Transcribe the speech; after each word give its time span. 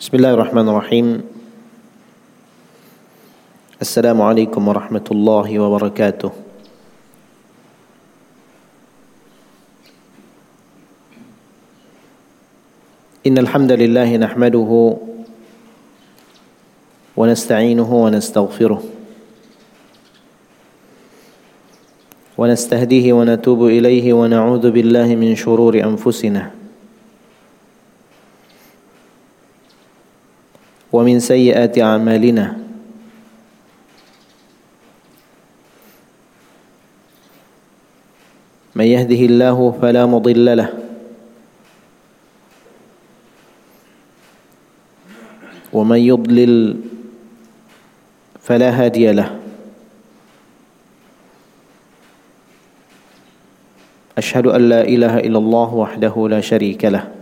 بسم 0.00 0.16
الله 0.16 0.32
الرحمن 0.32 0.68
الرحيم. 0.68 1.06
السلام 3.84 4.16
عليكم 4.22 4.68
ورحمة 4.68 5.04
الله 5.12 5.58
وبركاته. 5.58 6.32
إن 13.26 13.36
الحمد 13.38 13.72
لله 13.72 14.16
نحمده 14.16 14.96
ونستعينه 17.16 17.90
ونستغفره 18.04 18.82
ونستهديه 22.38 23.12
ونتوب 23.12 23.60
إليه 23.66 24.12
ونعوذ 24.12 24.64
بالله 24.70 25.08
من 25.20 25.36
شرور 25.36 25.76
أنفسنا. 25.76 26.59
ومن 30.92 31.20
سيئات 31.20 31.78
أعمالنا. 31.78 32.58
من 38.74 38.86
يهده 38.86 39.22
الله 39.26 39.58
فلا 39.82 40.06
مضل 40.06 40.56
له. 40.56 40.70
ومن 45.72 45.98
يضلل 45.98 46.80
فلا 48.40 48.70
هادي 48.70 49.12
له. 49.12 49.38
أشهد 54.18 54.46
أن 54.46 54.68
لا 54.68 54.82
إله 54.82 55.18
إلا 55.18 55.38
الله 55.38 55.74
وحده 55.74 56.14
لا 56.28 56.40
شريك 56.40 56.84
له. 56.84 57.19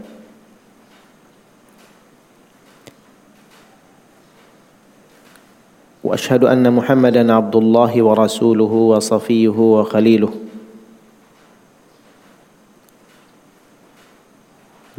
وأشهد 6.08 6.44
أن 6.44 6.64
محمدا 6.72 7.32
عبد 7.32 7.56
الله 7.56 8.02
ورسوله 8.02 8.72
وصفيه 8.96 9.48
وخليله. 9.48 10.32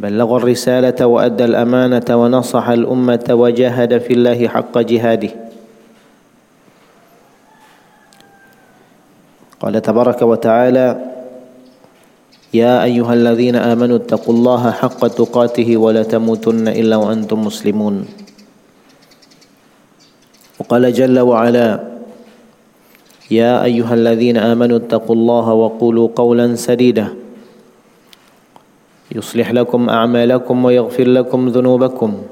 بلغ 0.00 0.36
الرسالة 0.36 1.06
وأدى 1.06 1.44
الأمانة 1.44 2.08
ونصح 2.10 2.68
الأمة 2.68 3.26
وجاهد 3.30 3.98
في 3.98 4.12
الله 4.12 4.48
حق 4.48 4.78
جهاده. 4.78 5.32
قال 9.60 9.82
تبارك 9.82 10.22
وتعالى 10.22 10.86
يا 12.54 12.84
أيها 12.84 13.14
الذين 13.14 13.56
آمنوا 13.56 13.96
اتقوا 13.96 14.34
الله 14.34 14.70
حق 14.70 15.02
تقاته 15.06 15.76
ولا 15.76 16.02
تموتن 16.02 16.68
إلا 16.68 16.96
وأنتم 16.96 17.38
مسلمون. 17.44 18.06
وقال 20.60 20.92
جل 20.92 21.18
وعلا 21.18 21.80
يا 23.30 23.64
أيها 23.64 23.94
الذين 23.94 24.36
آمنوا 24.36 24.76
اتقوا 24.76 25.16
الله 25.16 25.52
وقولوا 25.52 26.08
قولا 26.16 26.54
سديدا. 26.54 27.14
يصلح 29.14 29.50
لكم 29.52 29.88
أعمالكم 29.88 30.64
ويغفر 30.64 31.08
لكم 31.08 31.48
ذنوبكم. 31.48 32.22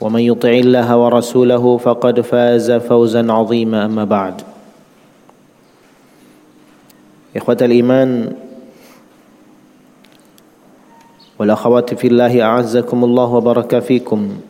ومن 0.00 0.20
يطع 0.20 0.48
الله 0.48 0.96
ورسوله 0.96 1.76
فقد 1.76 2.20
فاز 2.20 2.72
فوزا 2.72 3.32
عظيما 3.32 3.84
أما 3.84 4.04
بعد. 4.04 4.42
إخوة 7.36 7.58
الإيمان 7.62 8.32
والأخوات 11.38 11.94
في 11.94 12.06
الله 12.06 12.42
أعزكم 12.42 13.04
الله 13.04 13.28
وبارك 13.34 13.78
فيكم. 13.78 14.47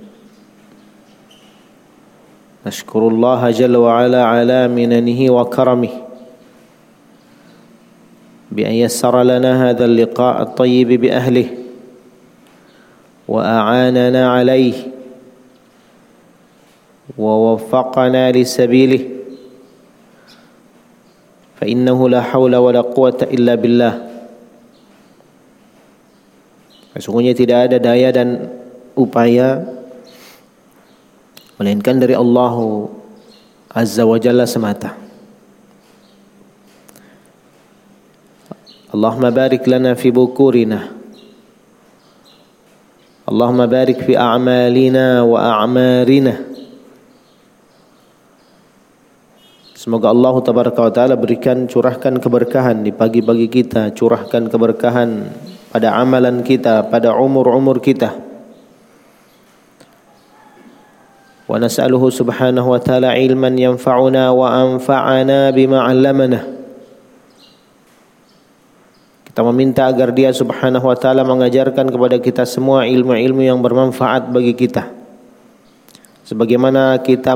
نشكر 2.68 3.08
الله 3.08 3.50
جل 3.50 3.76
وعلا 3.76 4.24
على 4.24 4.68
مننه 4.68 5.20
وكرمه 5.32 5.94
بأن 8.52 8.74
يسر 8.84 9.22
لنا 9.22 9.70
هذا 9.70 9.84
اللقاء 9.84 10.42
الطيب 10.42 10.88
بأهله 11.00 11.48
وأعاننا 13.28 14.22
عليه 14.32 14.76
ووفقنا 17.18 18.32
لسبيله 18.32 19.02
فإنه 21.60 22.08
لا 22.08 22.20
حول 22.22 22.56
ولا 22.56 22.80
قوة 22.80 23.18
إلا 23.24 23.54
بالله. 23.54 23.94
Sesungguhnya 26.98 27.30
tidak 27.30 27.70
ada 27.70 27.78
daya 27.78 28.10
dan 28.10 28.50
upaya 28.98 29.77
melainkan 31.58 31.98
dari 31.98 32.14
Allah 32.14 32.54
Azza 33.68 34.06
wa 34.06 34.16
Jalla 34.16 34.46
semata. 34.48 34.96
Allahumma 38.88 39.28
barik 39.28 39.68
lana 39.68 39.92
fi 39.92 40.08
bukurina. 40.08 40.96
Allahumma 43.28 43.68
barik 43.68 44.00
fi 44.00 44.16
a'malina 44.16 45.20
wa 45.28 45.36
a'marina. 45.36 46.48
Semoga 49.76 50.10
Allah 50.10 50.34
tabaraka 50.40 50.80
wa 50.80 50.92
taala 50.92 51.14
berikan 51.20 51.68
curahkan 51.68 52.16
keberkahan 52.18 52.80
di 52.82 52.90
pagi-pagi 52.90 53.46
kita, 53.52 53.92
curahkan 53.92 54.48
keberkahan 54.48 55.30
pada 55.68 55.94
amalan 56.00 56.40
kita, 56.40 56.88
pada 56.88 57.12
umur-umur 57.14 57.84
kita. 57.84 58.27
ونسأله 61.49 62.03
سبحانه 62.09 62.63
وتعالى 62.63 63.07
علما 63.07 63.51
ينفعنا 63.59 64.23
وأنفعنا 64.29 65.39
بما 65.51 65.79
علمنا 65.81 66.41
Kita 69.33 69.41
meminta 69.49 69.89
agar 69.89 70.13
dia 70.13 70.29
subhanahu 70.29 70.85
wa 70.85 70.93
ta'ala 70.93 71.25
mengajarkan 71.25 71.89
kepada 71.89 72.21
kita 72.21 72.45
semua 72.45 72.85
ilmu-ilmu 72.85 73.41
yang 73.41 73.65
bermanfaat 73.65 74.29
bagi 74.29 74.53
kita. 74.53 74.93
Sebagaimana 76.21 77.01
kita 77.01 77.33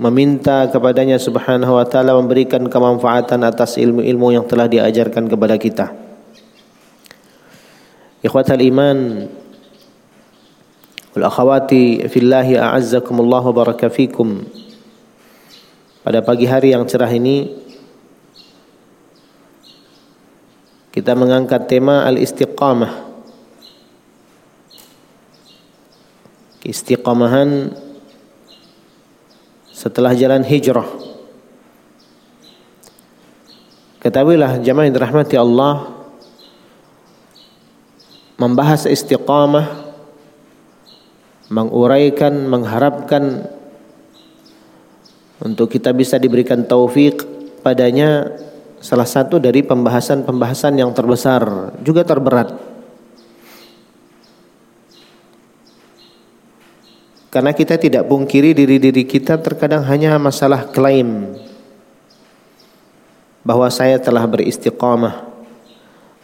meminta 0.00 0.72
kepadanya 0.72 1.20
subhanahu 1.20 1.76
wa 1.76 1.84
ta'ala 1.84 2.16
memberikan 2.16 2.64
kemanfaatan 2.64 3.44
atas 3.44 3.76
ilmu-ilmu 3.76 4.40
yang 4.40 4.48
telah 4.48 4.64
diajarkan 4.64 5.28
kepada 5.28 5.60
kita. 5.60 5.92
Ikhwatal 8.24 8.64
iman, 8.72 9.28
wal 11.17 11.33
akhawati 11.33 12.05
fillahi 12.05 12.61
a'azzakumullah 12.61 13.41
wa 13.41 13.49
baraka 13.49 13.89
fikum. 13.89 14.45
Pada 16.05 16.21
pagi 16.21 16.45
hari 16.45 16.77
yang 16.77 16.85
cerah 16.85 17.09
ini 17.09 17.57
kita 20.93 21.17
mengangkat 21.17 21.65
tema 21.65 22.05
al-istiqamah. 22.05 23.09
Keistiqamahan 26.61 27.73
setelah 29.73 30.13
jalan 30.13 30.45
hijrah. 30.45 30.85
Ketahuilah 34.05 34.61
jemaah 34.61 34.85
yang 34.85 34.93
dirahmati 34.93 35.33
Allah 35.33 35.97
membahas 38.37 38.85
istiqamah 38.85 39.86
menguraikan, 41.47 42.47
mengharapkan 42.47 43.47
untuk 45.39 45.71
kita 45.71 45.93
bisa 45.93 46.17
diberikan 46.17 46.65
taufik 46.65 47.23
padanya 47.61 48.35
salah 48.81 49.07
satu 49.07 49.37
dari 49.37 49.63
pembahasan-pembahasan 49.65 50.77
yang 50.77 50.91
terbesar 50.93 51.73
juga 51.81 52.03
terberat. 52.03 52.53
Karena 57.27 57.53
kita 57.53 57.77
tidak 57.77 58.07
pungkiri 58.09 58.55
diri-diri 58.55 59.03
kita 59.05 59.37
terkadang 59.37 59.85
hanya 59.85 60.17
masalah 60.17 60.73
klaim 60.73 61.37
bahwa 63.45 63.69
saya 63.69 64.01
telah 64.01 64.25
beristiqamah 64.25 65.27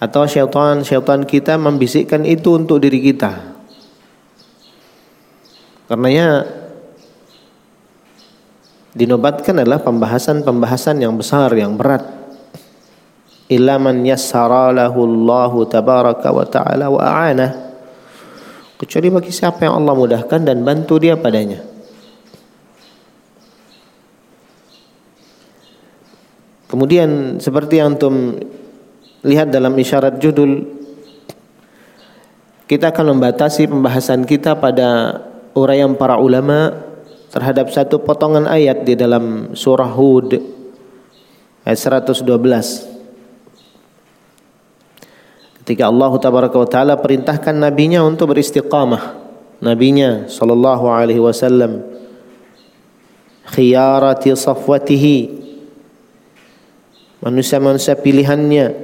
atau 0.02 0.26
syaitan-syaitan 0.26 1.24
kita 1.24 1.54
membisikkan 1.56 2.26
itu 2.26 2.58
untuk 2.58 2.82
diri 2.82 3.14
kita. 3.14 3.53
Karenanya 5.94 6.42
dinobatkan 8.98 9.62
adalah 9.62 9.78
pembahasan-pembahasan 9.86 10.98
yang 10.98 11.14
besar, 11.14 11.54
yang 11.54 11.78
berat. 11.78 12.02
Illa 13.46 13.78
man 13.78 14.02
yassara 14.02 14.74
lahu 14.74 15.06
Allahu 15.06 15.70
tabaraka 15.70 16.34
wa 16.34 16.50
ta'ala 16.50 16.90
wa 16.90 16.98
a'ana. 16.98 17.78
Kecuali 18.82 19.14
bagi 19.14 19.30
siapa 19.30 19.70
yang 19.70 19.86
Allah 19.86 19.94
mudahkan 19.94 20.42
dan 20.42 20.66
bantu 20.66 20.98
dia 20.98 21.14
padanya. 21.14 21.62
Kemudian 26.74 27.38
seperti 27.38 27.78
yang 27.78 27.94
antum 28.02 28.34
lihat 29.22 29.54
dalam 29.54 29.78
isyarat 29.78 30.18
judul 30.18 30.58
kita 32.66 32.90
akan 32.90 33.14
membatasi 33.14 33.70
pembahasan 33.70 34.26
kita 34.26 34.58
pada 34.58 35.22
uraian 35.54 35.94
para 35.98 36.18
ulama 36.18 36.74
terhadap 37.34 37.74
satu 37.74 38.02
potongan 38.02 38.46
ayat 38.46 38.86
di 38.86 38.94
dalam 38.94 39.58
surah 39.58 39.90
Hud 39.90 40.38
ayat 41.66 41.80
112 41.80 42.26
ketika 45.64 45.88
Allah 45.90 46.12
tabaraka 46.20 46.58
wa 46.60 46.70
taala 46.70 46.94
perintahkan 47.00 47.56
nabinya 47.58 48.06
untuk 48.06 48.38
beristiqamah 48.38 49.18
nabinya 49.64 50.30
sallallahu 50.30 50.86
alaihi 50.92 51.24
wasallam 51.24 51.82
khiyarati 53.50 54.36
safwatihi 54.36 55.18
manusia-manusia 57.24 57.96
pilihannya 57.96 58.76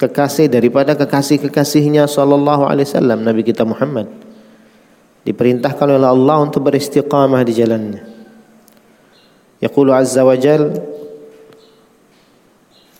kekasih 0.00 0.48
daripada 0.48 0.96
kekasih-kekasihnya 0.96 2.08
sallallahu 2.08 2.66
alaihi 2.66 2.88
wasallam 2.88 3.20
Nabi 3.22 3.44
kita 3.44 3.62
Muhammad 3.68 4.29
diperintahkan 5.24 5.88
oleh 6.00 6.08
Allah 6.08 6.36
untuk 6.40 6.64
beristiqamah 6.68 7.44
di 7.44 7.52
jalannya. 7.52 8.02
Yaqulu 9.60 9.92
azza 9.92 10.24
wa 10.24 10.32
jal 10.40 10.72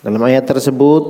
dalam 0.05 0.21
ayat 0.25 0.45
tersebut 0.45 1.05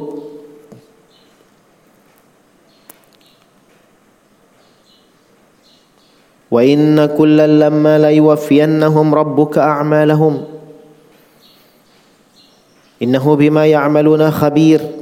wa 6.51 6.61
inna 6.63 7.11
kullal 7.11 7.67
lamma 7.67 8.07
la 8.07 8.11
yuwaffiyannahum 8.15 9.11
rabbuka 9.11 9.63
a'malahum. 9.63 10.47
Innahu 13.01 13.35
bima 13.35 13.65
ya'maluna 13.67 14.29
khabir 14.29 15.00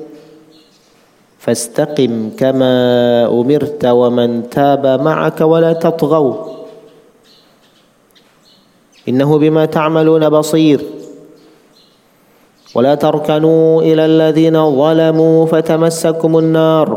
فاستقم 1.49 2.37
كما 2.37 2.77
أمرت 3.33 3.81
ومن 3.81 4.53
تاب 4.53 4.85
معك 5.01 5.41
ولا 5.41 5.73
تطغوا. 5.73 6.37
إنه 9.09 9.31
بما 9.39 9.65
تعملون 9.65 10.29
بصير. 10.29 10.81
ولا 12.77 12.95
تركنوا 12.95 13.83
إلى 13.83 14.05
الذين 14.05 14.77
ظلموا 14.77 15.47
فتمسكم 15.47 16.39
النار. 16.39 16.89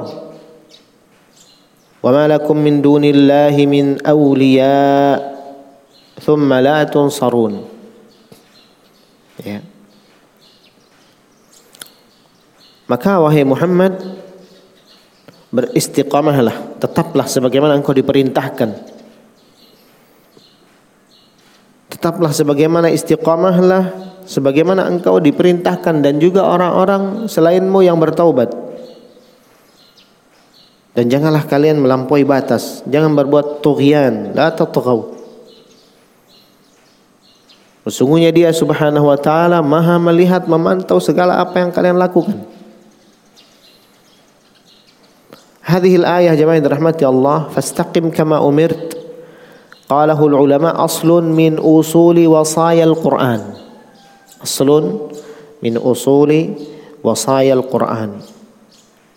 وما 2.04 2.28
لكم 2.28 2.58
من 2.58 2.82
دون 2.84 3.08
الله 3.08 3.56
من 3.72 4.04
أولياء 4.04 5.18
ثم 6.20 6.54
لا 6.54 6.84
تنصرون. 6.84 7.54
Yeah. 9.48 9.64
Maka 12.92 13.24
wahai 13.24 13.48
Muhammad 13.48 14.21
beristiqamahlah, 15.52 16.80
tetaplah 16.80 17.28
sebagaimana 17.28 17.76
engkau 17.76 17.92
diperintahkan. 17.92 18.70
Tetaplah 21.92 22.32
sebagaimana 22.32 22.88
istiqamahlah 22.90 24.12
sebagaimana 24.26 24.88
engkau 24.88 25.20
diperintahkan 25.20 26.02
dan 26.02 26.18
juga 26.22 26.46
orang-orang 26.46 27.28
selainmu 27.28 27.84
yang 27.84 28.00
bertaubat. 28.00 28.54
Dan 30.92 31.08
janganlah 31.08 31.48
kalian 31.48 31.80
melampaui 31.80 32.28
batas, 32.28 32.84
jangan 32.84 33.16
berbuat 33.16 33.64
tughyan, 33.64 34.36
la 34.36 34.52
tatghaw. 34.52 35.20
Sesungguhnya 37.88 38.30
dia 38.30 38.52
subhanahu 38.52 39.10
wa 39.10 39.18
ta'ala 39.18 39.64
maha 39.64 39.98
melihat 39.98 40.46
memantau 40.46 41.02
segala 41.02 41.40
apa 41.40 41.64
yang 41.64 41.72
kalian 41.74 41.98
lakukan. 41.98 42.44
هذه 45.62 45.94
الآية 46.02 46.34
jemaah 46.34 46.58
yang 46.58 47.06
الله 47.06 47.40
فاستقم 47.54 48.10
كما 48.10 48.42
أمرت 48.42 48.98
قاله 49.86 50.20
العلماء 50.20 50.74
أصل 50.86 51.10
من 51.24 51.62
أصول 51.62 52.18
وصايا 52.28 52.84
القرآن 52.84 53.42
أصل 54.44 54.70
من 55.64 55.74
أصول 55.78 56.32
وصايا 57.04 57.54
القرآن 57.54 58.12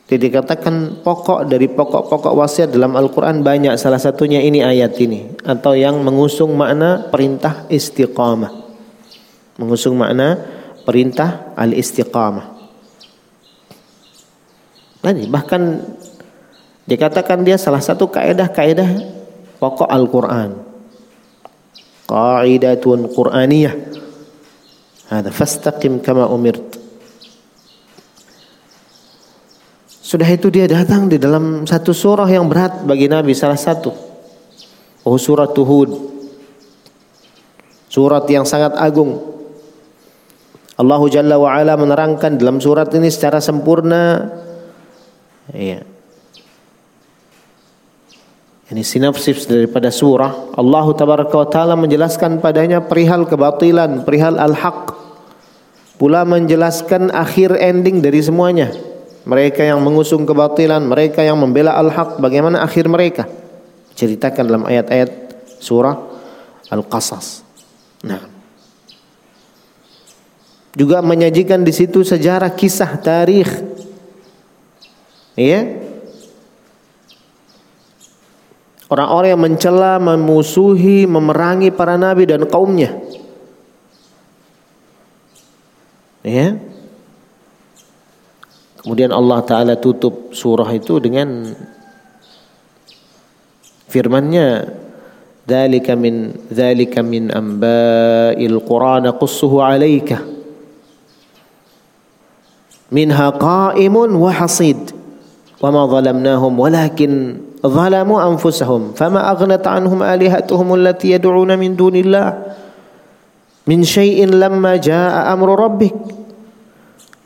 Jadi 0.05 0.29
dikatakan 0.29 1.00
pokok 1.00 1.49
dari 1.49 1.64
pokok-pokok 1.64 2.37
wasiat 2.37 2.69
dalam 2.69 2.93
Al-Quran 2.93 3.41
banyak 3.41 3.73
Salah 3.81 3.96
satunya 3.96 4.37
ini 4.37 4.61
ayat 4.61 5.00
ini 5.00 5.32
Atau 5.41 5.73
yang 5.73 5.96
mengusung 6.05 6.52
makna 6.61 7.08
perintah 7.08 7.64
istiqamah. 7.73 8.52
Mengusung 9.56 9.96
makna 9.96 10.44
perintah 10.85 11.56
al-istiqamah. 11.56 12.46
Bahkan 15.05 15.62
Dikatakan 16.85 17.41
dia 17.41 17.57
salah 17.57 17.81
satu 17.81 18.13
kaidah-kaidah 18.13 18.91
pokok 19.57 19.89
Al-Qur'an. 19.89 20.51
Qaidatun 22.05 23.09
Qur'aniyah. 23.09 23.75
Hada 25.09 25.33
fastaqim 25.33 26.05
kama 26.05 26.29
umirt. 26.29 26.77
Sudah 29.89 30.29
itu 30.29 30.53
dia 30.53 30.69
datang 30.69 31.09
di 31.09 31.17
dalam 31.17 31.65
satu 31.65 31.97
surah 31.97 32.29
yang 32.29 32.45
berat 32.45 32.85
bagi 32.85 33.09
Nabi 33.09 33.33
salah 33.33 33.57
satu. 33.57 33.91
Oh 35.09 35.17
surat 35.17 35.57
Hud. 35.57 35.91
Surat 37.89 38.29
yang 38.29 38.45
sangat 38.45 38.77
agung. 38.77 39.35
Allah 40.75 41.01
Jalla 41.09 41.41
wa 41.41 41.55
ala 41.55 41.79
menerangkan 41.79 42.37
dalam 42.37 42.59
surat 42.59 42.91
ini 42.99 43.07
secara 43.07 43.39
sempurna 43.39 44.27
iya 45.55 45.87
ini 48.73 48.81
sinopsis 48.81 49.45
daripada 49.45 49.93
surah. 49.93 50.57
Allah 50.57 50.87
tabaraka 50.97 51.37
wa 51.37 51.49
taala 51.49 51.75
menjelaskan 51.77 52.41
padanya 52.41 52.81
perihal 52.81 53.29
kebatilan, 53.29 54.09
perihal 54.09 54.41
al-haq. 54.41 54.97
Pula 56.01 56.25
menjelaskan 56.25 57.13
akhir 57.13 57.61
ending 57.61 58.01
dari 58.01 58.25
semuanya. 58.25 58.73
Mereka 59.29 59.69
yang 59.69 59.85
mengusung 59.85 60.25
kebatilan, 60.25 60.81
mereka 60.81 61.21
yang 61.21 61.37
membela 61.37 61.77
al-haq, 61.77 62.17
bagaimana 62.21 62.65
akhir 62.65 62.89
mereka? 62.89 63.29
Ceritakan 63.93 64.45
dalam 64.49 64.65
ayat-ayat 64.65 65.13
surah 65.61 65.97
Al-Qasas. 66.73 67.45
Nah. 68.05 68.33
Juga 70.75 71.05
menyajikan 71.05 71.63
di 71.63 71.71
situ 71.71 72.03
sejarah 72.03 72.51
kisah 72.51 72.99
tarikh. 72.99 73.53
Iya, 75.39 75.84
Orang-orang 78.94 79.35
yang 79.35 79.43
mencela, 79.43 79.99
memusuhi, 79.99 81.02
memerangi 81.02 81.74
para 81.74 81.98
nabi 81.98 82.31
dan 82.31 82.46
kaumnya. 82.46 82.94
Ya. 86.22 86.55
Kemudian 88.79 89.10
Allah 89.10 89.43
taala 89.43 89.74
tutup 89.74 90.31
surah 90.31 90.70
itu 90.70 91.03
dengan 91.03 91.58
firman-Nya, 93.91 94.70
"Dzalika 95.43 95.98
min 95.98 96.31
dzalika 96.46 97.03
min 97.03 97.34
amba'il 97.34 98.63
Qur'an 98.63 99.10
qussuhu 99.10 99.58
'alaika." 99.58 100.22
Minha 102.94 103.34
qa'imun 103.34 104.15
wa 104.15 104.31
hasid. 104.31 104.94
Wa 105.58 105.74
ma 105.74 105.82
zalamu 107.65 108.21
anfusahum. 108.21 108.93
Fama 108.93 109.25
aghnat 109.25 109.65
anhum 109.65 110.05
alihatuhum 110.05 110.77
allati 110.77 111.17
yad'una 111.17 111.56
min 111.56 111.73
dunillah. 111.73 112.56
Min 113.65 113.81
syai'in 113.81 114.37
lamma 114.37 114.77
jaa'a 114.77 115.33
amru 115.33 115.56
rabbik. 115.56 115.97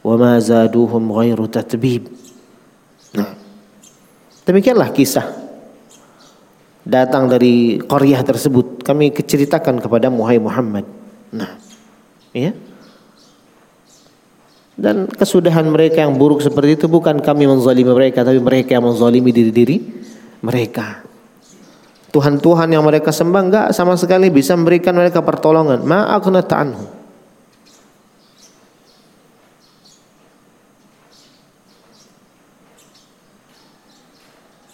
Wama 0.07 0.38
zaduhum 0.38 1.11
ghairu 1.11 1.50
tatbib. 1.50 2.07
Nah. 3.18 3.35
Demikianlah 4.47 4.95
kisah 4.95 5.26
datang 6.87 7.26
dari 7.26 7.83
qaryah 7.83 8.23
tersebut. 8.23 8.87
Kami 8.87 9.11
ceritakan 9.12 9.83
kepada 9.83 10.09
muhai 10.09 10.38
Muhammad. 10.38 10.87
Nah. 11.35 11.59
Ya 12.30 12.54
dan 14.78 15.11
kesudahan 15.11 15.66
mereka 15.66 16.07
yang 16.07 16.14
buruk 16.14 16.38
seperti 16.38 16.78
itu 16.78 16.87
bukan 16.87 17.18
kami 17.18 17.50
menzalimi 17.50 17.90
mereka 17.90 18.23
tapi 18.23 18.38
mereka 18.38 18.78
yang 18.78 18.87
menzalimi 18.87 19.35
diri-diri 19.35 19.83
mereka. 20.42 21.02
Tuhan-Tuhan 22.09 22.73
yang 22.73 22.85
mereka 22.85 23.12
sembah 23.12 23.42
enggak 23.45 23.66
sama 23.76 23.92
sekali 24.00 24.33
bisa 24.33 24.57
memberikan 24.57 24.97
mereka 24.97 25.21
pertolongan. 25.21 25.85
Ma'akna 25.85 26.40
ta'anhu. 26.40 26.99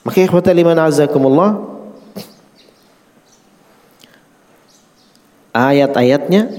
Maka 0.05 0.19
ikhwata 0.21 0.53
liman 0.55 0.79
azakumullah 0.79 1.59
ayat-ayatnya 5.51 6.55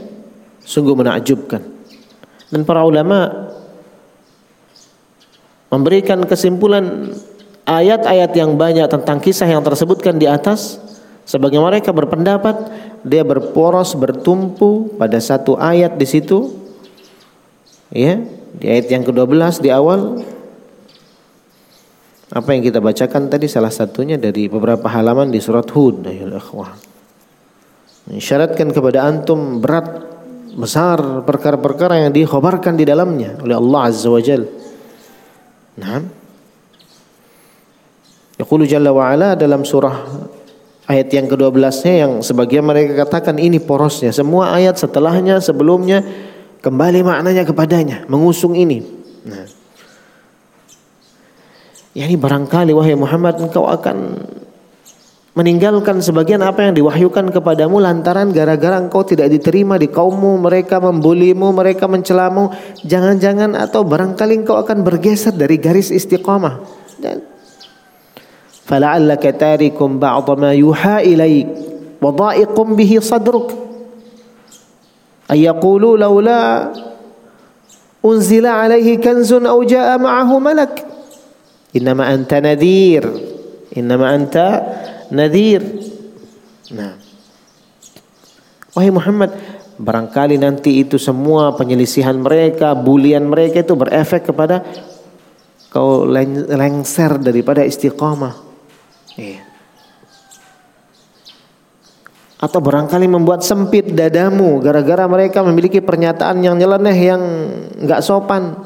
sungguh 0.65 0.97
menakjubkan. 0.97 1.61
Dan 2.51 2.67
para 2.67 2.83
ulama 2.83 3.51
memberikan 5.71 6.25
kesimpulan 6.27 7.15
ayat-ayat 7.65 8.31
yang 8.37 8.53
banyak 8.55 8.85
tentang 8.87 9.17
kisah 9.17 9.49
yang 9.49 9.65
tersebutkan 9.65 10.21
di 10.21 10.29
atas 10.29 10.77
sebagai 11.25 11.57
mereka 11.57 11.89
berpendapat 11.89 12.69
dia 13.01 13.25
berporos 13.25 13.97
bertumpu 13.97 14.93
pada 14.95 15.17
satu 15.17 15.57
ayat 15.57 15.97
di 15.97 16.05
situ 16.05 16.53
ya 17.89 18.21
di 18.55 18.65
ayat 18.69 18.87
yang 18.93 19.03
ke-12 19.03 19.65
di 19.65 19.69
awal 19.73 20.21
apa 22.29 22.49
yang 22.53 22.61
kita 22.61 22.81
bacakan 22.81 23.29
tadi 23.29 23.49
salah 23.49 23.73
satunya 23.73 24.17
dari 24.21 24.45
beberapa 24.45 24.85
halaman 24.85 25.33
di 25.33 25.41
surat 25.41 25.65
Hud 25.73 26.05
ayol 26.05 26.37
akhwah 26.37 26.77
mensyaratkan 28.05 28.69
kepada 28.69 29.09
antum 29.09 29.57
berat 29.61 30.05
besar 30.55 31.25
perkara-perkara 31.25 32.05
yang 32.05 32.11
dikhabarkan 32.13 32.77
di 32.77 32.85
dalamnya 32.85 33.35
oleh 33.43 33.59
Allah 33.59 33.81
Azza 33.91 34.07
wa 34.07 34.21
Jal. 34.23 34.47
Nah. 35.75 36.24
Yaqulu 38.35 38.67
Jalla 38.67 38.91
wa 38.91 39.07
Ala 39.11 39.39
dalam 39.39 39.63
surah 39.63 39.95
ayat 40.91 41.07
yang 41.09 41.25
ke-12-nya 41.31 41.93
yang 42.05 42.11
sebagian 42.19 42.67
mereka 42.67 43.07
katakan 43.07 43.39
ini 43.39 43.63
porosnya. 43.63 44.11
Semua 44.11 44.51
ayat 44.53 44.75
setelahnya 44.75 45.39
sebelumnya 45.39 46.03
kembali 46.59 46.99
maknanya 47.05 47.47
kepadanya, 47.47 47.97
mengusung 48.11 48.53
ini. 48.57 48.83
Nah. 49.25 49.45
Ya 51.95 52.11
ini 52.11 52.19
barangkali 52.19 52.75
wahai 52.75 52.91
Muhammad 52.99 53.39
engkau 53.39 53.71
akan 53.71 54.27
meninggalkan 55.35 56.03
sebagian 56.03 56.43
apa 56.43 56.67
yang 56.67 56.75
diwahyukan 56.75 57.31
kepadamu 57.31 57.79
lantaran 57.79 58.35
gara-gara 58.35 58.79
engkau 58.79 59.07
tidak 59.07 59.31
diterima 59.31 59.79
di 59.79 59.87
kaummu, 59.87 60.43
mereka 60.43 60.83
membulimu, 60.83 61.55
mereka 61.55 61.87
mencelamu, 61.87 62.51
jangan-jangan 62.83 63.55
atau 63.55 63.87
barangkali 63.87 64.43
engkau 64.43 64.59
akan 64.59 64.83
bergeser 64.83 65.31
dari 65.31 65.55
garis 65.55 65.87
istiqamah. 65.87 66.59
Dan 66.99 67.34
fala'allaka 68.65 69.29
tarikum 69.31 70.01
ba'd 70.01 70.27
ma 70.35 70.51
yuha 70.51 71.05
ilaik 71.05 71.47
wa 72.01 72.09
dha'iqum 72.09 72.73
bihi 72.73 72.97
sadruk 72.99 73.53
ay 75.29 75.45
yaqulu 75.45 75.97
laula 75.97 76.73
unzila 78.01 78.65
alaihi 78.65 78.97
kanzun 78.97 79.45
aw 79.45 79.57
jaa 79.65 79.97
ma'ahu 80.01 80.35
malak 80.41 80.81
innama 81.73 82.09
anta 82.09 82.41
nadhir 82.41 83.05
innama 83.73 84.09
anta 84.09 84.47
nadhir 85.13 85.61
wahai 88.75 88.91
Muhammad 88.91 89.31
barangkali 89.75 90.39
nanti 90.39 90.83
itu 90.83 90.95
semua 90.95 91.55
penyelisihan 91.55 92.15
mereka 92.15 92.75
bulian 92.75 93.27
mereka 93.27 93.63
itu 93.63 93.75
berefek 93.75 94.31
kepada 94.31 94.63
kau 95.75 96.07
lengser 96.07 97.19
daripada 97.19 97.59
istiqamah. 97.67 98.44
Iya. 99.15 99.41
Atau 102.35 102.59
barangkali 102.59 103.07
membuat 103.07 103.41
sempit 103.47 103.95
dadamu 103.95 104.59
gara-gara 104.59 105.07
mereka 105.07 105.39
memiliki 105.41 105.79
pernyataan 105.79 106.43
yang 106.43 106.59
nyeleneh 106.59 106.97
yang 106.99 107.21
nggak 107.79 108.03
sopan. 108.03 108.59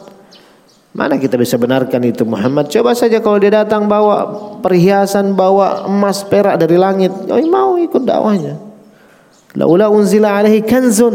Mana 0.90 1.22
kita 1.22 1.38
bisa 1.38 1.54
benarkan 1.56 2.02
itu 2.02 2.26
Muhammad? 2.26 2.66
Coba 2.74 2.98
saja 2.98 3.22
kalau 3.22 3.38
dia 3.38 3.62
datang 3.62 3.86
bawa 3.86 4.26
perhiasan, 4.60 5.38
bawa 5.38 5.86
emas, 5.86 6.26
perak 6.26 6.58
dari 6.58 6.82
langit, 6.82 7.14
oh, 7.30 7.38
mau 7.46 7.78
ikut 7.78 8.04
dakwahnya. 8.04 8.58
Laula 9.54 9.86
unzila 9.94 10.34
alaihi 10.34 10.66
kanzun. 10.66 11.14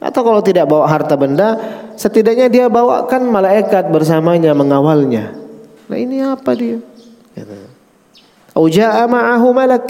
Atau 0.00 0.24
kalau 0.24 0.40
tidak 0.40 0.64
bawa 0.64 0.88
harta 0.88 1.12
benda, 1.12 1.60
setidaknya 1.92 2.48
dia 2.48 2.66
bawakan 2.72 3.28
malaikat 3.28 3.92
bersamanya 3.92 4.56
mengawalnya. 4.56 5.36
Nah 5.92 5.98
ini 6.00 6.24
apa 6.24 6.56
dia? 6.56 6.80
Au 8.56 8.66
jaa 8.66 9.06
ma'ahu 9.06 9.48
malak. 9.54 9.86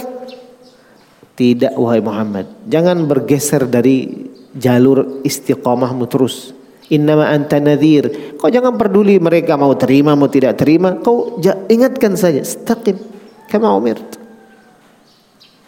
Tidak 1.40 1.72
wahai 1.80 2.04
Muhammad, 2.04 2.68
jangan 2.68 3.08
bergeser 3.08 3.64
dari 3.64 4.28
jalur 4.52 5.24
istiqamahmu 5.24 6.04
terus. 6.04 6.52
Innama 6.90 7.30
anta 7.32 7.56
nadhir. 7.62 8.34
Kau 8.36 8.50
jangan 8.50 8.74
peduli 8.74 9.16
mereka 9.22 9.54
mau 9.54 9.72
terima 9.78 10.18
mau 10.18 10.26
tidak 10.26 10.58
terima. 10.58 10.98
Kau 11.00 11.38
ingatkan 11.70 12.18
saja, 12.18 12.42
istaqim 12.42 12.98
kama 13.46 13.72
umirt. 13.72 14.18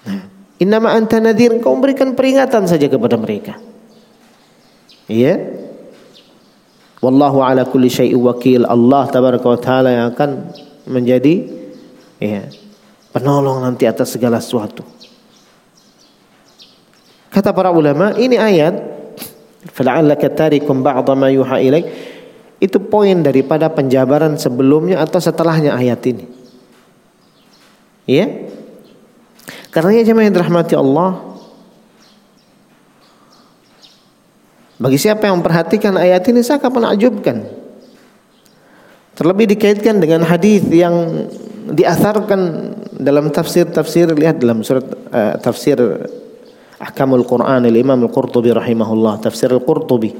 Nah, 0.03 0.29
innama 0.59 0.93
anta 0.93 1.23
nadhir. 1.23 1.57
Kau 1.63 1.79
berikan 1.79 2.19
peringatan 2.19 2.67
saja 2.67 2.91
kepada 2.91 3.15
mereka. 3.17 3.57
Iya. 5.07 5.63
Wallahu 7.01 7.41
ala 7.41 7.65
kulli 7.65 7.87
syai'in 7.87 8.19
wakil. 8.19 8.67
Allah 8.67 9.07
tabaraka 9.07 9.47
wa 9.47 9.59
taala 9.63 9.89
yang 9.95 10.07
akan 10.11 10.51
menjadi 10.91 11.62
ya, 12.23 12.47
penolong 13.11 13.67
nanti 13.67 13.91
atas 13.91 14.15
segala 14.15 14.39
sesuatu. 14.39 14.87
Kata 17.33 17.51
para 17.51 17.75
ulama, 17.75 18.15
ini 18.15 18.39
ayat 18.39 18.79
fala'allaka 19.75 20.31
tarikum 20.31 20.85
ba'dha 20.85 21.19
ma 21.19 21.33
yuha 21.33 21.59
ilaik 21.59 21.87
itu 22.63 22.79
poin 22.79 23.19
daripada 23.27 23.67
penjabaran 23.67 24.39
sebelumnya 24.39 25.03
atau 25.03 25.19
setelahnya 25.19 25.75
ayat 25.75 25.99
ini. 26.07 26.25
Ya? 28.07 28.31
Karena 29.75 30.05
jemaah 30.05 30.29
yang 30.29 30.37
dirahmati 30.37 30.75
Allah 30.77 31.33
Bagi 34.83 34.99
siapa 34.99 35.31
yang 35.31 35.39
memperhatikan 35.39 35.95
ayat 35.95 36.27
ini 36.27 36.43
sangat 36.43 36.67
menakjubkan. 36.75 37.47
Terlebih 39.15 39.55
dikaitkan 39.55 40.03
dengan 40.03 40.27
hadis 40.27 40.67
yang 40.67 41.31
diasarkan 41.71 42.41
dalam 42.99 43.31
tafsir-tafsir 43.31 44.11
lihat 44.19 44.43
dalam 44.43 44.67
surat 44.67 44.87
uh, 45.15 45.35
tafsir 45.39 45.79
Ahkamul 46.83 47.23
Quran 47.23 47.63
Imam 47.71 47.99
Al-Qurtubi 48.03 48.51
rahimahullah 48.51 49.23
tafsir 49.23 49.55
Al-Qurtubi. 49.55 50.11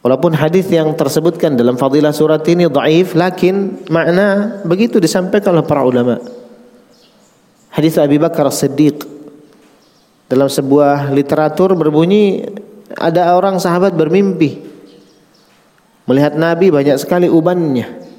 Walaupun 0.00 0.32
hadis 0.32 0.68
yang 0.72 0.96
tersebutkan 0.96 1.56
dalam 1.56 1.76
fadilah 1.76 2.12
surat 2.12 2.40
ini 2.48 2.68
dhaif 2.68 3.12
lakin 3.16 3.84
makna 3.92 4.60
begitu 4.64 4.96
disampaikan 4.96 5.56
oleh 5.56 5.64
para 5.64 5.84
ulama. 5.84 6.20
Hadis 7.72 8.00
Abi 8.00 8.16
Bakar 8.16 8.48
As-Siddiq. 8.48 9.20
Dalam 10.30 10.46
sebuah 10.46 11.10
literatur 11.10 11.74
berbunyi 11.74 12.46
ada 12.94 13.34
orang 13.34 13.58
sahabat 13.58 13.98
bermimpi 13.98 14.62
melihat 16.06 16.34
Nabi 16.34 16.70
banyak 16.74 16.98
sekali 16.98 17.30
ubannya 17.30 18.09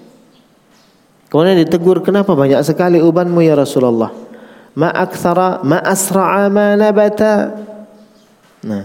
Kemudian 1.31 1.63
ditegur, 1.63 2.03
kenapa 2.03 2.35
banyak 2.35 2.59
sekali 2.59 2.99
ubanmu 2.99 3.39
ya 3.39 3.55
Rasulullah? 3.55 4.11
Ma 4.75 4.91
aktsara 4.91 5.63
ma 5.63 5.79
asra'a 5.79 6.51
ma 6.51 6.75
nabata. 6.75 7.55
Nah. 8.67 8.83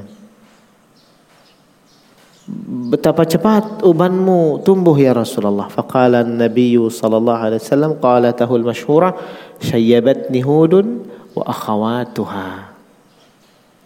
Betapa 2.95 3.27
cepat 3.27 3.83
ubanmu 3.83 4.63
tumbuh 4.63 4.95
ya 4.95 5.11
Rasulullah. 5.11 5.67
Faqala 5.67 6.23
an-nabiy 6.23 6.79
sallallahu 6.79 7.43
alaihi 7.51 7.59
wasallam 7.59 7.99
qalatahu 7.99 8.63
al-masyhura 8.63 9.19
syayyabatni 9.59 10.39
hudun 10.47 11.03
wa 11.35 11.43
akhawatuha. 11.51 12.71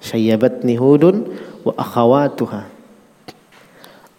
Syayyabatni 0.04 0.76
hudun 0.76 1.32
wa 1.64 1.72
akhawatuha. 1.80 2.68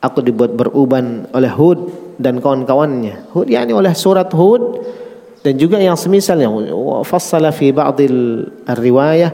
Aku 0.02 0.26
dibuat 0.26 0.58
beruban 0.58 1.30
oleh 1.30 1.54
Hud 1.54 2.10
dan 2.22 2.40
kawan-kawannya. 2.40 3.34
Hud 3.36 3.50
yakni 3.50 3.74
oleh 3.74 3.92
surat 3.98 4.30
Hud 4.32 4.80
dan 5.42 5.58
juga 5.58 5.82
yang 5.82 5.98
semisalnya 5.98 6.48
fassala 7.02 7.50
fi 7.50 7.74
ba'dil 7.74 8.46
riwayah 8.66 9.34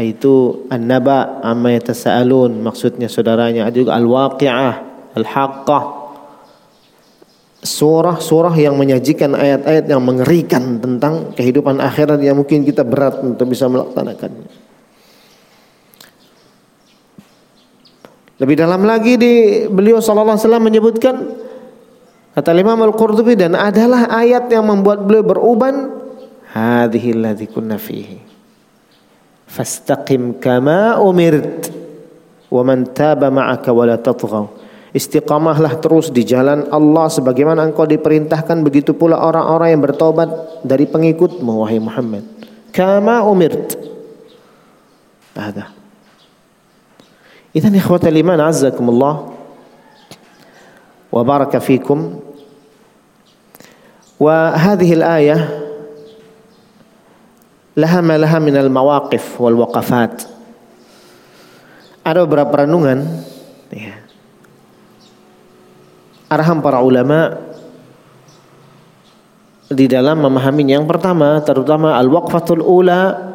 itu 0.00 0.64
an-naba 0.68 1.40
amma 1.44 1.72
yatasaalun 1.76 2.60
maksudnya 2.60 3.08
saudaranya 3.08 3.68
ada 3.68 3.76
juga 3.76 3.96
al-waqi'ah 3.96 4.76
al-haqqah 5.16 5.84
surah-surah 7.58 8.54
yang 8.54 8.78
menyajikan 8.78 9.34
ayat-ayat 9.34 9.84
yang 9.90 10.02
mengerikan 10.04 10.78
tentang 10.78 11.34
kehidupan 11.34 11.82
akhirat 11.82 12.22
yang 12.22 12.38
mungkin 12.38 12.62
kita 12.62 12.86
berat 12.86 13.18
untuk 13.20 13.50
bisa 13.50 13.66
melaksanakannya. 13.66 14.68
Lebih 18.38 18.54
dalam 18.54 18.86
lagi 18.86 19.18
di 19.18 19.66
beliau 19.66 19.98
sallallahu 19.98 20.38
alaihi 20.38 20.46
wasallam 20.46 20.64
menyebutkan 20.70 21.14
Kata 22.38 22.54
Imam 22.54 22.78
Al-Qurtubi 22.78 23.34
dan 23.34 23.58
adalah 23.58 24.06
ayat 24.14 24.46
yang 24.46 24.62
membuat 24.62 25.02
beliau 25.02 25.26
beruban 25.26 25.90
hadhihi 26.54 27.18
allati 27.18 27.50
kunna 27.50 27.82
fihi. 27.82 28.14
Fastaqim 29.50 30.38
kama 30.38 31.02
umirt 31.02 31.66
wa 32.46 32.62
man 32.62 32.86
taba 32.94 33.26
ma'aka 33.26 33.74
wa 33.74 33.82
la 33.90 33.98
tatghaw. 33.98 34.54
Istiqamahlah 34.94 35.82
terus 35.82 36.14
di 36.14 36.22
jalan 36.22 36.70
Allah 36.70 37.10
sebagaimana 37.10 37.66
engkau 37.66 37.90
diperintahkan 37.90 38.62
begitu 38.62 38.94
pula 38.94 39.18
orang-orang 39.18 39.74
yang 39.74 39.82
bertobat 39.82 40.62
dari 40.62 40.86
pengikutmu 40.86 41.66
wahai 41.66 41.82
Muhammad. 41.82 42.22
Kama 42.70 43.18
umirt. 43.26 43.74
Ada. 45.34 45.74
Idan 47.50 47.74
ikhwatal 47.74 48.14
iman 48.14 48.38
azzakumullah 48.46 49.26
wa 51.10 51.22
baraka 51.26 51.58
fikum 51.58 52.27
وهذه 54.19 54.89
الآية 54.93 55.37
لها 57.77 57.99
ما 58.01 58.17
لها 58.17 58.37
من 58.39 58.55
المواقف 58.57 59.41
والوقفات 59.41 60.15
ada 62.03 62.27
beberapa 62.27 62.67
renungan 62.67 62.99
ya. 63.71 63.95
arahan 66.27 66.59
para 66.59 66.83
ulama 66.83 67.39
di 69.71 69.87
dalam 69.87 70.19
memahami 70.19 70.67
yang 70.67 70.83
pertama 70.83 71.39
terutama 71.41 71.95
al-waqfatul 71.95 72.59
ula 72.59 73.31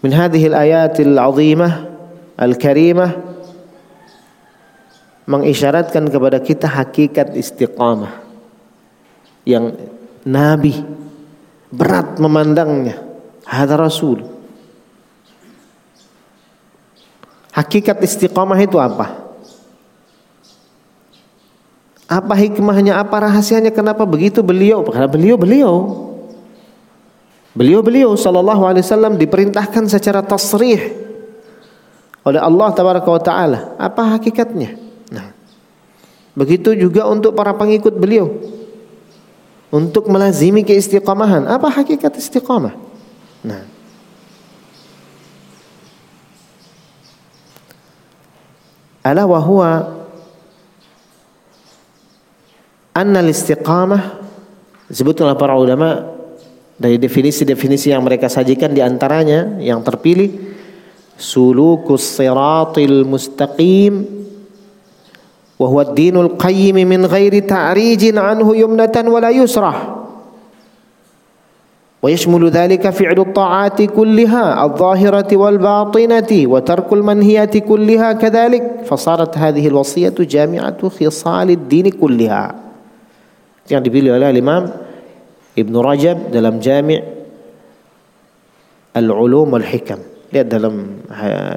min 0.00 0.14
hadhihi 0.14 0.46
al-ayatil 0.54 1.18
azimah 1.18 1.72
al-karimah 2.38 3.10
mengisyaratkan 5.26 6.06
kepada 6.08 6.38
kita 6.38 6.70
hakikat 6.70 7.34
istiqamah 7.34 8.24
yang 9.49 9.73
nabi 10.29 10.77
berat 11.73 12.21
memandangnya 12.21 13.01
hadza 13.49 13.73
rasul 13.73 14.21
hakikat 17.57 17.97
istiqamah 18.05 18.61
itu 18.61 18.77
apa 18.77 19.29
apa 22.09 22.33
hikmahnya, 22.33 22.97
apa 22.97 23.21
rahasianya, 23.21 23.69
kenapa 23.69 24.01
begitu 24.01 24.41
beliau? 24.41 24.81
Karena 24.81 25.05
beliau 25.05 25.37
beliau 25.37 25.75
beliau 27.53 27.85
beliau 27.85 28.09
sallallahu 28.17 28.65
alaihi 28.65 28.81
wasallam 28.81 29.13
diperintahkan 29.13 29.85
secara 29.85 30.25
tasrih 30.25 30.89
oleh 32.25 32.41
Allah 32.41 32.67
tabaraka 32.73 33.09
wa 33.13 33.21
taala. 33.21 33.59
Apa 33.77 34.17
hakikatnya? 34.17 34.73
Nah, 35.13 35.37
begitu 36.33 36.73
juga 36.73 37.05
untuk 37.05 37.37
para 37.37 37.53
pengikut 37.53 37.93
beliau 37.93 38.41
untuk 39.69 40.09
melazimi 40.09 40.65
keistiqamahan. 40.65 41.45
Apa 41.45 41.69
hakikat 41.69 42.17
istiqamah? 42.17 42.73
Nah, 43.45 43.63
ala 49.05 49.23
wa 49.23 49.39
huwa 49.39 49.71
anna 52.93 53.23
istiqamah 53.23 54.19
oleh 54.89 55.37
para 55.37 55.53
ulama 55.55 56.19
dari 56.79 56.97
definisi-definisi 56.97 57.93
yang 57.93 58.01
mereka 58.01 58.27
sajikan 58.31 58.73
di 58.73 58.81
antaranya 58.81 59.59
yang 59.61 59.83
terpilih 59.83 60.55
sulukus 61.19 62.17
siratil 62.17 63.03
mustaqim 63.03 64.07
وهو 65.59 65.81
الدين 65.81 66.15
القيم 66.17 66.75
من 66.87 67.05
غير 67.05 67.39
تعريج 67.39 68.17
عنه 68.17 68.47
يمنة 68.55 68.95
ولا 68.95 69.29
يسرى 69.29 69.75
ويشمل 71.99 72.49
ذلك 72.49 72.89
فعل 72.89 73.19
الطاعات 73.19 73.81
كلها 73.91 74.65
الظاهرة 74.65 75.31
والباطنة 75.35 76.31
وترك 76.31 76.89
المنهيات 76.93 77.57
كلها 77.57 78.09
كذلك. 78.13 78.87
فصارت 78.87 79.35
هذه 79.35 79.67
الوصية 79.67 80.15
جامعة 80.15 80.79
خصال 80.79 81.47
الدين 81.49 81.99
كلها. 81.99 82.55
يعني 83.67 83.83
dipilih 83.83 84.15
oleh 84.15 84.31
Imam 84.31 84.71
Ibn 85.59 85.73
Rajab 85.75 86.31
dalam 86.31 86.63
jami' 86.63 87.03
Al-Ulum 88.95 89.59
Al-Hikam. 89.59 89.99
Lihat 90.31 90.47
dalam 90.47 91.03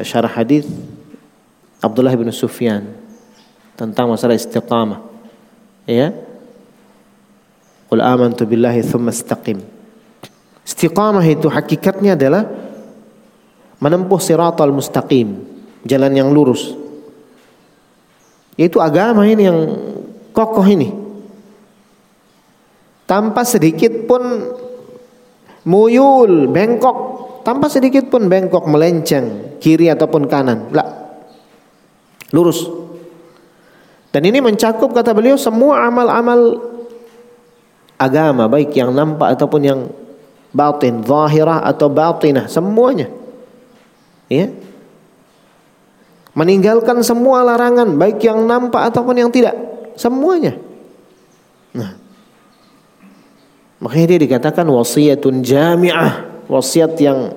syarah 0.02 0.42
hadis 0.42 0.66
Abdullah 1.78 2.18
bin 2.18 2.34
tentang 3.76 4.10
masalah 4.12 4.36
istiqamah. 4.36 5.00
Ya. 5.88 6.14
Qul 7.88 8.00
amantu 8.00 8.48
billahi 8.48 8.80
thumma 8.80 9.12
istaqim. 9.12 9.60
Istiqamah 10.62 11.26
itu 11.26 11.50
hakikatnya 11.50 12.14
adalah 12.14 12.46
menempuh 13.82 14.20
siratal 14.22 14.70
mustaqim, 14.70 15.42
jalan 15.82 16.12
yang 16.14 16.30
lurus. 16.30 16.78
Yaitu 18.54 18.78
agama 18.78 19.26
ini 19.26 19.48
yang 19.48 19.58
kokoh 20.30 20.64
ini 20.68 21.02
tanpa 23.12 23.44
sedikit 23.44 24.08
pun 24.08 24.22
muyul, 25.68 26.48
bengkok, 26.48 26.98
tanpa 27.44 27.68
sedikit 27.68 28.08
pun 28.08 28.24
bengkok 28.24 28.64
melenceng 28.64 29.58
kiri 29.60 29.92
ataupun 29.92 30.24
kanan. 30.30 30.72
Lah. 30.72 30.88
Lurus. 32.32 32.81
Dan 34.12 34.28
ini 34.28 34.44
mencakup 34.44 34.92
kata 34.92 35.16
beliau 35.16 35.40
semua 35.40 35.88
amal-amal 35.88 36.60
agama 37.96 38.44
baik 38.46 38.76
yang 38.76 38.92
nampak 38.92 39.34
ataupun 39.34 39.62
yang 39.64 39.80
batin, 40.52 41.00
zahirah 41.00 41.64
atau 41.64 41.88
batinah, 41.88 42.46
semuanya. 42.46 43.08
Ya. 44.28 44.52
Meninggalkan 46.36 47.00
semua 47.00 47.44
larangan 47.44 47.88
baik 47.96 48.20
yang 48.20 48.44
nampak 48.44 48.92
ataupun 48.92 49.16
yang 49.16 49.30
tidak, 49.32 49.56
semuanya. 49.96 50.56
Nah, 51.72 52.02
Makanya 53.82 54.14
dia 54.14 54.20
dikatakan 54.22 54.62
wasiatun 54.70 55.42
jami'ah, 55.42 56.46
wasiat 56.46 56.94
yang 57.02 57.34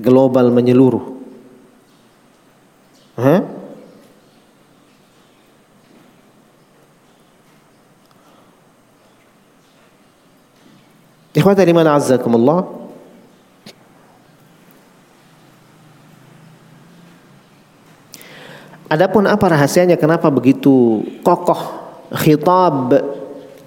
global 0.00 0.48
menyeluruh. 0.48 1.04
Hah? 3.20 3.44
Ikhwata 11.32 11.64
liman 11.64 11.88
azzakumullah 11.88 12.84
Adapun 18.92 19.24
apa 19.24 19.56
rahasianya 19.56 19.96
kenapa 19.96 20.28
begitu 20.28 21.00
kokoh 21.24 21.56
khitab 22.12 22.92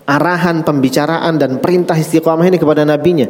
arahan 0.05 0.61
pembicaraan 0.61 1.41
dan 1.41 1.57
perintah 1.57 1.97
istiqamah 1.97 2.45
ini 2.45 2.61
kepada 2.61 2.85
nabinya. 2.85 3.25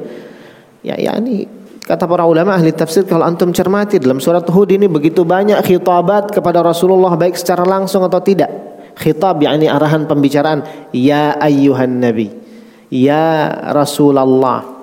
Ya, 0.83 0.99
ya 0.99 1.15
ini 1.15 1.47
kata 1.87 2.03
para 2.03 2.27
ulama 2.27 2.51
ahli 2.51 2.75
tafsir 2.75 3.07
kalau 3.07 3.23
antum 3.23 3.55
cermati 3.55 3.95
dalam 3.95 4.19
surat 4.19 4.43
Hud 4.43 4.75
ini 4.75 4.91
begitu 4.91 5.23
banyak 5.23 5.55
khitabat 5.63 6.35
kepada 6.35 6.59
Rasulullah 6.59 7.15
baik 7.15 7.39
secara 7.39 7.63
langsung 7.63 8.03
atau 8.03 8.19
tidak. 8.19 8.51
Khitab 8.99 9.39
yakni 9.39 9.71
arahan 9.71 10.03
pembicaraan 10.03 10.91
ya 10.91 11.39
ayyuhan 11.39 12.03
nabi. 12.03 12.44
Ya 12.89 13.49
Rasulullah. 13.73 14.75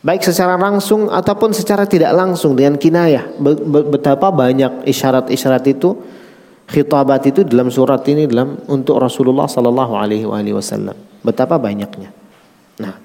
Baik 0.00 0.24
secara 0.24 0.56
langsung 0.56 1.12
ataupun 1.12 1.52
secara 1.52 1.84
tidak 1.84 2.16
langsung 2.16 2.56
dengan 2.56 2.80
kinayah. 2.80 3.36
Betapa 3.92 4.32
banyak 4.32 4.88
isyarat-isyarat 4.88 5.64
itu 5.68 5.92
khitabat 6.70 7.28
itu 7.28 7.44
dalam 7.44 7.68
surat 7.68 8.00
ini 8.08 8.24
dalam 8.24 8.56
untuk 8.70 8.96
Rasulullah 8.96 9.44
sallallahu 9.44 9.92
alaihi 9.92 10.24
wasallam. 10.56 10.96
Betapa 11.20 11.60
banyaknya. 11.60 12.08
Nah. 12.80 12.96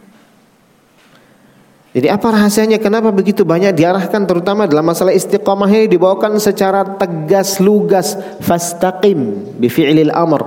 Jadi 1.96 2.12
apa 2.12 2.28
rahasianya 2.28 2.80
kenapa 2.80 3.12
begitu 3.12 3.48
banyak 3.48 3.72
diarahkan 3.72 4.28
terutama 4.28 4.68
dalam 4.68 4.84
masalah 4.84 5.16
istiqamah 5.16 5.72
ini 5.72 5.88
dibawakan 5.88 6.40
secara 6.44 6.84
tegas 7.00 7.64
lugas 7.64 8.20
fastaqim 8.44 9.52
bi 9.60 9.68
fi'lil 9.72 10.12
amr. 10.12 10.44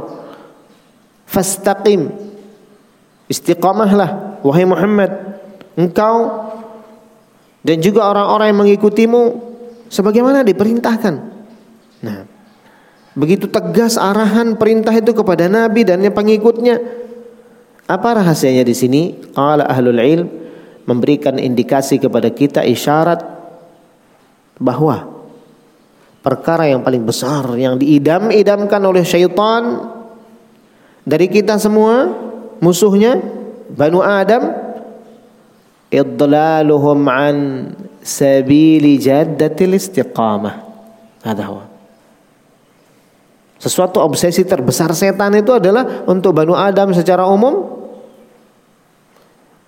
Fastaqim. 1.28 2.27
Istiqamahlah 3.28 4.40
wahai 4.40 4.64
Muhammad 4.64 5.40
engkau 5.76 6.48
dan 7.62 7.76
juga 7.84 8.08
orang-orang 8.08 8.50
yang 8.50 8.60
mengikutimu 8.64 9.22
sebagaimana 9.92 10.40
diperintahkan. 10.42 11.14
Nah, 12.00 12.18
Begitu 13.18 13.50
tegas 13.50 13.98
arahan 13.98 14.54
perintah 14.54 14.94
itu 14.94 15.10
kepada 15.10 15.50
Nabi 15.50 15.82
dan 15.82 15.98
yang 16.06 16.14
pengikutnya. 16.14 16.78
Apa 17.90 18.22
rahasianya 18.22 18.62
di 18.62 18.78
sini? 18.78 19.02
Qala 19.34 19.66
ahlul 19.66 19.98
ilm 19.98 20.28
memberikan 20.86 21.34
indikasi 21.34 21.98
kepada 21.98 22.30
kita 22.30 22.62
isyarat 22.62 23.18
bahwa 24.62 25.26
perkara 26.22 26.70
yang 26.70 26.86
paling 26.86 27.02
besar 27.02 27.42
yang 27.58 27.74
diidam-idamkan 27.74 28.78
oleh 28.86 29.02
syaitan 29.02 29.90
dari 31.02 31.26
kita 31.26 31.58
semua 31.58 32.14
musuhnya 32.58 33.18
Banu 33.68 34.00
Adam 34.00 34.54
idlaluhum 35.92 37.00
an 37.08 37.36
sabili 38.00 38.96
jaddatil 38.96 39.76
istiqamah. 39.76 40.64
Hadha 41.24 41.68
sesuatu 43.58 43.98
obsesi 43.98 44.46
terbesar 44.46 44.94
setan 44.94 45.34
itu 45.34 45.50
adalah 45.50 46.06
untuk 46.06 46.30
Banu 46.30 46.54
Adam 46.54 46.94
secara 46.94 47.26
umum 47.26 47.74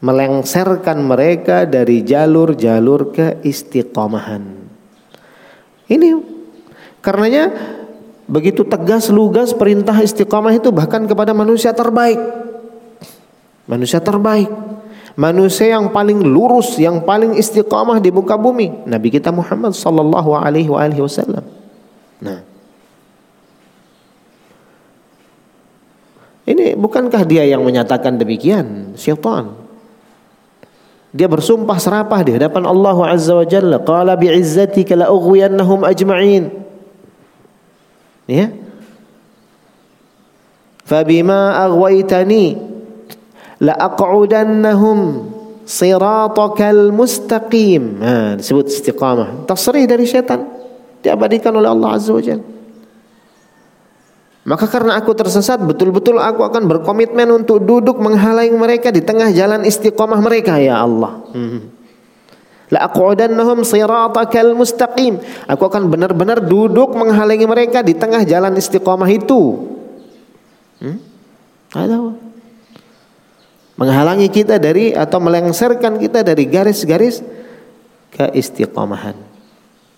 melengsarkan 0.00 0.96
mereka 1.04 1.66
dari 1.66 2.00
jalur-jalur 2.06 3.12
keistiqomahan. 3.12 4.42
Ini 5.90 6.08
karenanya 7.02 7.50
begitu 8.30 8.62
tegas 8.62 9.10
lugas 9.10 9.50
perintah 9.52 9.98
istiqomah 9.98 10.54
itu 10.54 10.70
bahkan 10.70 11.04
kepada 11.04 11.34
manusia 11.34 11.74
terbaik. 11.74 12.16
Manusia 13.70 14.02
terbaik. 14.02 14.50
Manusia 15.14 15.78
yang 15.78 15.94
paling 15.94 16.18
lurus, 16.26 16.74
yang 16.82 17.06
paling 17.06 17.38
istiqamah 17.38 18.02
di 18.02 18.10
muka 18.10 18.34
bumi, 18.34 18.86
Nabi 18.90 19.14
kita 19.14 19.30
Muhammad 19.30 19.78
sallallahu 19.78 20.34
alaihi 20.34 20.70
wasallam. 20.70 21.44
Nah, 22.18 22.50
Ini 26.50 26.74
bukankah 26.74 27.22
dia 27.30 27.46
yang 27.46 27.62
menyatakan 27.62 28.18
demikian? 28.18 28.98
Syaitan. 28.98 29.54
Dia 31.14 31.30
bersumpah 31.30 31.78
serapah 31.78 32.26
di 32.26 32.34
hadapan 32.34 32.66
Allah 32.66 32.96
Azza 33.06 33.38
wa 33.38 33.46
Jalla. 33.46 33.78
Qala 33.78 34.18
bi'izzatika 34.18 34.98
la 34.98 35.06
ajma'in. 35.86 36.50
Ya. 38.26 38.50
Fabima 40.82 41.54
aghwaytani 41.70 42.58
la 43.60 43.76
aq'udannahum 43.76 44.98
siratakal 45.68 46.90
mustaqim. 46.90 48.00
Nah, 48.00 48.34
disebut 48.40 48.66
istiqamah. 48.72 49.46
Tasrih 49.46 49.86
dari 49.86 50.08
syaitan. 50.08 50.42
Diabadikan 51.00 51.54
oleh 51.54 51.70
Allah 51.70 51.96
Azza 51.96 52.12
wa. 52.12 52.20
Maka 54.40 54.66
karena 54.66 54.96
aku 54.96 55.12
tersesat, 55.12 55.60
betul-betul 55.62 56.16
aku 56.16 56.42
akan 56.42 56.64
berkomitmen 56.64 57.28
untuk 57.28 57.60
duduk 57.60 58.00
menghalangi 58.00 58.56
mereka 58.56 58.88
di 58.88 59.04
tengah 59.04 59.30
jalan 59.30 59.62
istiqomah 59.68 60.18
mereka 60.18 60.56
ya 60.56 60.80
Allah. 60.80 61.20
Hmm. 61.30 61.70
La 62.72 62.88
aqudannahum 62.88 63.66
siratakal 63.66 64.56
mustaqim. 64.56 65.20
Aku 65.44 65.62
akan 65.68 65.92
benar-benar 65.92 66.40
duduk 66.40 66.96
menghalangi 66.96 67.44
mereka 67.44 67.84
di 67.84 67.92
tengah 67.92 68.24
jalan 68.24 68.56
istiqomah 68.56 69.10
itu. 69.12 69.70
Hmm? 70.80 70.98
Ada 71.76 71.94
menghalangi 73.80 74.28
kita 74.28 74.60
dari 74.60 74.92
atau 74.92 75.16
melengsarkan 75.24 75.96
kita 75.96 76.20
dari 76.20 76.44
garis-garis 76.44 77.24
keistiqomahan. 78.12 79.16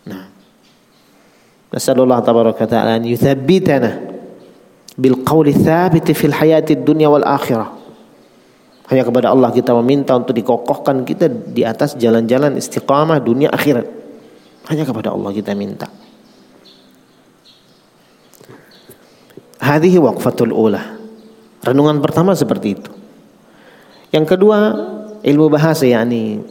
Nah. 0.06 0.30
Nasallallahu 1.74 2.22
tabaraka 2.22 2.62
ta'ala 2.70 2.94
an 2.94 3.02
yuthabbitana 3.02 3.90
bil 4.94 5.26
qawli 5.26 5.50
thabit 5.50 6.14
fil 6.14 6.30
hayati 6.30 6.78
dunya 6.78 7.10
wal 7.10 7.26
akhirah. 7.26 7.82
Hanya 8.86 9.02
kepada 9.02 9.34
Allah 9.34 9.50
kita 9.50 9.74
meminta 9.82 10.14
untuk 10.14 10.36
dikokohkan 10.36 11.02
kita 11.02 11.26
di 11.26 11.66
atas 11.66 11.98
jalan-jalan 11.98 12.54
istiqamah 12.60 13.18
dunia 13.18 13.50
akhirat. 13.50 13.88
Hanya 14.68 14.86
kepada 14.86 15.10
Allah 15.10 15.32
kita 15.34 15.56
minta. 15.58 15.90
Hadhihi 19.58 19.96
waqfatul 19.96 20.52
ula. 20.52 20.98
Renungan 21.64 22.04
pertama 22.04 22.36
seperti 22.36 22.68
itu. 22.76 23.01
Yang 24.12 24.36
kedua, 24.36 24.58
ilmu 25.24 25.48
bahasa 25.48 25.88
yakni 25.88 26.44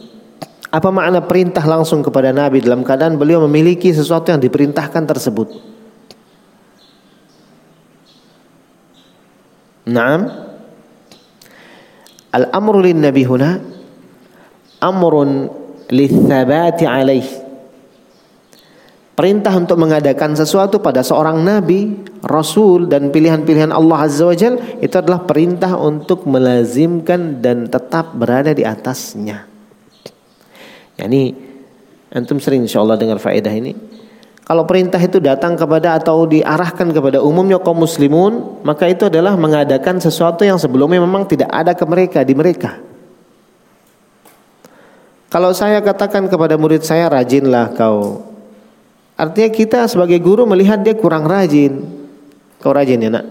apa 0.72 0.88
makna 0.88 1.20
perintah 1.20 1.60
langsung 1.68 2.00
kepada 2.00 2.32
Nabi 2.32 2.64
dalam 2.64 2.80
keadaan 2.80 3.20
beliau 3.20 3.44
memiliki 3.44 3.92
sesuatu 3.92 4.32
yang 4.32 4.40
diperintahkan 4.40 5.04
tersebut. 5.04 5.52
Naam. 9.84 10.48
Al-amru 12.32 12.80
lin 12.80 13.04
nabi 13.04 13.28
huna 13.28 13.60
amrun 14.80 15.52
lithabati 15.92 16.88
alaih. 16.88 17.41
Perintah 19.12 19.52
untuk 19.60 19.76
mengadakan 19.76 20.32
sesuatu 20.32 20.80
pada 20.80 21.04
seorang 21.04 21.44
nabi, 21.44 22.00
rasul 22.24 22.88
dan 22.88 23.12
pilihan-pilihan 23.12 23.68
Allah 23.68 24.08
Azza 24.08 24.24
wa 24.24 24.32
Jal 24.32 24.56
itu 24.80 24.96
adalah 24.96 25.28
perintah 25.28 25.76
untuk 25.76 26.24
melazimkan 26.24 27.44
dan 27.44 27.68
tetap 27.68 28.16
berada 28.16 28.56
di 28.56 28.64
atasnya. 28.64 29.44
Yani 30.96 31.36
antum 32.08 32.40
sering 32.40 32.64
insyaallah 32.64 32.96
dengar 32.96 33.20
faedah 33.20 33.52
ini. 33.52 33.76
Kalau 34.48 34.64
perintah 34.64 34.98
itu 34.98 35.20
datang 35.20 35.60
kepada 35.60 36.00
atau 36.00 36.24
diarahkan 36.24 36.88
kepada 36.88 37.20
umumnya 37.20 37.60
kaum 37.60 37.84
muslimun, 37.84 38.64
maka 38.64 38.88
itu 38.88 39.12
adalah 39.12 39.36
mengadakan 39.36 40.00
sesuatu 40.00 40.40
yang 40.40 40.56
sebelumnya 40.56 41.04
memang 41.04 41.28
tidak 41.28 41.52
ada 41.52 41.76
ke 41.76 41.84
mereka 41.84 42.24
di 42.24 42.32
mereka. 42.32 42.80
Kalau 45.28 45.52
saya 45.52 45.84
katakan 45.84 46.32
kepada 46.32 46.56
murid 46.56 46.80
saya 46.80 47.12
rajinlah 47.12 47.76
kau. 47.76 48.31
Artinya 49.22 49.50
kita 49.54 49.80
sebagai 49.86 50.18
guru 50.18 50.42
melihat 50.50 50.82
dia 50.82 50.98
kurang 50.98 51.30
rajin. 51.30 51.86
Kau 52.58 52.74
rajin 52.74 52.98
ya 52.98 53.06
nak? 53.06 53.26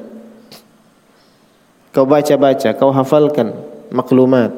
Kau 1.91 2.07
baca-baca, 2.07 2.71
kau 2.79 2.95
hafalkan 2.95 3.51
maklumat, 3.91 4.55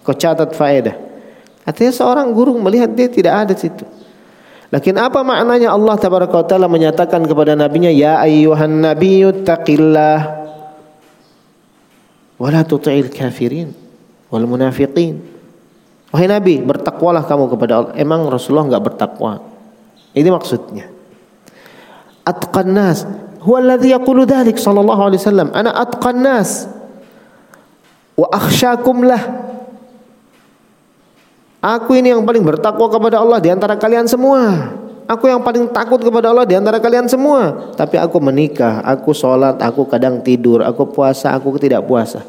kau 0.00 0.16
catat 0.16 0.56
faedah. 0.56 0.96
Artinya 1.68 1.92
seorang 1.92 2.32
guru 2.32 2.56
melihat 2.56 2.88
dia 2.96 3.12
tidak 3.12 3.44
ada 3.44 3.52
situ. 3.52 3.84
Lakin 4.72 4.96
apa 4.96 5.20
maknanya 5.20 5.68
Allah 5.76 6.00
taala 6.00 6.64
menyatakan 6.64 7.28
kepada 7.28 7.52
nabinya 7.52 7.92
ya 7.92 8.16
ayyuhan 8.24 8.80
nabiyyu 8.80 9.44
taqillah 9.44 10.18
wa 12.40 12.48
la 12.48 12.64
tuti'il 12.64 13.12
kafirin 13.12 13.76
wal 14.32 14.48
munafiqin. 14.48 15.20
Wahai 16.08 16.26
nabi, 16.26 16.64
bertakwalah 16.64 17.28
kamu 17.28 17.52
kepada 17.52 17.72
Allah. 17.76 17.92
Emang 18.00 18.24
Rasulullah 18.32 18.64
enggak 18.72 18.82
bertakwa? 18.88 19.59
Ini 20.14 20.28
maksudnya. 20.30 20.90
Atqan 22.26 22.70
nas 22.70 23.06
huwa 23.40 23.58
alladhi 23.62 23.94
yaqulu 23.94 24.26
dhalik 24.26 24.58
sallallahu 24.58 25.00
alaihi 25.10 25.20
wasallam. 25.22 25.48
Ana 25.54 25.70
atqan 25.74 26.18
nas 26.20 26.66
wa 28.18 28.26
akhsyakum 28.30 29.06
lah 29.06 29.50
Aku 31.60 31.92
ini 31.92 32.08
yang 32.08 32.24
paling 32.24 32.40
bertakwa 32.40 32.88
kepada 32.88 33.20
Allah 33.20 33.36
di 33.36 33.52
antara 33.52 33.76
kalian 33.76 34.08
semua. 34.08 34.72
Aku 35.04 35.28
yang 35.28 35.44
paling 35.44 35.68
takut 35.68 36.00
kepada 36.00 36.32
Allah 36.32 36.48
di 36.48 36.56
antara 36.56 36.80
kalian 36.80 37.04
semua. 37.04 37.74
Tapi 37.76 38.00
aku 38.00 38.16
menikah, 38.16 38.80
aku 38.80 39.12
sholat, 39.12 39.60
aku 39.60 39.84
kadang 39.84 40.24
tidur, 40.24 40.64
aku 40.64 40.88
puasa, 40.88 41.36
aku 41.36 41.52
tidak 41.60 41.84
puasa. 41.84 42.24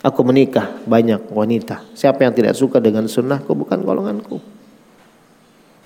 Aku 0.00 0.24
menikah 0.24 0.80
banyak 0.88 1.28
wanita. 1.28 1.84
Siapa 1.92 2.24
yang 2.24 2.32
tidak 2.32 2.56
suka 2.56 2.80
dengan 2.80 3.04
sunnahku 3.04 3.52
bukan 3.52 3.84
golonganku. 3.84 4.40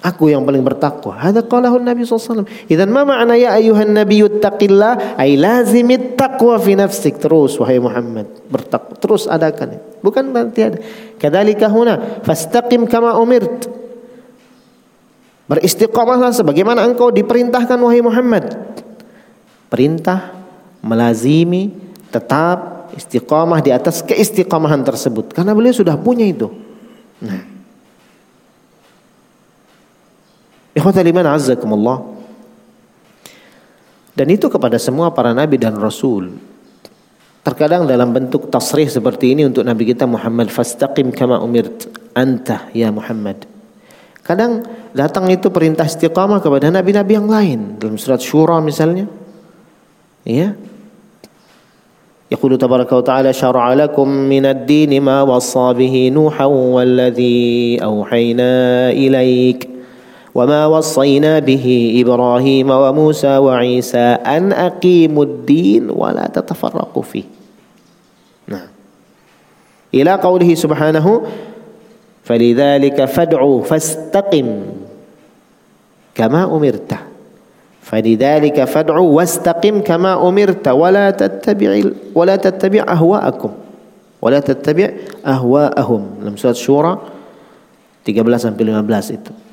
Aku 0.02 0.26
yang 0.26 0.42
paling 0.42 0.66
bertakwa. 0.66 1.14
Hadza 1.14 1.46
qalahu 1.46 1.78
Nabi 1.78 2.02
wasallam. 2.02 2.42
Idzan 2.66 2.90
ma 2.90 3.06
ma'na 3.06 3.38
ya 3.38 3.54
ayuhan 3.54 3.94
nabiyyu 3.94 4.42
taqillah 4.42 5.14
ay 5.14 5.38
lazimit 5.38 6.18
taqwa 6.18 6.58
fi 6.58 6.74
nafsik. 6.74 7.22
Terus 7.22 7.54
wahai 7.62 7.78
Muhammad, 7.78 8.26
bertakwa. 8.50 8.98
Terus 8.98 9.30
adakan. 9.30 9.78
Bukan 10.02 10.34
berarti 10.34 10.60
ada. 10.66 10.78
Kadzalika 11.22 11.70
huna 11.70 12.18
fastaqim 12.26 12.90
kama 12.90 13.14
umirt. 13.14 13.70
Beristiqamahlah 15.46 16.34
sebagaimana 16.34 16.82
engkau 16.82 17.14
diperintahkan 17.14 17.78
wahai 17.78 18.02
Muhammad. 18.02 18.58
Perintah 19.70 20.34
melazimi 20.82 21.78
tetap 22.10 22.90
istiqamah 22.98 23.62
di 23.62 23.70
atas 23.70 24.02
keistiqamahan 24.02 24.82
tersebut 24.82 25.30
karena 25.30 25.54
beliau 25.54 25.70
sudah 25.70 25.94
punya 25.94 26.26
itu. 26.26 26.50
Nah, 27.22 27.51
Ikhwatal 30.77 31.10
iman 31.10 31.25
azzakumullah. 31.34 31.97
Dan 34.17 34.27
itu 34.34 34.49
kepada 34.49 34.82
semua 34.82 35.13
para 35.13 35.34
nabi 35.34 35.62
dan 35.62 35.77
rasul. 35.77 36.34
Terkadang 37.45 37.88
dalam 37.88 38.12
bentuk 38.12 38.49
tasrih 38.51 38.89
seperti 38.89 39.32
ini 39.32 39.47
untuk 39.47 39.63
nabi 39.63 39.88
kita 39.88 40.03
Muhammad 40.10 40.51
fastaqim 40.51 41.13
kama 41.13 41.39
umirt 41.39 41.88
anta 42.17 42.67
ya 42.73 42.89
Muhammad. 42.89 43.45
Kadang 44.25 44.65
datang 44.91 45.32
itu 45.32 45.47
perintah 45.47 45.88
istiqamah 45.88 46.43
kepada 46.43 46.67
nabi-nabi 46.67 47.15
yang 47.15 47.32
lain 47.32 47.80
dalam 47.80 47.95
surat 47.95 48.19
Syura 48.19 48.60
misalnya. 48.60 49.08
Ya. 50.27 50.51
يقول 52.27 52.60
تبارك 52.60 52.91
وتعالى 52.91 53.34
شرع 53.34 53.73
لكم 53.73 54.08
من 54.08 54.45
الدين 54.45 54.99
ما 54.99 55.23
وصى 55.23 55.73
به 55.80 56.12
نوحا 56.12 56.45
والذي 56.45 57.80
أوحينا 57.84 58.51
إليك 58.91 59.70
وما 60.33 60.66
وصينا 60.66 61.45
به 61.45 61.66
إبراهيم 62.01 62.68
وموسى 62.71 63.35
وعيسى 63.37 64.07
أن 64.25 64.53
أقيموا 64.53 65.25
الدين 65.25 65.92
ولا 65.92 66.27
تتفرقوا 66.33 67.03
فيه. 67.03 67.25
نعم. 68.49 68.73
إلى 69.95 70.12
قوله 70.25 70.51
سبحانه 70.55 71.07
فلذلك 72.25 72.99
فادعوا 73.05 73.57
فاستقم 73.62 74.49
كما 76.14 76.42
أمرت. 76.49 76.92
فلذلك 77.83 78.64
فادعوا 78.64 79.09
واستقم 79.12 79.85
كما 79.85 80.29
أمرت 80.29 80.64
ولا 80.68 81.11
تتبع 81.11 81.71
ولا 82.14 82.37
تتبع 82.37 82.83
أهواءكم. 82.88 83.53
ولا 84.23 84.40
تتبع 84.40 84.88
أهواءهم. 85.27 86.03
Dalam 86.25 86.35
surat 86.40 86.57
Syura 86.57 86.92
13 88.07 88.49
sampai 88.49 88.64
15 88.64 89.12
itu. 89.12 89.51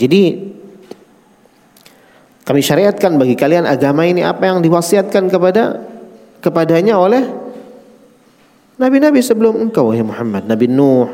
Jadi 0.00 0.48
kami 2.48 2.60
syariatkan 2.64 3.20
bagi 3.20 3.36
kalian 3.36 3.68
agama 3.68 4.08
ini 4.08 4.24
apa 4.24 4.48
yang 4.48 4.64
diwasiatkan 4.64 5.28
kepada 5.28 5.84
kepadanya 6.40 6.96
oleh 6.96 7.28
nabi-nabi 8.80 9.20
sebelum 9.20 9.60
engkau 9.60 9.92
wahai 9.92 10.00
Muhammad, 10.00 10.48
Nabi 10.48 10.66
Nuh. 10.72 11.06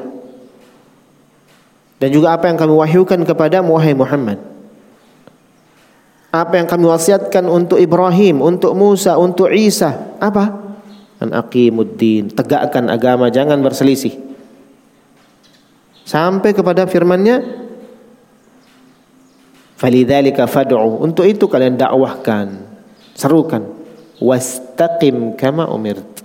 Dan 1.99 2.15
juga 2.15 2.39
apa 2.39 2.47
yang 2.47 2.55
kami 2.55 2.73
wahyukan 2.79 3.27
kepada 3.27 3.59
wahai 3.67 3.97
Muhammad. 3.97 4.39
Apa 6.31 6.61
yang 6.61 6.69
kami 6.69 6.85
wasiatkan 6.87 7.49
untuk 7.49 7.81
Ibrahim, 7.81 8.45
untuk 8.45 8.77
Musa, 8.77 9.17
untuk 9.17 9.49
Isa? 9.51 10.15
Apa? 10.21 10.63
An 11.17 11.33
aqimuddin, 11.33 12.29
tegakkan 12.29 12.93
agama, 12.93 13.33
jangan 13.33 13.65
berselisih. 13.65 14.13
Sampai 16.05 16.53
kepada 16.53 16.85
firman-Nya, 16.85 17.66
"Falidzalika 19.77 20.49
fad'u." 20.49 21.05
Untuk 21.05 21.29
itu 21.29 21.47
kalian 21.47 21.77
dakwahkan, 21.77 22.67
serukan. 23.15 23.77
Wastaqim 24.17 25.37
kama 25.37 25.69
umirt 25.69 26.25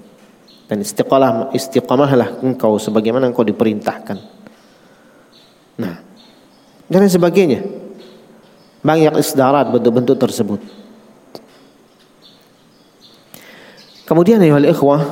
dan 0.71 0.79
istiqamah 0.79 1.51
istiqamahlah 1.51 2.39
engkau 2.39 2.79
sebagaimana 2.79 3.27
engkau 3.27 3.43
diperintahkan. 3.43 4.15
Nah, 5.75 5.99
dan 6.87 7.11
sebagainya. 7.11 7.59
Banyak 8.79 9.19
isdarat 9.19 9.67
bentuk-bentuk 9.69 10.15
tersebut. 10.15 10.63
Kemudian 14.07 14.39
ayuhal 14.39 14.71
ikhwah 14.71 15.03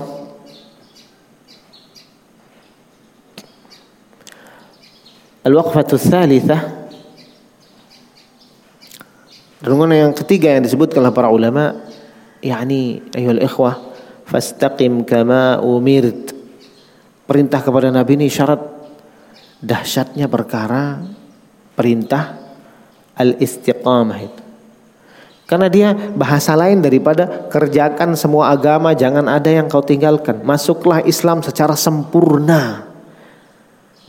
Al-waqfatu 5.40 5.96
tsalitsah 5.96 6.79
Renungan 9.60 9.92
yang 9.92 10.14
ketiga 10.16 10.56
yang 10.56 10.64
disebutkan 10.64 11.04
oleh 11.04 11.12
para 11.12 11.28
ulama 11.28 11.76
yakni 12.40 13.04
ayuhal 13.12 13.44
ikhwah 13.44 13.76
fastaqim 14.24 15.04
kama 15.04 15.60
umirt. 15.60 16.32
Perintah 17.28 17.60
kepada 17.60 17.92
Nabi 17.92 18.16
ini 18.16 18.32
syarat. 18.32 18.80
Dahsyatnya 19.60 20.32
perkara 20.32 21.04
perintah 21.76 22.40
al-istiqamah 23.20 24.20
itu. 24.24 24.44
Karena 25.44 25.68
dia 25.68 25.92
bahasa 25.92 26.56
lain 26.56 26.80
daripada 26.80 27.52
kerjakan 27.52 28.16
semua 28.16 28.56
agama 28.56 28.96
jangan 28.96 29.28
ada 29.28 29.52
yang 29.52 29.68
kau 29.68 29.84
tinggalkan. 29.84 30.40
Masuklah 30.48 31.04
Islam 31.04 31.44
secara 31.44 31.76
sempurna. 31.76 32.88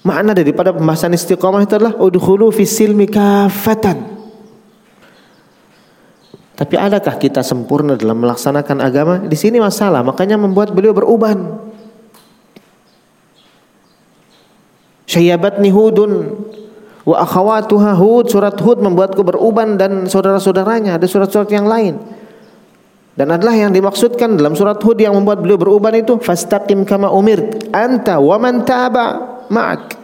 Makna 0.06 0.30
daripada 0.30 0.70
pembahasan 0.70 1.10
istiqamah 1.18 1.66
itu 1.66 1.74
adalah 1.74 1.98
udkhulu 1.98 2.54
fis 2.54 2.70
silmi 2.70 3.10
kafatan 3.10 4.19
tapi 6.60 6.76
adakah 6.76 7.16
kita 7.16 7.40
sempurna 7.40 7.96
dalam 7.96 8.20
melaksanakan 8.20 8.84
agama? 8.84 9.16
Di 9.24 9.32
sini 9.32 9.56
masalah, 9.56 10.04
makanya 10.04 10.36
membuat 10.36 10.76
beliau 10.76 10.92
beruban. 10.92 11.56
Syayyabatni 15.08 15.72
Hudun 15.72 16.36
wa 17.08 17.16
akhawatuha 17.24 17.96
Hud 17.96 18.28
surat 18.28 18.60
Hud 18.60 18.84
membuatku 18.84 19.24
beruban 19.24 19.80
dan 19.80 20.04
saudara-saudaranya 20.04 21.00
ada 21.00 21.08
surat-surat 21.08 21.48
yang 21.48 21.64
lain. 21.64 21.96
Dan 23.16 23.32
adalah 23.32 23.56
yang 23.56 23.72
dimaksudkan 23.72 24.36
dalam 24.36 24.52
surat 24.52 24.76
Hud 24.84 25.00
yang 25.00 25.16
membuat 25.16 25.40
beliau 25.40 25.56
beruban 25.56 25.96
itu 25.96 26.20
fastaqim 26.20 26.84
kama 26.84 27.08
umir 27.08 27.56
anta 27.72 28.20
wa 28.20 28.36
man 28.36 28.68
taba 28.68 29.40
ma'ak. 29.48 29.96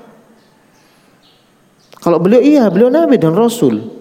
Kalau 2.00 2.16
beliau 2.16 2.40
iya, 2.40 2.64
beliau 2.72 2.88
nabi 2.88 3.20
dan 3.20 3.36
rasul. 3.36 3.95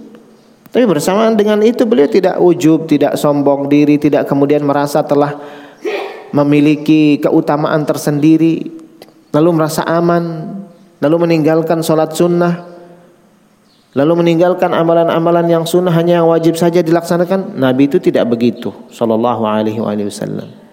Tapi 0.76 0.84
bersamaan 0.84 1.40
dengan 1.40 1.64
itu 1.64 1.88
beliau 1.88 2.04
tidak 2.12 2.36
ujub, 2.36 2.84
tidak 2.84 3.16
sombong 3.16 3.72
diri, 3.72 3.96
tidak 3.96 4.28
kemudian 4.28 4.60
merasa 4.60 5.00
telah 5.08 5.40
memiliki 6.36 7.16
keutamaan 7.24 7.88
tersendiri, 7.88 8.76
lalu 9.32 9.50
merasa 9.56 9.88
aman, 9.88 10.52
lalu 11.00 11.16
meninggalkan 11.24 11.80
sholat 11.80 12.12
sunnah, 12.12 12.68
lalu 13.96 14.20
meninggalkan 14.20 14.76
amalan-amalan 14.76 15.48
yang 15.48 15.64
sunnah 15.64 15.96
hanya 15.96 16.20
yang 16.20 16.28
wajib 16.28 16.60
saja 16.60 16.84
dilaksanakan. 16.84 17.56
Nabi 17.56 17.88
itu 17.88 18.04
tidak 18.04 18.28
begitu, 18.36 18.76
Shallallahu 18.92 19.48
Alaihi 19.48 19.80
Wasallam. 19.80 20.65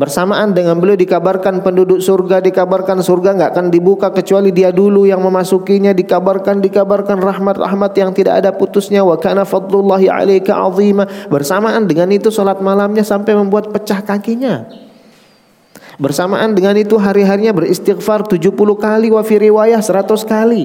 Bersamaan 0.00 0.56
dengan 0.56 0.80
beliau 0.80 0.96
dikabarkan 0.96 1.60
penduduk 1.60 2.00
surga, 2.00 2.40
dikabarkan 2.40 3.04
surga 3.04 3.36
nggak 3.36 3.50
akan 3.52 3.66
dibuka 3.68 4.08
kecuali 4.08 4.48
dia 4.48 4.72
dulu 4.72 5.04
yang 5.04 5.20
memasukinya, 5.20 5.92
dikabarkan 5.92 6.64
dikabarkan 6.64 7.20
rahmat-rahmat 7.20 7.92
yang 8.00 8.16
tidak 8.16 8.40
ada 8.40 8.48
putusnya 8.56 9.04
wa 9.04 9.20
kana 9.20 9.44
fadlullahi 9.44 10.08
alaika 10.08 10.56
azima. 10.56 11.04
Bersamaan 11.28 11.84
dengan 11.84 12.08
itu 12.16 12.32
salat 12.32 12.64
malamnya 12.64 13.04
sampai 13.04 13.36
membuat 13.36 13.76
pecah 13.76 14.00
kakinya. 14.00 14.72
Bersamaan 16.00 16.56
dengan 16.56 16.80
itu 16.80 16.96
hari-harinya 16.96 17.52
beristighfar 17.52 18.24
70 18.24 18.56
kali 18.56 19.12
wa 19.12 19.20
fi 19.20 19.36
riwayah 19.36 19.84
100 19.84 20.16
kali. 20.24 20.64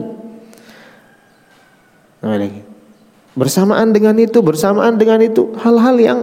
Bersamaan 3.35 3.91
dengan 3.91 4.15
itu, 4.15 4.39
bersamaan 4.39 4.95
dengan 4.95 5.19
itu 5.19 5.51
hal-hal 5.59 5.99
yang 5.99 6.19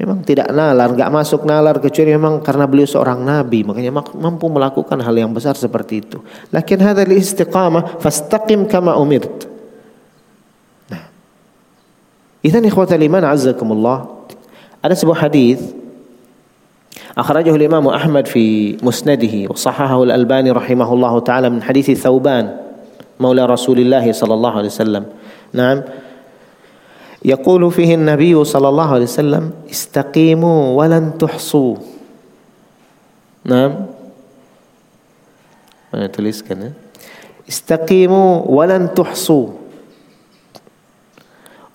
Memang 0.00 0.20
tidak 0.20 0.52
nalar, 0.52 0.92
nggak 0.92 1.08
masuk 1.08 1.48
nalar 1.48 1.80
kecuali 1.80 2.12
memang 2.12 2.44
karena 2.44 2.68
beliau 2.68 2.84
seorang 2.84 3.16
nabi, 3.24 3.64
makanya 3.64 4.04
mampu 4.12 4.44
melakukan 4.52 5.00
hal 5.00 5.14
yang 5.16 5.32
besar 5.32 5.56
seperti 5.56 6.04
itu. 6.04 6.20
Lakin 6.52 6.78
hadal 6.84 7.16
istiqamah 7.16 7.96
fastaqim 7.96 8.68
kama 8.68 8.92
umirt. 9.00 9.48
Nah. 10.92 11.08
Idzan 12.44 12.68
ikhwatal 12.68 13.00
iman 13.00 13.24
azzakumullah. 13.24 13.98
Ada 14.84 14.92
sebuah 15.00 15.18
hadis 15.26 15.64
أخرجه 17.16 17.56
الإمام 17.56 17.88
أحمد 17.88 18.26
في 18.26 18.76
مسنده 18.82 19.50
وصححه 19.50 20.02
الألباني 20.02 20.50
رحمه 20.50 20.92
الله 20.92 21.18
تعالى 21.20 21.50
من 21.50 21.62
حديث 21.62 21.90
ثوبان 21.90 22.56
مولى 23.20 23.46
رسول 23.46 23.80
الله 23.80 24.12
صلى 24.12 24.34
الله 24.34 24.52
عليه 24.52 24.68
وسلم 24.68 25.04
نعم 25.52 25.82
يقول 27.25 27.71
فيه 27.71 27.95
النبي 27.95 28.43
صلى 28.43 28.67
الله 28.69 28.89
عليه 28.93 29.03
وسلم 29.03 29.51
استقيموا 29.71 30.77
ولن 30.77 31.17
تحصوا. 31.17 31.75
نعم. 33.45 33.85
ما 35.93 36.07
تليس 36.07 36.41
كان 36.43 36.73
استقيموا 37.49 38.41
ولن 38.45 38.93
تحصوا. 38.93 39.47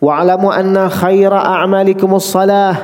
واعلموا 0.03 0.61
أن 0.61 0.89
خير 0.89 1.35
أعمالكم 1.35 2.15
الصلاة. 2.15 2.77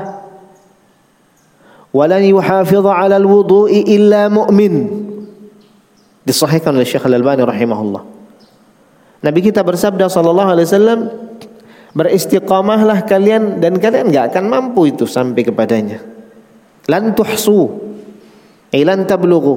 ولن 1.94 2.22
يحافظ 2.22 2.86
على 2.86 3.16
الوضوء 3.16 3.96
إلا 3.96 4.28
مؤمن. 4.28 5.02
دي 6.26 6.32
صحيح 6.32 6.68
الشيخ 6.68 7.06
الألباني 7.06 7.42
رحمه 7.42 7.80
الله 7.80 8.02
نبي 9.24 9.40
كتاب 9.40 9.74
kita 9.74 10.06
صلى 10.06 10.30
الله 10.30 10.44
عليه 10.44 10.62
وسلم 10.62 11.21
Beristiqamahlah 11.92 13.04
kalian 13.04 13.60
dan 13.60 13.76
kalian 13.76 14.08
nggak 14.08 14.32
akan 14.32 14.44
mampu 14.48 14.88
itu 14.88 15.04
sampai 15.04 15.44
kepadanya. 15.44 16.00
Lan 16.88 17.12
tuhsu, 17.12 17.68
ilan 18.72 19.04
tablughu. 19.04 19.56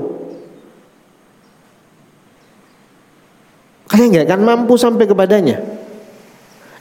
Kalian 3.87 4.07
nggak 4.11 4.27
akan 4.27 4.41
mampu 4.43 4.75
sampai 4.75 5.07
kepadanya. 5.07 5.63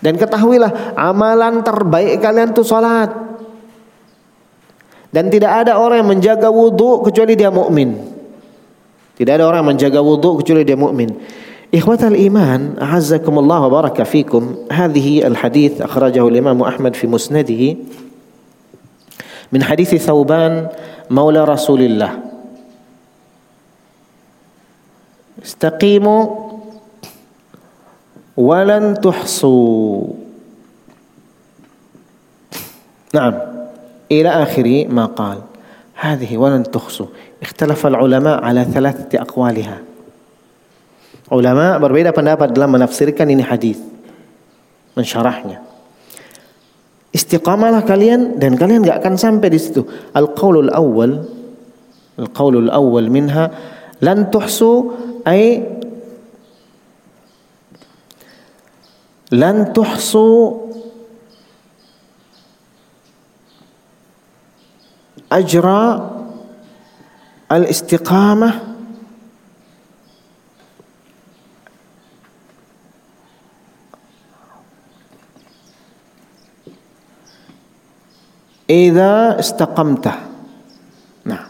Dan 0.02 0.18
ketahuilah 0.18 0.98
amalan 0.98 1.62
terbaik 1.62 2.18
kalian 2.18 2.50
itu 2.50 2.66
salat. 2.66 3.14
Dan 5.14 5.30
tidak 5.30 5.62
ada 5.62 5.78
orang 5.78 6.02
yang 6.02 6.10
menjaga 6.18 6.50
wudhu 6.50 7.06
kecuali 7.06 7.38
dia 7.38 7.54
mukmin. 7.54 7.94
Tidak 9.14 9.30
ada 9.30 9.46
orang 9.46 9.62
yang 9.62 9.70
menjaga 9.78 10.02
wudhu 10.02 10.42
kecuali 10.42 10.66
dia 10.66 10.74
mukmin. 10.74 11.14
إخوة 11.74 12.08
الإيمان 12.08 12.76
أعزكم 12.82 13.38
الله 13.38 13.60
وبارك 13.60 14.02
فيكم. 14.02 14.56
هذه 14.72 15.26
الحديث 15.26 15.80
أخرجه 15.80 16.28
الإمام 16.28 16.62
أحمد 16.62 16.94
في 16.94 17.06
مسنده 17.06 17.76
من 19.52 19.62
حديث 19.62 19.94
ثوبان 19.94 20.68
مولى 21.10 21.44
رسول 21.44 21.80
الله. 21.80 22.18
استقيموا 25.44 26.50
ولن 28.36 29.00
تحصوا. 29.00 30.02
نعم 33.14 33.34
إلى 34.12 34.28
آخر 34.28 34.86
ما 34.88 35.06
قال. 35.06 35.38
هذه 35.94 36.36
ولن 36.36 36.62
تحصوا. 36.62 37.06
اختلف 37.42 37.86
العلماء 37.86 38.44
على 38.44 38.64
ثلاثة 38.64 39.20
أقوالها. 39.20 39.93
Ulama 41.32 41.80
berbeda 41.80 42.12
pendapat 42.12 42.52
dalam 42.52 42.76
menafsirkan 42.76 43.24
ini 43.32 43.40
hadis, 43.40 43.80
mensyarahnya. 44.92 45.64
Istiqamalah 47.14 47.86
kalian 47.86 48.36
dan 48.42 48.58
kalian 48.58 48.84
nggak 48.84 49.00
akan 49.00 49.14
sampai 49.16 49.48
di 49.48 49.56
situ. 49.56 49.86
Al-qaulul 50.12 50.68
awal, 50.68 51.24
al-qaulul 52.20 52.68
awal 52.68 53.08
minha 53.08 53.48
lan 54.02 54.28
tuhsu 54.28 54.92
ay 55.24 55.64
lan 59.32 59.72
tuhsu 59.72 60.28
ajra 65.32 66.04
al-istiqamah 67.48 68.73
idza 78.68 79.36
istaqamta. 79.40 80.14
Nah. 81.24 81.44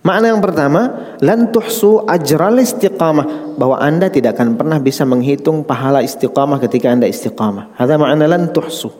Makna 0.00 0.26
yang 0.32 0.42
pertama, 0.42 1.14
lan 1.20 1.52
tuhsu 1.52 2.02
ajral 2.08 2.58
istiqamah, 2.58 3.54
bahwa 3.60 3.76
Anda 3.78 4.08
tidak 4.08 4.40
akan 4.40 4.56
pernah 4.56 4.78
bisa 4.80 5.04
menghitung 5.04 5.62
pahala 5.62 6.00
istiqamah 6.00 6.58
ketika 6.58 6.90
Anda 6.90 7.06
istiqamah. 7.06 7.76
Hadza 7.76 7.94
makna 8.00 8.26
lan 8.26 8.50
tuhsu. 8.50 8.90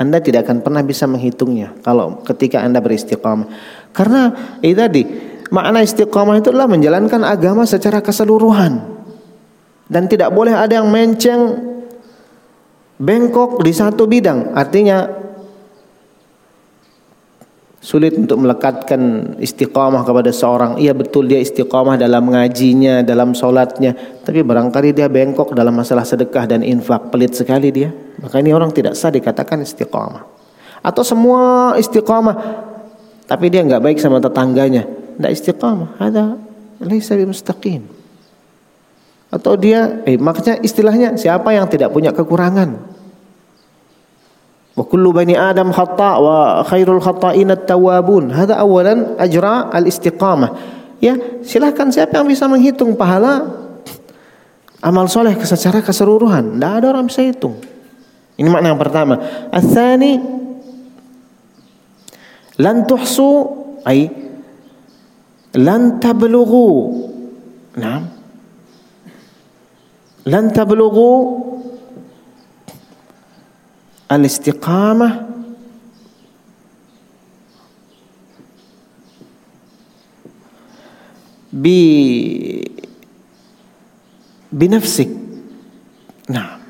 Anda 0.00 0.16
tidak 0.16 0.48
akan 0.48 0.64
pernah 0.64 0.80
bisa 0.80 1.04
menghitungnya 1.04 1.76
kalau 1.84 2.24
ketika 2.24 2.64
Anda 2.64 2.80
beristiqamah. 2.80 3.46
Karena 3.92 4.32
itu 4.64 4.72
tadi, 4.72 5.02
makna 5.52 5.84
istiqamah 5.84 6.40
itu 6.40 6.48
adalah 6.48 6.72
menjalankan 6.72 7.20
agama 7.20 7.68
secara 7.68 8.00
keseluruhan 8.00 8.99
dan 9.90 10.06
tidak 10.06 10.30
boleh 10.30 10.54
ada 10.54 10.78
yang 10.78 10.86
menceng 10.86 11.58
bengkok 12.94 13.58
di 13.66 13.74
satu 13.74 14.06
bidang. 14.06 14.54
Artinya 14.54 15.02
sulit 17.82 18.14
untuk 18.14 18.38
melekatkan 18.38 19.34
istiqamah 19.42 20.06
kepada 20.06 20.30
seorang. 20.30 20.78
Iya 20.78 20.94
betul 20.94 21.26
dia 21.26 21.42
istiqamah 21.42 21.98
dalam 21.98 22.30
ngajinya 22.30 23.02
dalam 23.02 23.34
solatnya 23.34 23.98
tapi 24.22 24.46
barangkali 24.46 24.94
dia 24.94 25.10
bengkok 25.10 25.58
dalam 25.58 25.74
masalah 25.74 26.06
sedekah 26.06 26.46
dan 26.46 26.62
infak. 26.62 27.10
Pelit 27.10 27.34
sekali 27.34 27.74
dia. 27.74 27.90
Maka 28.22 28.38
ini 28.38 28.54
orang 28.54 28.70
tidak 28.70 28.94
sah 28.94 29.10
dikatakan 29.10 29.58
istiqamah. 29.66 30.22
Atau 30.86 31.02
semua 31.02 31.74
istiqamah 31.74 32.36
tapi 33.26 33.50
dia 33.50 33.66
nggak 33.66 33.82
baik 33.82 33.98
sama 33.98 34.22
tetangganya. 34.22 34.86
Tidak 35.18 35.32
istiqamah. 35.34 35.98
Ada 35.98 36.38
laisa 36.78 37.18
mustaqim 37.18 37.99
atau 39.30 39.54
dia 39.54 40.02
eh 40.04 40.18
makanya 40.18 40.58
istilahnya 40.58 41.14
siapa 41.14 41.54
yang 41.54 41.70
tidak 41.70 41.94
punya 41.94 42.10
kekurangan? 42.10 42.98
Wa 44.74 44.84
kullu 44.86 45.14
bani 45.14 45.38
adam 45.38 45.70
khata 45.70 46.18
wa 46.18 46.66
khairul 46.66 46.98
khata'in 46.98 47.50
at-tawwabun. 47.54 48.34
Hadza 48.34 48.58
awalan 48.58 49.14
ajra 49.22 49.70
al-istiqamah. 49.70 50.50
Ya 50.98 51.16
silahkan 51.46 51.88
siapa 51.94 52.20
yang 52.20 52.28
bisa 52.28 52.50
menghitung 52.50 52.98
pahala 52.98 53.48
amal 54.82 55.06
soleh 55.06 55.38
secara 55.40 55.80
keseluruhan? 55.80 56.58
Tidak 56.58 56.72
ada 56.82 56.86
orang 56.90 57.06
bisa 57.06 57.22
hitung. 57.22 57.56
Ini 58.34 58.48
makna 58.50 58.74
yang 58.74 58.80
pertama. 58.80 59.14
Asani 59.54 60.40
lan 62.60 62.84
tuhsu 62.84 63.48
ay 63.88 64.12
lan 65.56 65.96
tablughu 65.96 66.68
nah 67.80 68.19
لن 70.26 70.52
تبلغوا 70.52 71.40
الاستقامة 74.12 75.30
بنفسك. 84.52 85.10
نعم. 86.28 86.60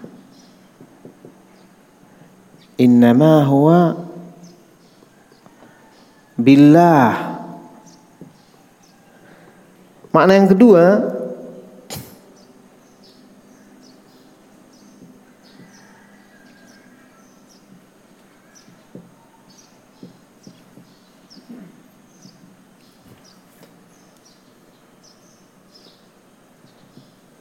إنما 2.80 3.44
هو 3.44 3.94
بالله. 6.38 7.30
Makna 10.10 10.32
yang 10.34 10.50
kedua 10.50 11.19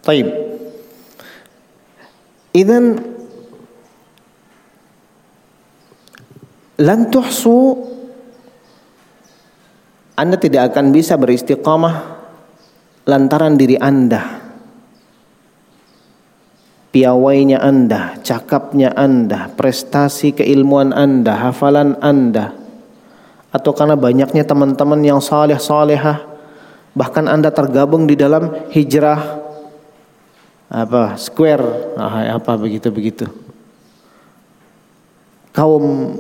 Taib. 0.09 0.25
Idan 2.57 2.97
lan 6.81 7.01
Anda 10.17 10.35
tidak 10.41 10.73
akan 10.73 10.89
bisa 10.89 11.13
beristiqamah 11.13 12.25
lantaran 13.05 13.53
diri 13.53 13.77
Anda. 13.77 14.41
Piawainya 16.89 17.61
Anda, 17.61 18.17
cakapnya 18.25 18.97
Anda, 18.97 19.53
prestasi 19.53 20.33
keilmuan 20.33 20.89
Anda, 20.89 21.37
hafalan 21.37 22.01
Anda, 22.01 22.57
atau 23.53 23.77
karena 23.77 23.93
banyaknya 23.93 24.41
teman-teman 24.41 25.05
yang 25.05 25.21
saleh 25.21 25.61
salehah, 25.61 26.25
bahkan 26.97 27.29
Anda 27.29 27.53
tergabung 27.53 28.09
di 28.09 28.17
dalam 28.17 28.73
hijrah 28.73 29.48
apa 30.69 31.17
square. 31.17 31.97
Ah, 31.97 32.37
apa 32.37 32.55
begitu 32.55 32.93
begitu 32.93 33.27
kaum 35.59 36.15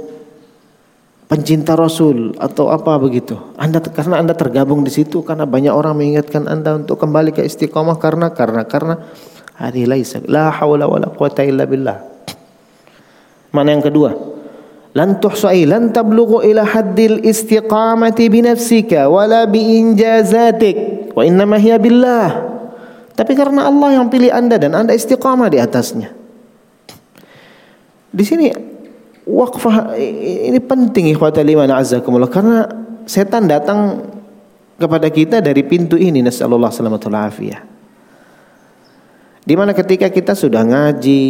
pencinta 1.31 1.77
Rasul 1.77 2.35
atau 2.35 2.73
apa 2.73 2.99
begitu. 2.99 3.37
Anda 3.55 3.79
karena 3.79 4.19
anda 4.19 4.33
tergabung 4.35 4.83
di 4.83 4.91
situ 4.91 5.21
karena 5.23 5.47
banyak 5.47 5.71
orang 5.71 5.95
mengingatkan 5.95 6.49
anda 6.49 6.75
untuk 6.75 6.99
kembali 6.99 7.31
ke 7.31 7.47
istiqomah 7.47 7.95
karena 8.01 8.33
karena 8.33 8.67
karena 8.67 8.99
hari 9.55 9.87
laisa 9.87 10.19
la 10.27 10.51
haula 10.51 10.91
wala 10.91 11.07
quwata 11.07 11.45
illa 11.47 11.63
billah. 11.63 12.03
Mana 13.55 13.71
yang 13.71 13.85
kedua? 13.85 14.11
Lan 14.91 15.21
tuhsai 15.21 15.69
lan 15.69 15.93
tablughu 15.93 16.41
ila 16.43 16.65
haddil 16.65 17.21
istiqamati 17.21 18.25
bi 18.27 18.41
nafsika 18.41 19.05
wala 19.05 19.45
bi 19.45 19.79
injazatik 19.79 21.09
wa 21.13 21.21
innama 21.21 21.61
hiya 21.61 21.77
billah 21.77 22.58
tapi 23.19 23.35
karena 23.35 23.67
Allah 23.67 23.99
yang 23.99 24.07
pilih 24.07 24.31
Anda 24.31 24.55
dan 24.55 24.71
Anda 24.79 24.95
istiqamah 24.95 25.51
di 25.51 25.59
atasnya. 25.59 26.15
Di 28.15 28.23
sini 28.23 28.47
wakfah 29.27 29.99
ini 29.99 30.55
penting 30.63 31.11
ikhwatal 31.11 31.43
iman 31.43 31.67
azzakumullah 31.75 32.31
karena 32.31 32.63
setan 33.03 33.51
datang 33.51 34.07
kepada 34.79 35.11
kita 35.11 35.43
dari 35.43 35.67
pintu 35.67 35.99
ini 35.99 36.23
nasallallahu 36.23 36.71
salamatul 36.71 37.11
afiyah. 37.11 37.59
Di 39.43 39.51
mana 39.59 39.75
ketika 39.75 40.07
kita 40.07 40.31
sudah 40.31 40.63
ngaji 40.63 41.23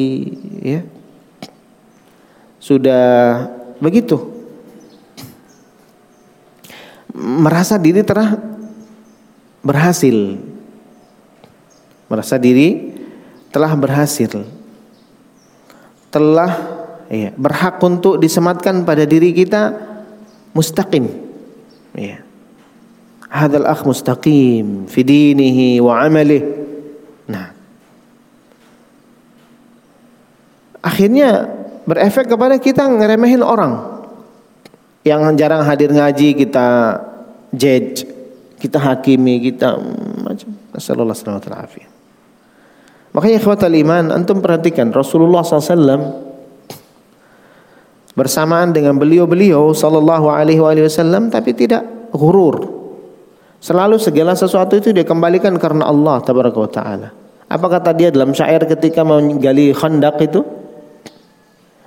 ya 0.61 0.85
sudah 2.61 3.49
begitu 3.81 4.29
merasa 7.17 7.81
diri 7.81 8.05
telah 8.05 8.37
berhasil 9.65 10.37
merasa 12.09 12.35
diri 12.35 12.97
telah 13.53 13.71
berhasil. 13.77 14.43
Telah 16.09 16.51
ya, 17.07 17.29
berhak 17.37 17.77
untuk 17.85 18.17
disematkan 18.17 18.83
pada 18.83 19.05
diri 19.05 19.31
kita 19.31 19.77
mustaqim. 20.57 21.05
Ya 21.93 22.27
hadzal 23.29 23.69
akh 23.69 23.85
mustaqim 23.85 24.89
fi 24.89 25.05
dinihi 25.05 25.77
wa 25.79 26.01
amalih 26.01 26.43
nah. 27.29 27.53
Akhirnya 30.81 31.45
berefek 31.85 32.31
kepada 32.31 32.55
kita 32.57 32.87
ngeremehin 32.87 33.43
orang. 33.43 33.99
Yang 35.03 35.21
jarang 35.39 35.63
hadir 35.63 35.91
ngaji 35.91 36.35
kita 36.35 36.67
judge 37.55 38.03
kita 38.59 38.75
hakimi 38.75 39.39
kita 39.39 39.79
macam 40.23 40.49
Nasallallahu 40.75 41.15
alaihi 41.15 41.88
Makanya 43.09 43.41
ikhwatal 43.41 43.73
iman, 43.73 44.13
antum 44.13 44.37
perhatikan 44.37 44.93
Rasulullah 44.93 45.41
SAW 45.41 46.29
bersamaan 48.13 48.75
dengan 48.75 48.99
beliau-beliau 48.99 49.71
sallallahu 49.71 50.27
alaihi 50.27 50.59
wasallam 50.59 51.31
tapi 51.31 51.55
tidak 51.55 52.11
gurur. 52.11 52.79
Selalu 53.63 53.95
segala 53.99 54.35
sesuatu 54.35 54.75
itu 54.75 54.91
dia 54.91 55.07
kembalikan 55.07 55.55
karena 55.55 55.87
Allah 55.87 56.19
tabaraka 56.19 56.59
taala. 56.67 57.09
Apa 57.49 57.65
kata 57.79 57.95
dia 57.95 58.11
dalam 58.11 58.35
syair 58.35 58.61
ketika 58.67 59.01
menggali 59.07 59.71
khandak 59.71 60.19
itu? 60.21 60.43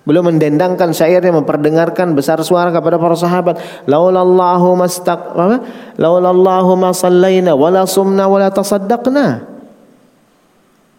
Beliau 0.02 0.26
mendendangkan 0.26 0.90
syairnya 0.90 1.30
memperdengarkan 1.30 2.18
besar 2.18 2.42
suara 2.42 2.74
kepada 2.74 2.98
para 2.98 3.14
sahabat. 3.14 3.86
Laulallahu 3.86 4.74
mastaq 4.74 5.20
apa? 5.38 5.62
Laulallahu 5.94 6.74
ma 6.74 6.90
sallaina 6.90 7.54
wala 7.54 7.86
sumna 7.86 8.26
wala 8.26 8.50
tasaddaqna. 8.50 9.51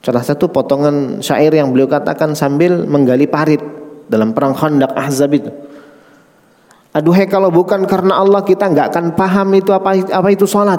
Salah 0.03 0.19
satu 0.19 0.51
potongan 0.51 1.23
syair 1.23 1.55
yang 1.55 1.71
beliau 1.71 1.87
katakan 1.87 2.35
sambil 2.35 2.83
menggali 2.83 3.23
parit 3.23 3.63
dalam 4.11 4.35
perang 4.35 4.51
Khandaq 4.51 4.91
Ahzab 4.91 5.31
itu. 5.31 5.47
Aduhai 6.91 7.25
kalau 7.25 7.47
bukan 7.49 7.87
karena 7.87 8.19
Allah 8.19 8.43
kita 8.43 8.67
nggak 8.67 8.91
akan 8.91 9.05
paham 9.15 9.55
itu 9.55 9.71
apa 9.71 9.95
apa 9.95 10.27
itu 10.29 10.43
salat. 10.43 10.77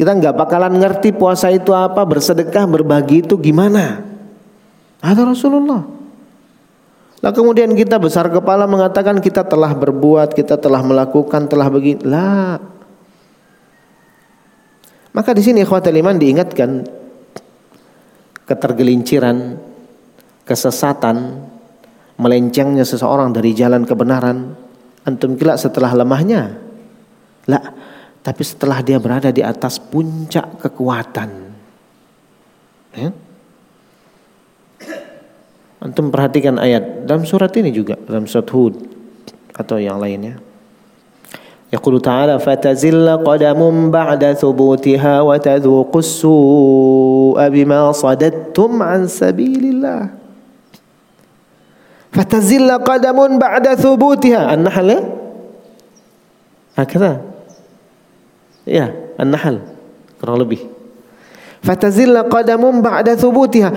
Kita 0.00 0.16
nggak 0.16 0.32
bakalan 0.32 0.80
ngerti 0.80 1.12
puasa 1.12 1.52
itu 1.52 1.76
apa, 1.76 2.00
bersedekah, 2.08 2.64
berbagi 2.64 3.20
itu 3.28 3.36
gimana. 3.36 4.00
Ada 5.04 5.28
Rasulullah. 5.28 5.84
Lah 7.20 7.32
kemudian 7.36 7.76
kita 7.76 8.00
besar 8.00 8.32
kepala 8.32 8.64
mengatakan 8.64 9.20
kita 9.20 9.44
telah 9.44 9.76
berbuat, 9.76 10.32
kita 10.32 10.56
telah 10.56 10.80
melakukan, 10.80 11.44
telah 11.44 11.68
begini. 11.68 12.00
Lah. 12.08 12.56
Maka 15.12 15.36
di 15.36 15.44
sini 15.44 15.60
ikhwatul 15.60 16.00
iman 16.00 16.16
diingatkan 16.16 16.99
ketergelinciran, 18.50 19.54
kesesatan, 20.42 21.46
melencengnya 22.18 22.82
seseorang 22.82 23.30
dari 23.30 23.54
jalan 23.54 23.86
kebenaran, 23.86 24.58
antum 25.06 25.38
kira 25.38 25.54
setelah 25.54 25.94
lemahnya? 25.94 26.58
Lah, 27.46 27.62
tapi 28.26 28.42
setelah 28.42 28.82
dia 28.82 28.98
berada 28.98 29.30
di 29.30 29.46
atas 29.46 29.78
puncak 29.78 30.58
kekuatan. 30.66 31.30
Ya? 32.98 33.14
Antum 35.80 36.10
perhatikan 36.10 36.58
ayat 36.58 37.06
dalam 37.06 37.22
surat 37.22 37.54
ini 37.54 37.70
juga, 37.70 37.94
dalam 38.02 38.26
surat 38.26 38.50
Hud 38.50 38.74
atau 39.54 39.78
yang 39.78 40.02
lainnya. 40.02 40.49
يقول 41.73 42.01
تعالى 42.01 42.39
فتزل 42.39 43.09
قدم 43.25 43.59
بعد 43.91 44.23
ثبوتها 44.33 45.21
وتذوق 45.21 45.93
السوء 45.97 47.39
بما 47.49 47.91
صددتم 47.91 48.71
عن 48.83 49.07
سبيل 49.07 49.63
الله 49.73 50.01
فتزل 52.11 52.69
قدم 52.71 53.19
بعد 53.39 53.65
ثبوتها 53.75 54.53
النحل 54.53 54.89
هكذا 56.77 57.11
يا 58.67 58.85
النحل 59.19 59.57
kurang 60.15 60.41
lebih 60.41 60.65
fatazilla 61.61 62.25
qadamun 62.25 62.79
ba'da 62.79 63.13
thubutiha 63.13 63.69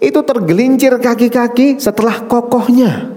itu 0.00 0.20
tergelincir 0.24 0.96
kaki-kaki 1.00 1.80
setelah 1.80 2.24
kokohnya 2.28 3.12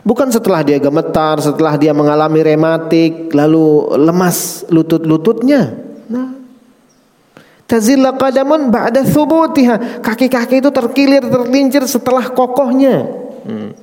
Bukan 0.00 0.32
setelah 0.32 0.64
dia 0.64 0.80
gemetar, 0.80 1.36
setelah 1.44 1.76
dia 1.76 1.92
mengalami 1.92 2.40
rematik, 2.40 3.28
lalu 3.36 3.92
lemas 4.00 4.64
lutut-lututnya. 4.72 5.76
Nah. 6.08 6.40
Tazilla 7.68 8.16
qadamun 8.16 8.72
ba'da 8.72 9.04
thubutiha. 9.04 10.00
Kaki-kaki 10.00 10.64
itu 10.64 10.72
terkilir, 10.72 11.22
terlincir 11.28 11.84
setelah 11.84 12.32
kokohnya. 12.32 13.04
Hmm. 13.44 13.76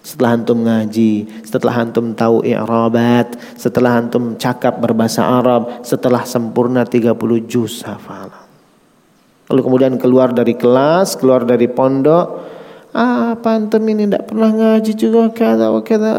Setelah 0.00 0.40
antum 0.40 0.64
ngaji, 0.64 1.44
setelah 1.44 1.74
antum 1.84 2.16
tahu 2.16 2.40
i'rabat, 2.40 3.36
setelah 3.60 4.00
antum 4.00 4.32
cakap 4.40 4.80
berbahasa 4.80 5.20
Arab, 5.20 5.84
setelah 5.84 6.24
sempurna 6.24 6.88
30 6.88 7.12
juz 7.44 7.84
hafalan. 7.84 8.48
Lalu 9.52 9.60
kemudian 9.66 9.94
keluar 10.00 10.32
dari 10.32 10.56
kelas, 10.56 11.20
keluar 11.20 11.44
dari 11.44 11.68
pondok, 11.68 12.26
Ah, 12.90 13.38
pantem 13.38 13.86
ini 13.86 14.10
tidak 14.10 14.26
pernah 14.26 14.50
ngaji 14.50 14.92
juga 14.98 15.30
kada 15.30 15.70
wa 15.70 15.78
kada 15.78 16.10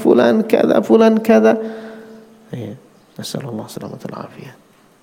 fulan 0.00 0.40
kada 0.48 0.80
fulan 0.80 1.20
kada. 1.20 1.60
Ya. 2.48 2.80
Nasallallahu 3.18 3.68
alaihi 3.68 3.98
wasallam. 3.98 4.56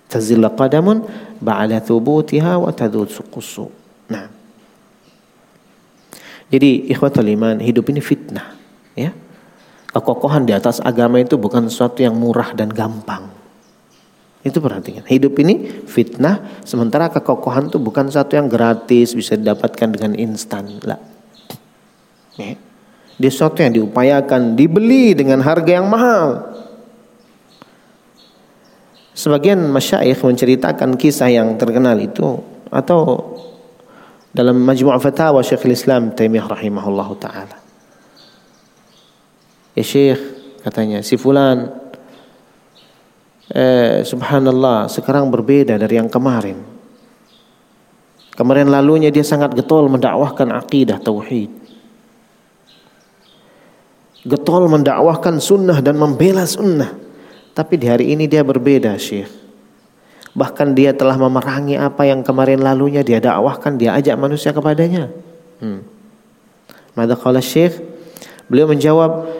Tazilla 0.10 0.50
qadamun 0.50 1.04
ba'da 1.44 1.84
thubutiha 1.84 2.58
wa 2.58 2.72
tadud 2.72 3.12
suqusu. 3.12 3.68
Nah. 4.08 4.32
Jadi 6.48 6.88
ikhwatul 6.94 7.28
iman, 7.36 7.58
hidup 7.58 7.90
ini 7.90 8.00
fitnah, 8.00 8.54
ya. 8.94 9.12
Kekokohan 9.90 10.46
di 10.46 10.54
atas 10.54 10.78
agama 10.78 11.18
itu 11.18 11.36
bukan 11.36 11.68
sesuatu 11.68 12.06
yang 12.06 12.14
murah 12.14 12.54
dan 12.54 12.70
gampang. 12.70 13.35
Itu 14.46 14.62
perhatikan. 14.62 15.02
Hidup 15.10 15.34
ini 15.42 15.82
fitnah, 15.90 16.62
sementara 16.62 17.10
kekokohan 17.10 17.74
itu 17.74 17.82
bukan 17.82 18.14
satu 18.14 18.38
yang 18.38 18.46
gratis 18.46 19.18
bisa 19.18 19.34
didapatkan 19.34 19.90
dengan 19.90 20.14
instan. 20.14 20.70
Lah. 20.86 21.02
Ya. 22.38 22.54
Dia 23.18 23.32
sesuatu 23.34 23.66
yang 23.66 23.74
diupayakan, 23.74 24.54
dibeli 24.54 25.18
dengan 25.18 25.42
harga 25.42 25.72
yang 25.82 25.90
mahal. 25.90 26.54
Sebagian 29.16 29.66
masyayikh 29.72 30.22
menceritakan 30.22 30.94
kisah 31.00 31.32
yang 31.32 31.56
terkenal 31.58 31.98
itu 31.98 32.38
atau 32.68 33.34
dalam 34.36 34.60
Majmu' 34.60 35.00
Fatawa 35.00 35.40
Syekhul 35.40 35.72
Islam 35.72 36.12
Taimiyah 36.12 36.52
rahimahullah 36.52 37.10
taala. 37.16 37.58
Ya 39.72 39.84
Syekh 39.88 40.20
katanya 40.68 41.00
si 41.00 41.16
fulan 41.16 41.85
eh, 43.52 44.02
subhanallah 44.02 44.90
sekarang 44.90 45.30
berbeda 45.30 45.78
dari 45.78 46.00
yang 46.00 46.10
kemarin. 46.10 46.58
Kemarin 48.36 48.68
lalunya 48.68 49.14
dia 49.14 49.24
sangat 49.24 49.56
getol 49.56 49.88
mendakwahkan 49.88 50.52
akidah 50.52 51.00
tauhid. 51.00 51.48
Getol 54.26 54.68
mendakwahkan 54.68 55.40
sunnah 55.40 55.80
dan 55.80 55.96
membela 55.96 56.44
sunnah. 56.44 56.92
Tapi 57.56 57.80
di 57.80 57.88
hari 57.88 58.12
ini 58.12 58.28
dia 58.28 58.44
berbeda 58.44 58.92
Syekh. 59.00 59.32
Bahkan 60.36 60.76
dia 60.76 60.92
telah 60.92 61.16
memerangi 61.16 61.80
apa 61.80 62.04
yang 62.04 62.20
kemarin 62.28 62.60
lalunya 62.60 63.08
dia 63.08 63.24
dakwahkan, 63.24 63.80
dia 63.80 63.96
ajak 63.96 64.20
manusia 64.20 64.52
kepadanya. 64.52 65.08
Hmm. 65.64 65.88
Mada 66.92 67.16
Syekh? 67.40 67.80
Beliau 68.52 68.68
menjawab, 68.68 69.32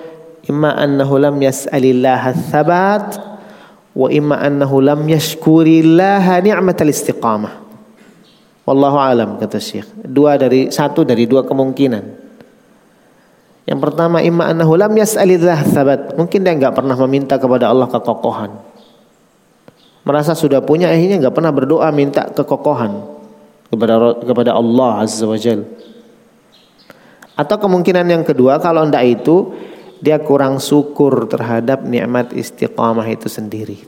"Imma 0.48 0.72
annahu 0.72 1.20
lam 1.20 1.36
yas'alillah 1.44 2.32
tsabat 2.32 3.35
wa 3.96 4.12
imma 4.12 4.44
annahu 4.44 4.84
lam 4.84 5.08
yashkurillaha 5.08 6.44
ni'matal 6.44 6.92
istiqamah. 6.92 7.64
Wallahu 8.68 8.98
alam 9.00 9.30
kata 9.40 9.58
Syekh. 9.58 9.88
Dua 10.04 10.36
dari 10.36 10.68
satu 10.70 11.08
dari 11.08 11.24
dua 11.26 11.48
kemungkinan. 11.48 12.04
Yang 13.66 13.80
pertama 13.82 14.22
imma 14.22 14.52
annahu 14.52 14.76
lam 14.78 14.94
yas'alillah 14.94 15.60
thabat. 15.72 16.02
Mungkin 16.20 16.44
dia 16.44 16.54
enggak 16.54 16.76
pernah 16.76 16.94
meminta 17.08 17.40
kepada 17.40 17.72
Allah 17.72 17.90
kekokohan. 17.90 18.52
Merasa 20.06 20.38
sudah 20.38 20.62
punya 20.62 20.92
akhirnya 20.94 21.18
enggak 21.18 21.34
pernah 21.34 21.50
berdoa 21.50 21.90
minta 21.90 22.30
kekokohan 22.30 23.02
kepada 23.74 24.22
kepada 24.22 24.52
Allah 24.54 25.02
Azza 25.02 25.26
wa 25.26 25.38
Jal. 25.40 25.66
Atau 27.36 27.58
kemungkinan 27.58 28.06
yang 28.06 28.24
kedua 28.24 28.62
kalau 28.62 28.86
ndak 28.86 29.04
itu 29.06 29.54
dia 30.06 30.22
kurang 30.22 30.62
syukur 30.62 31.26
terhadap 31.26 31.82
nikmat 31.82 32.30
istiqamah 32.38 33.10
itu 33.10 33.26
sendiri. 33.26 33.82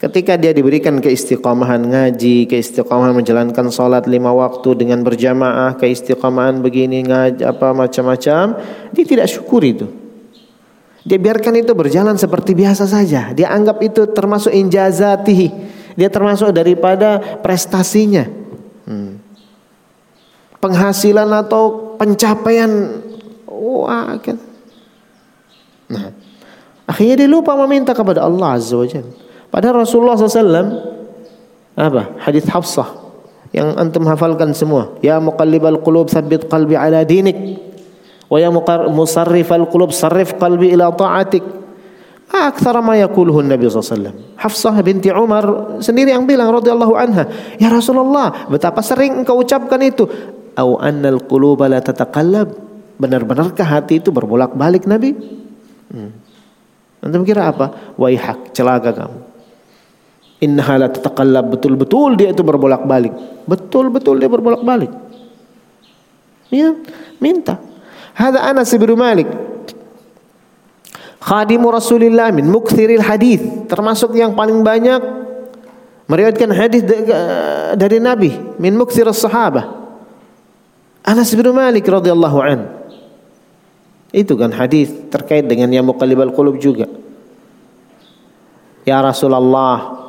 Ketika 0.00 0.38
dia 0.40 0.56
diberikan 0.56 0.96
keistiqamahan 1.02 1.82
ngaji, 1.84 2.48
keistiqamahan 2.48 3.12
menjalankan 3.12 3.68
salat 3.68 4.08
lima 4.08 4.32
waktu 4.32 4.72
dengan 4.72 5.04
berjamaah, 5.04 5.76
keistiqamahan 5.76 6.62
begini 6.64 7.04
ngaji 7.04 7.44
apa 7.44 7.76
macam-macam, 7.76 8.56
dia 8.96 9.04
tidak 9.04 9.28
syukur 9.28 9.60
itu. 9.60 9.90
Dia 11.04 11.20
biarkan 11.20 11.52
itu 11.60 11.76
berjalan 11.76 12.16
seperti 12.16 12.56
biasa 12.56 12.88
saja. 12.88 13.36
Dia 13.36 13.52
anggap 13.52 13.82
itu 13.84 14.08
termasuk 14.08 14.54
injazatihi. 14.54 15.48
Dia 15.98 16.08
termasuk 16.08 16.48
daripada 16.54 17.20
prestasinya. 17.44 18.24
Hmm. 18.88 19.20
Penghasilan 20.64 21.28
atau 21.28 21.96
pencapaian 22.00 23.04
wah 23.48 24.16
kan 24.20 24.49
Nah, 25.90 26.14
akhirnya 26.86 27.26
dia 27.26 27.28
lupa 27.28 27.58
meminta 27.66 27.90
kepada 27.90 28.22
Allah 28.22 28.56
Azza 28.56 28.78
wa 28.78 28.86
Jalla. 28.86 29.12
Padahal 29.50 29.82
Rasulullah 29.82 30.14
SAW 30.14 30.70
apa? 31.74 32.02
Hadis 32.22 32.46
Hafsah 32.46 32.86
yang 33.50 33.74
antum 33.74 34.06
hafalkan 34.06 34.54
semua. 34.54 34.94
Ya 35.02 35.18
muqallibal 35.18 35.82
qulub 35.82 36.06
tsabbit 36.06 36.46
qalbi 36.46 36.78
ala 36.78 37.02
dinik. 37.02 37.58
Wa 38.30 38.38
ya 38.38 38.46
musarrifal 38.86 39.66
qulub 39.66 39.90
sarrif 39.90 40.38
qalbi 40.38 40.70
ila 40.70 40.94
ta'atik. 40.94 41.42
Akthar 42.30 42.78
ma 42.78 42.94
yaquluhu 42.94 43.42
Nabi 43.42 43.66
SAW. 43.66 44.38
Hafsah 44.38 44.78
binti 44.86 45.10
Umar 45.10 45.82
sendiri 45.82 46.14
yang 46.14 46.30
bilang 46.30 46.54
radhiyallahu 46.54 46.94
anha, 46.94 47.26
"Ya 47.58 47.74
Rasulullah, 47.74 48.46
betapa 48.46 48.86
sering 48.86 49.26
engkau 49.26 49.42
ucapkan 49.42 49.82
itu? 49.82 50.06
Au 50.54 50.78
annal 50.78 51.26
quluba 51.26 51.66
la 51.66 51.82
tataqallab?" 51.82 52.54
Benar-benarkah 53.02 53.66
hati 53.66 53.98
itu 53.98 54.14
berbolak-balik 54.14 54.86
Nabi? 54.86 55.16
Hmm. 55.90 56.14
Antum 57.02 57.26
kira 57.26 57.50
apa? 57.50 57.94
Waihak, 57.98 58.54
celaka 58.54 58.94
kamu. 58.94 59.20
Innaha 60.40 60.88
la 60.88 61.40
betul-betul 61.44 62.16
dia 62.16 62.32
itu 62.32 62.40
berbolak-balik. 62.40 63.12
Betul-betul 63.44 64.16
dia 64.22 64.30
berbolak-balik. 64.30 64.88
Ya, 66.48 66.72
minta. 67.20 67.60
Hada 68.16 68.40
Anas 68.48 68.72
bin 68.72 68.96
Malik. 68.96 69.28
Khadimu 71.20 71.68
Rasulillah 71.68 72.32
min 72.32 72.48
mukthiril 72.48 73.04
hadis, 73.04 73.44
termasuk 73.68 74.16
yang 74.16 74.32
paling 74.32 74.64
banyak 74.64 75.04
meriwayatkan 76.08 76.48
hadis 76.48 76.80
dari 77.76 78.00
Nabi 78.00 78.32
min 78.56 78.72
mukthir 78.72 79.04
as-sahabah 79.04 79.68
Anas 81.04 81.28
bin 81.36 81.44
Malik 81.52 81.84
radhiyallahu 81.84 82.38
an. 82.40 82.79
Itu 84.10 84.34
kan 84.34 84.50
hadis 84.50 84.90
terkait 85.06 85.46
dengan 85.46 85.70
yang 85.70 85.86
muqallibal 85.86 86.34
qulub 86.34 86.58
juga. 86.58 86.90
Ya 88.82 88.98
Rasulullah, 88.98 90.02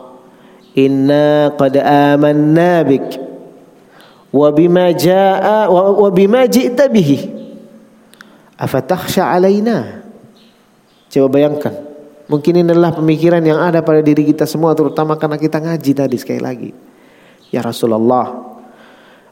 inna 0.73 1.53
qad 1.53 1.77
amanna 1.77 2.81
bik 2.81 3.07
wa 4.33 4.47
bima 4.49 4.89
jaa 4.95 5.69
wa 5.69 6.09
bima 6.09 6.49
ji'ta 6.49 6.89
bihi. 6.89 7.29
Afatakhsha 8.57 9.29
alaina? 9.29 10.01
Coba 11.13 11.37
bayangkan. 11.37 11.73
Mungkin 12.25 12.63
ini 12.63 12.71
adalah 12.71 12.95
pemikiran 12.95 13.43
yang 13.43 13.59
ada 13.59 13.83
pada 13.83 13.99
diri 13.99 14.23
kita 14.23 14.47
semua 14.47 14.71
terutama 14.71 15.19
karena 15.19 15.35
kita 15.35 15.59
ngaji 15.59 15.91
tadi 15.91 16.15
sekali 16.15 16.39
lagi. 16.39 16.71
Ya 17.51 17.59
Rasulullah, 17.59 18.55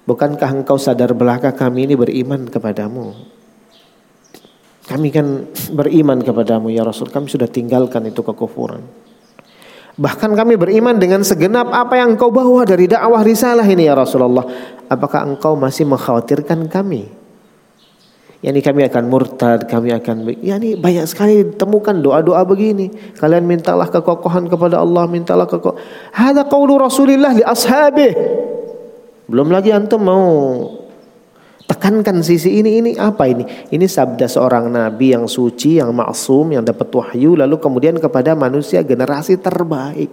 bukankah 0.04 0.52
engkau 0.62 0.76
sadar 0.76 1.16
belaka 1.16 1.56
kami 1.56 1.88
ini 1.88 1.96
beriman 1.96 2.44
kepadamu? 2.52 3.39
Kami 4.90 5.14
kan 5.14 5.46
beriman 5.70 6.18
kepadamu 6.26 6.74
ya 6.74 6.82
Rasul, 6.82 7.14
kami 7.14 7.30
sudah 7.30 7.46
tinggalkan 7.46 8.10
itu 8.10 8.26
kekufuran. 8.26 8.82
Bahkan 10.00 10.32
kami 10.34 10.58
beriman 10.58 10.98
dengan 10.98 11.22
segenap 11.22 11.70
apa 11.70 12.02
yang 12.02 12.18
engkau 12.18 12.34
bawa 12.34 12.66
dari 12.66 12.90
dakwah 12.90 13.22
risalah 13.22 13.68
ini 13.70 13.86
ya 13.86 13.94
Rasulullah. 13.94 14.48
Apakah 14.90 15.30
engkau 15.30 15.54
masih 15.54 15.86
mengkhawatirkan 15.86 16.66
kami? 16.66 17.20
yakni 18.40 18.64
kami 18.64 18.82
akan 18.88 19.04
murtad, 19.12 19.68
kami 19.68 19.92
akan 19.92 20.32
yakni 20.40 20.80
banyak 20.80 21.06
sekali 21.08 21.44
ditemukan 21.44 22.00
doa-doa 22.00 22.42
begini. 22.48 22.88
Kalian 23.20 23.44
mintalah 23.44 23.92
kekokohan 23.92 24.48
kepada 24.48 24.80
Allah, 24.80 25.04
mintalah 25.12 25.44
kekok. 25.44 25.76
Hada 26.16 26.48
qaulu 26.48 26.80
Rasulillah 26.80 27.36
li 27.36 27.44
ashabih. 27.44 28.16
Belum 29.28 29.52
lagi 29.52 29.76
antum 29.76 30.02
mau 30.02 30.26
tekankan 31.70 32.26
sisi 32.26 32.58
ini 32.58 32.82
ini 32.82 32.92
apa 32.98 33.30
ini? 33.30 33.46
Ini 33.70 33.86
sabda 33.86 34.26
seorang 34.26 34.74
nabi 34.74 35.14
yang 35.14 35.30
suci, 35.30 35.78
yang 35.78 35.94
maksum, 35.94 36.58
yang 36.58 36.66
dapat 36.66 36.90
wahyu 36.90 37.38
lalu 37.38 37.62
kemudian 37.62 38.02
kepada 38.02 38.34
manusia 38.34 38.82
generasi 38.82 39.38
terbaik. 39.38 40.10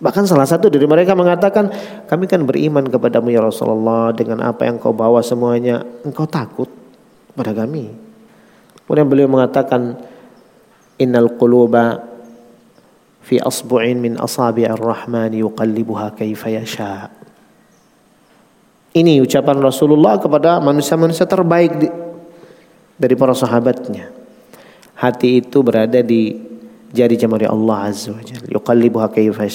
Bahkan 0.00 0.24
salah 0.24 0.48
satu 0.48 0.72
dari 0.72 0.88
mereka 0.88 1.12
mengatakan, 1.12 1.70
kami 2.08 2.24
kan 2.24 2.42
beriman 2.48 2.88
kepadamu 2.88 3.30
ya 3.30 3.44
Rasulullah 3.44 4.10
dengan 4.16 4.40
apa 4.48 4.64
yang 4.64 4.80
kau 4.80 4.96
bawa 4.96 5.20
semuanya. 5.20 5.84
Engkau 6.02 6.24
takut 6.24 6.72
pada 7.36 7.52
kami. 7.52 7.92
Kemudian 8.88 9.06
beliau 9.06 9.28
mengatakan, 9.28 10.00
Innal 10.96 11.36
quluba 11.36 12.00
fi 13.20 13.40
asbu'in 13.40 14.00
min 14.00 14.16
asabi'ir 14.16 14.80
rahmani 14.80 15.44
yuqallibuha 15.44 16.16
kaifa 16.16 16.48
yasha. 16.48 17.19
Ini 18.90 19.22
ucapan 19.22 19.62
Rasulullah 19.62 20.18
kepada 20.18 20.58
manusia-manusia 20.58 21.22
terbaik 21.22 21.78
dari 22.98 23.14
para 23.14 23.34
sahabatnya. 23.38 24.10
Hati 24.98 25.40
itu 25.40 25.62
berada 25.62 26.02
di 26.02 26.34
jari 26.90 27.14
jemari 27.14 27.46
Allah 27.46 27.86
Azza 27.86 28.10
wa 28.10 28.22
Jalla. 28.22 28.50
Yuqallibuha 28.50 29.14
kayfa 29.14 29.46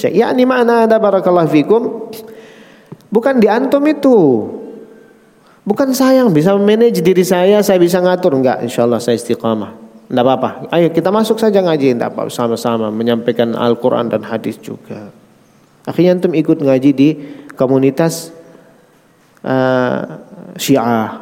mana 0.48 0.88
ada 0.88 0.96
barakallahu 0.96 1.52
fikum 1.52 1.82
bukan 3.12 3.44
di 3.44 3.48
antum 3.52 3.84
itu. 3.86 4.18
Bukan 5.66 5.98
saya 5.98 6.22
yang 6.22 6.30
bisa 6.30 6.54
manage 6.62 7.02
diri 7.02 7.26
saya, 7.26 7.58
saya 7.66 7.82
bisa 7.82 7.98
ngatur 7.98 8.38
enggak. 8.38 8.62
Insyaallah 8.64 9.02
saya 9.02 9.18
istiqamah. 9.18 9.74
Enggak 10.14 10.24
apa-apa. 10.24 10.50
Ayo 10.70 10.94
kita 10.94 11.10
masuk 11.10 11.42
saja 11.42 11.58
ngaji 11.60 11.98
enggak 11.98 12.14
apa 12.14 12.30
sama-sama 12.30 12.94
menyampaikan 12.94 13.58
Al-Qur'an 13.58 14.08
dan 14.08 14.22
hadis 14.24 14.62
juga. 14.62 15.10
Akhirnya 15.90 16.18
antum 16.18 16.38
ikut 16.38 16.62
ngaji 16.62 16.92
di 16.94 17.10
komunitas 17.58 18.35
uh, 19.46 19.98
Syiah. 20.58 21.22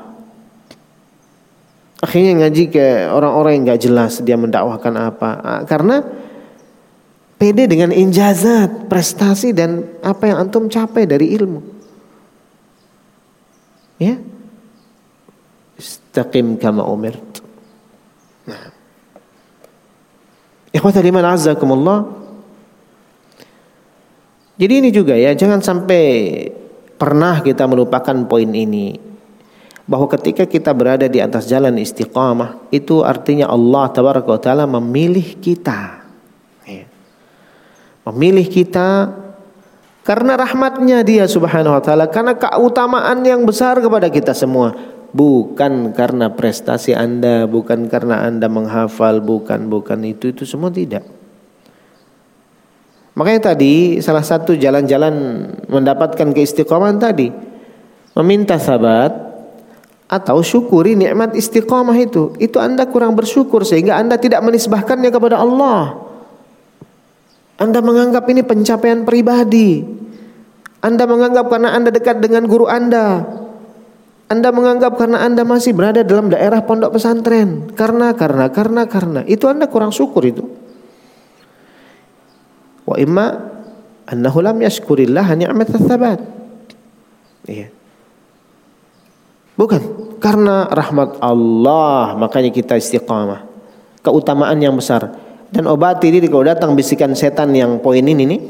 Akhirnya 2.03 2.43
ngaji 2.43 2.63
ke 2.67 3.07
orang-orang 3.07 3.51
yang 3.55 3.63
nggak 3.71 3.81
jelas 3.83 4.19
dia 4.19 4.35
mendakwahkan 4.35 4.91
apa. 4.99 5.29
Ah, 5.39 5.61
karena 5.63 6.03
pede 7.39 7.63
dengan 7.67 7.95
injazat 7.95 8.91
prestasi 8.91 9.55
dan 9.55 9.87
apa 10.03 10.27
yang 10.27 10.47
antum 10.47 10.67
capai 10.67 11.07
dari 11.07 11.31
ilmu. 11.31 11.63
Ya? 14.03 14.19
Istaqim 15.79 16.59
kama 16.59 16.83
umirt. 16.83 17.39
Nah. 18.51 18.67
Ikhwata 20.75 20.99
liman 20.99 21.23
jadi 24.53 24.73
ini 24.85 24.89
juga 24.93 25.17
ya 25.17 25.33
jangan 25.33 25.65
sampai 25.65 26.03
pernah 27.03 27.43
kita 27.43 27.67
melupakan 27.67 28.15
poin 28.23 28.47
ini 28.47 28.95
bahwa 29.83 30.07
ketika 30.07 30.47
kita 30.47 30.71
berada 30.71 31.11
di 31.11 31.19
atas 31.19 31.51
jalan 31.51 31.75
istiqamah 31.75 32.71
itu 32.71 33.03
artinya 33.03 33.51
Allah 33.51 33.91
taala 33.91 34.63
memilih 34.63 35.35
kita. 35.43 35.99
Ya. 36.63 36.87
Memilih 38.07 38.47
kita 38.47 39.11
karena 40.07 40.39
rahmatnya 40.39 41.03
dia 41.03 41.27
subhanahu 41.27 41.75
wa 41.75 41.83
taala 41.83 42.07
karena 42.07 42.39
keutamaan 42.39 43.19
yang 43.27 43.43
besar 43.43 43.83
kepada 43.83 44.07
kita 44.07 44.31
semua 44.31 44.71
bukan 45.11 45.91
karena 45.91 46.31
prestasi 46.31 46.95
Anda, 46.95 47.51
bukan 47.51 47.91
karena 47.91 48.23
Anda 48.23 48.47
menghafal, 48.47 49.19
bukan 49.19 49.67
bukan 49.67 50.07
itu 50.07 50.31
itu 50.31 50.47
semua 50.47 50.71
tidak. 50.71 51.03
Makanya 53.13 53.53
tadi 53.53 54.01
salah 54.01 54.25
satu 54.25 54.57
jalan-jalan 54.57 55.13
mendapatkan 55.69 56.33
keistiqomahan 56.33 56.97
tadi 56.97 57.29
meminta 58.17 58.57
sabat 58.57 59.13
atau 60.09 60.41
syukuri 60.41 60.97
nikmat 60.97 61.37
istiqamah 61.37 61.97
itu. 61.97 62.33
Itu 62.41 62.57
Anda 62.57 62.89
kurang 62.89 63.13
bersyukur 63.13 63.65
sehingga 63.65 63.97
Anda 64.01 64.17
tidak 64.17 64.41
menisbahkannya 64.41 65.09
kepada 65.13 65.41
Allah. 65.41 66.09
Anda 67.61 67.79
menganggap 67.85 68.25
ini 68.29 68.41
pencapaian 68.41 69.05
pribadi. 69.05 69.85
Anda 70.81 71.05
menganggap 71.05 71.47
karena 71.53 71.69
Anda 71.73 71.89
dekat 71.93 72.17
dengan 72.17 72.49
guru 72.49 72.65
Anda. 72.65 73.25
Anda 74.29 74.49
menganggap 74.49 74.97
karena 74.97 75.21
Anda 75.21 75.45
masih 75.45 75.77
berada 75.77 76.01
dalam 76.01 76.33
daerah 76.33 76.65
pondok 76.65 76.97
pesantren. 76.97 77.69
Karena, 77.77 78.17
karena, 78.17 78.49
karena, 78.49 78.89
karena. 78.89 79.21
Itu 79.29 79.45
Anda 79.45 79.69
kurang 79.69 79.93
syukur 79.93 80.25
itu. 80.25 80.62
Wa 82.83 82.95
imma 82.99 83.25
annahu 84.07 84.43
lam 84.43 84.57
yashkurillah 84.59 85.27
ni'mat 85.35 85.69
tsabat. 85.71 86.19
Iya. 87.47 87.67
Bukan, 89.53 89.81
karena 90.17 90.65
rahmat 90.71 91.21
Allah 91.21 92.17
makanya 92.17 92.49
kita 92.49 92.73
istiqamah. 92.79 93.45
Keutamaan 94.03 94.57
yang 94.59 94.73
besar. 94.75 95.13
Dan 95.53 95.69
obati 95.69 96.09
diri 96.09 96.25
kalau 96.25 96.43
datang 96.43 96.73
bisikan 96.73 97.13
setan 97.13 97.53
yang 97.53 97.77
poin 97.77 98.01
ini 98.01 98.25
nih, 98.25 98.41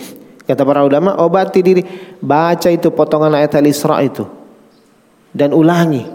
kata 0.47 0.63
para 0.63 0.87
ulama, 0.87 1.19
obati 1.19 1.59
diri, 1.59 1.83
baca 2.23 2.71
itu 2.71 2.87
potongan 2.95 3.35
ayat 3.35 3.59
Al-Isra 3.59 3.99
itu. 3.99 4.23
Dan 5.35 5.51
ulangi. 5.51 6.07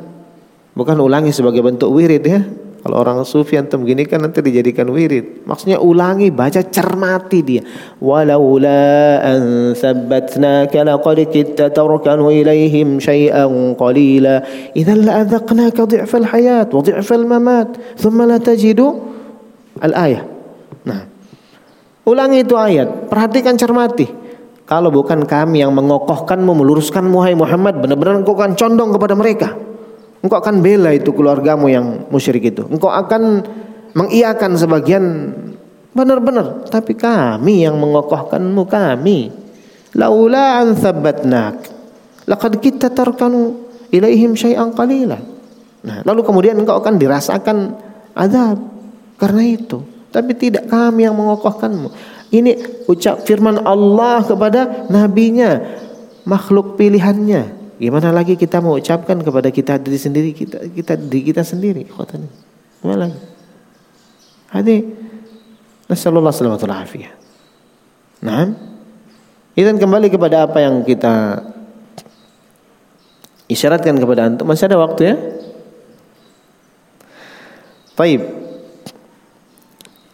Bukan 0.72 0.96
ulangi 0.96 1.28
sebagai 1.34 1.60
bentuk 1.60 1.92
wirid 1.92 2.24
ya. 2.24 2.40
Kalau 2.88 3.04
orang 3.04 3.20
sufi 3.28 3.60
antum 3.60 3.84
gini 3.84 4.08
kan 4.08 4.24
nanti 4.24 4.40
dijadikan 4.40 4.88
wirid. 4.88 5.44
Maksudnya 5.44 5.76
ulangi, 5.76 6.32
baca, 6.32 6.64
cermati 6.64 7.44
dia. 7.44 7.60
Walaula 8.00 9.20
an 9.20 9.76
sabbatnaka 9.76 10.88
laqad 10.88 11.20
kitta 11.28 11.68
tarkanu 11.68 12.32
ilaihim 12.32 12.96
syai'an 12.96 13.76
qalila. 13.76 14.40
Idzan 14.72 15.04
la'adzaqnaka 15.04 15.84
dhi'fal 15.84 16.32
hayat 16.32 16.72
wa 16.72 16.80
dhi'fal 16.80 17.28
mamat, 17.28 17.76
thumma 18.00 18.24
la 18.24 18.40
tajidu 18.40 18.88
al-ayah. 19.84 20.24
Nah. 20.88 21.04
Ulangi 22.08 22.40
itu 22.40 22.56
ayat, 22.56 23.12
perhatikan 23.12 23.60
cermati. 23.60 24.08
Kalau 24.64 24.88
bukan 24.88 25.28
kami 25.28 25.60
yang 25.60 25.76
mengokohkanmu, 25.76 26.56
meluruskanmu 26.56 27.20
hai 27.20 27.36
Muhammad, 27.36 27.84
benar-benar 27.84 28.24
engkau 28.24 28.32
akan 28.32 28.56
condong 28.56 28.96
kepada 28.96 29.12
mereka. 29.12 29.52
Engkau 30.18 30.38
akan 30.42 30.58
bela 30.58 30.90
itu 30.90 31.14
keluargamu 31.14 31.70
yang 31.70 32.10
musyrik 32.10 32.50
itu. 32.50 32.66
Engkau 32.66 32.90
akan 32.90 33.46
mengiakan 33.94 34.58
sebagian 34.58 35.04
benar-benar. 35.94 36.66
Tapi 36.66 36.98
kami 36.98 37.62
yang 37.62 37.78
mengokohkanmu 37.78 38.62
kami. 38.66 39.30
Laula 39.94 40.62
an 40.62 40.74
thabbatnak. 40.74 41.56
Laqad 42.28 42.58
kita 42.58 42.90
tarkanu 42.90 43.70
ilaihim 43.94 44.34
syai'an 44.34 44.74
qalila. 44.74 45.18
Nah, 45.78 46.02
lalu 46.02 46.20
kemudian 46.26 46.58
engkau 46.58 46.76
akan 46.82 46.98
dirasakan 46.98 47.78
azab 48.12 48.58
karena 49.16 49.42
itu. 49.46 49.82
Tapi 50.08 50.32
tidak 50.34 50.66
kami 50.66 51.06
yang 51.06 51.14
mengokohkanmu. 51.14 51.88
Ini 52.28 52.84
ucap 52.90 53.24
firman 53.24 53.64
Allah 53.64 54.20
kepada 54.20 54.88
nabinya, 54.92 55.64
makhluk 56.28 56.76
pilihannya. 56.76 57.57
Gimana 57.78 58.10
lagi 58.10 58.34
kita 58.34 58.58
mau 58.58 58.74
ucapkan 58.74 59.22
kepada 59.22 59.54
kita 59.54 59.78
diri 59.78 59.98
sendiri 59.98 60.30
kita 60.34 60.66
kita 60.74 60.98
diri 60.98 61.22
kita 61.30 61.42
sendiri 61.46 61.86
khotani. 61.86 62.26
Gimana 62.82 63.06
lagi? 63.06 63.18
Hadi 64.50 64.76
nasallallahu 65.86 66.34
alaihi 66.34 66.58
wasallam 66.58 67.16
Nah, 68.18 68.50
Idan 69.58 69.74
kembali 69.74 70.06
kepada 70.06 70.46
apa 70.46 70.62
yang 70.62 70.86
kita 70.86 71.42
isyaratkan 73.50 73.98
kepada 73.98 74.30
antum. 74.30 74.46
Masih 74.46 74.70
ada 74.70 74.78
waktu 74.78 75.02
ya? 75.02 75.14
Baik. 77.98 78.22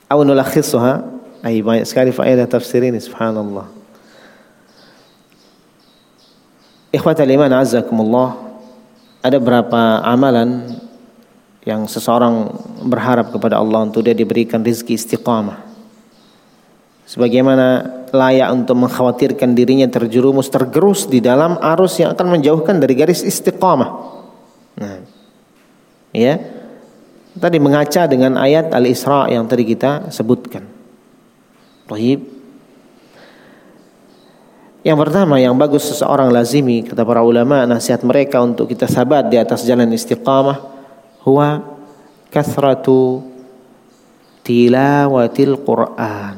Aw 0.08 0.18
nulakhisuha. 0.24 1.12
Ay 1.44 1.60
banyak 1.60 1.84
sekali 1.84 2.08
faedah 2.08 2.48
tafsir 2.48 2.80
ini 2.88 2.96
subhanallah. 2.96 3.68
Ikhwatal 6.94 7.26
iman 7.34 7.50
azakumullah. 7.58 8.38
Ada 9.18 9.42
berapa 9.42 10.04
amalan 10.06 10.78
yang 11.66 11.90
seseorang 11.90 12.54
berharap 12.86 13.34
kepada 13.34 13.58
Allah 13.58 13.82
untuk 13.82 14.06
dia 14.06 14.14
diberikan 14.14 14.62
rizki 14.62 14.94
istiqamah 14.94 15.64
sebagaimana 17.04 17.84
layak 18.10 18.48
untuk 18.52 18.76
mengkhawatirkan 18.80 19.52
dirinya 19.52 19.88
terjerumus 19.88 20.48
tergerus 20.48 21.06
di 21.06 21.20
dalam 21.20 21.60
arus 21.60 22.00
yang 22.00 22.16
akan 22.16 22.40
menjauhkan 22.40 22.80
dari 22.80 22.94
garis 22.96 23.20
istiqamah. 23.22 23.90
Nah, 24.80 24.98
ya. 26.10 26.34
Tadi 27.34 27.58
mengaca 27.58 28.06
dengan 28.06 28.38
ayat 28.38 28.70
Al-Isra 28.70 29.26
yang 29.26 29.50
tadi 29.50 29.66
kita 29.66 30.14
sebutkan. 30.14 30.62
Baik. 31.90 32.33
Yang 34.84 34.98
pertama 35.08 35.40
yang 35.40 35.56
bagus 35.56 35.88
seseorang 35.88 36.28
lazimi 36.28 36.84
kata 36.84 37.08
para 37.08 37.24
ulama 37.24 37.64
nasihat 37.64 38.04
mereka 38.04 38.44
untuk 38.44 38.68
kita 38.68 38.84
sabat 38.84 39.32
di 39.32 39.40
atas 39.40 39.64
jalan 39.64 39.88
istiqamah 39.88 40.60
huwa 41.24 41.64
kathratu 42.28 43.24
tilawatil 44.44 45.56
Qur'an 45.64 46.36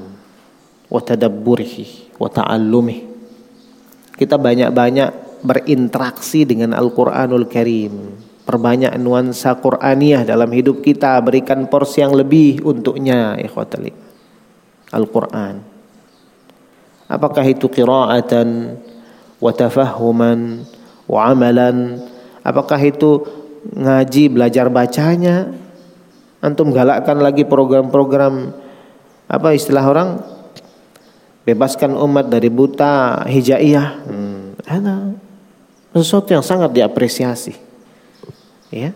wa 0.87 1.01
tadabburihi 1.03 2.15
wa 2.23 2.31
ta'allumih. 2.31 3.03
Kita 4.15 4.39
banyak-banyak 4.39 5.43
berinteraksi 5.43 6.47
dengan 6.47 6.71
Al-Qur'anul 6.79 7.51
Karim. 7.51 8.15
Perbanyak 8.47 8.95
nuansa 9.03 9.59
Qur'aniyah 9.59 10.23
dalam 10.23 10.47
hidup 10.55 10.87
kita, 10.87 11.19
berikan 11.19 11.67
porsi 11.67 11.99
yang 11.99 12.15
lebih 12.15 12.63
untuknya, 12.63 13.35
ikhwatali. 13.43 13.91
Al-Qur'an. 14.95 15.76
Apakah 17.07 17.47
itu 17.47 17.71
qira'atan 17.71 18.79
wa 19.39 19.51
tafahuman 19.55 20.67
wa 21.07 21.19
amalan? 21.31 22.03
Apakah 22.43 22.79
itu 22.83 23.23
ngaji 23.71 24.35
belajar 24.35 24.67
bacanya? 24.67 25.55
Antum 26.43 26.75
galakkan 26.75 27.19
lagi 27.23 27.47
program-program 27.47 28.55
apa 29.31 29.49
istilah 29.55 29.87
orang? 29.87 30.09
Bebaskan 31.47 31.95
umat 31.95 32.27
dari 32.27 32.51
buta 32.51 33.23
hijaiyah. 33.23 33.89
Hmm, 34.03 34.59
sesuatu 35.95 36.35
yang 36.35 36.43
sangat 36.43 36.75
diapresiasi. 36.75 37.55
Ya. 38.75 38.91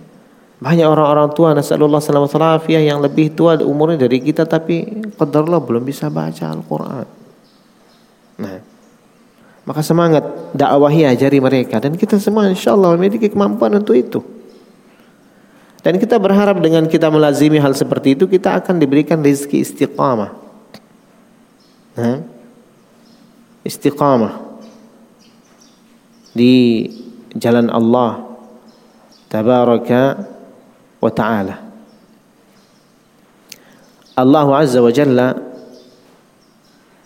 Banyak 0.59 0.85
orang-orang 0.85 1.31
tua 1.31 1.55
nasallallahu 1.55 2.03
selamat 2.03 2.67
yang 2.69 2.99
lebih 2.99 3.33
tua 3.39 3.55
umurnya 3.63 4.05
dari 4.05 4.19
kita 4.19 4.45
tapi 4.45 4.83
qadarullah 5.15 5.63
belum 5.63 5.87
bisa 5.87 6.13
baca 6.13 6.53
Al-Qur'an 6.53 7.20
nah 8.41 8.71
maka 9.71 9.87
semangat 9.87 10.25
dakwahi 10.57 11.07
ajari 11.07 11.39
mereka. 11.39 11.79
Dan 11.79 11.95
kita 11.95 12.17
semua 12.17 12.49
insyaallah 12.49 12.97
memiliki 12.97 13.29
kemampuan 13.29 13.77
untuk 13.77 13.95
itu. 13.95 14.21
Dan 15.81 15.97
kita 15.97 16.21
berharap 16.21 16.61
dengan 16.61 16.85
kita 16.91 17.09
melazimi 17.09 17.57
hal 17.57 17.73
seperti 17.73 18.13
itu 18.13 18.29
kita 18.29 18.61
akan 18.61 18.77
diberikan 18.77 19.23
rezeki 19.23 19.65
istiqamah. 19.65 20.35
Nah, 21.97 22.21
istiqamah 23.65 24.35
di 26.37 26.85
jalan 27.33 27.73
Allah 27.73 28.27
tabaraka 29.33 30.21
wa 31.01 31.11
taala. 31.15 31.57
Allah 34.21 34.49
azza 34.61 34.85
wa 34.85 34.93
jalla 34.93 35.50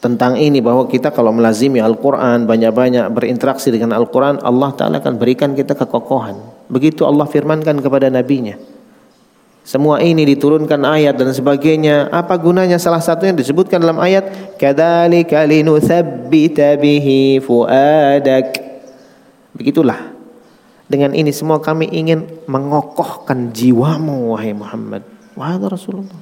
tentang 0.05 0.37
ini 0.37 0.61
bahwa 0.61 0.85
kita 0.85 1.09
kalau 1.17 1.33
melazimi 1.33 1.81
Al-Quran 1.81 2.45
banyak-banyak 2.45 3.09
berinteraksi 3.09 3.73
dengan 3.73 3.97
Al-Quran 3.97 4.45
Allah 4.45 4.77
Ta'ala 4.77 5.01
akan 5.01 5.17
berikan 5.17 5.57
kita 5.57 5.73
kekokohan 5.73 6.69
begitu 6.69 7.09
Allah 7.09 7.25
firmankan 7.25 7.81
kepada 7.81 8.13
nabinya 8.13 8.61
semua 9.65 10.05
ini 10.05 10.29
diturunkan 10.29 10.85
ayat 10.85 11.17
dan 11.17 11.33
sebagainya. 11.33 12.13
Apa 12.13 12.37
gunanya? 12.37 12.77
Salah 12.77 13.01
satunya 13.01 13.33
disebutkan 13.33 13.81
dalam 13.81 13.97
ayat, 13.97 14.53
"Kadzalika 14.61 15.41
linutsabbita 15.49 16.77
bihi 16.77 17.41
fuadak." 17.41 18.61
Begitulah. 19.57 20.13
Dengan 20.85 21.17
ini 21.17 21.33
semua 21.33 21.65
kami 21.65 21.89
ingin 21.89 22.45
mengokohkan 22.45 23.57
jiwamu 23.57 24.37
wahai 24.37 24.53
Muhammad. 24.53 25.01
Wahai 25.33 25.57
Rasulullah. 25.65 26.21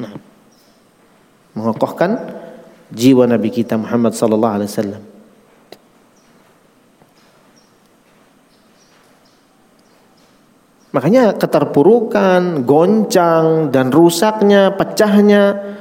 Nah. 0.00 0.16
Mengokohkan 1.52 2.37
jiwa 2.92 3.24
Nabi 3.28 3.48
kita 3.52 3.76
Muhammad 3.76 4.16
sallallahu 4.16 4.54
alaihi 4.60 4.70
wasallam. 4.70 5.02
Makanya 10.88 11.36
keterpurukan, 11.36 12.64
goncang 12.64 13.68
dan 13.68 13.92
rusaknya, 13.92 14.72
pecahnya 14.72 15.76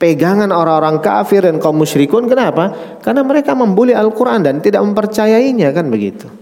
pegangan 0.00 0.50
orang-orang 0.50 0.98
kafir 0.98 1.46
dan 1.46 1.62
kaum 1.62 1.78
musyrikun 1.78 2.26
kenapa? 2.26 2.98
Karena 3.04 3.22
mereka 3.22 3.54
membuli 3.54 3.94
Al-Qur'an 3.94 4.42
dan 4.42 4.58
tidak 4.58 4.82
mempercayainya 4.82 5.70
kan 5.70 5.86
begitu. 5.92 6.41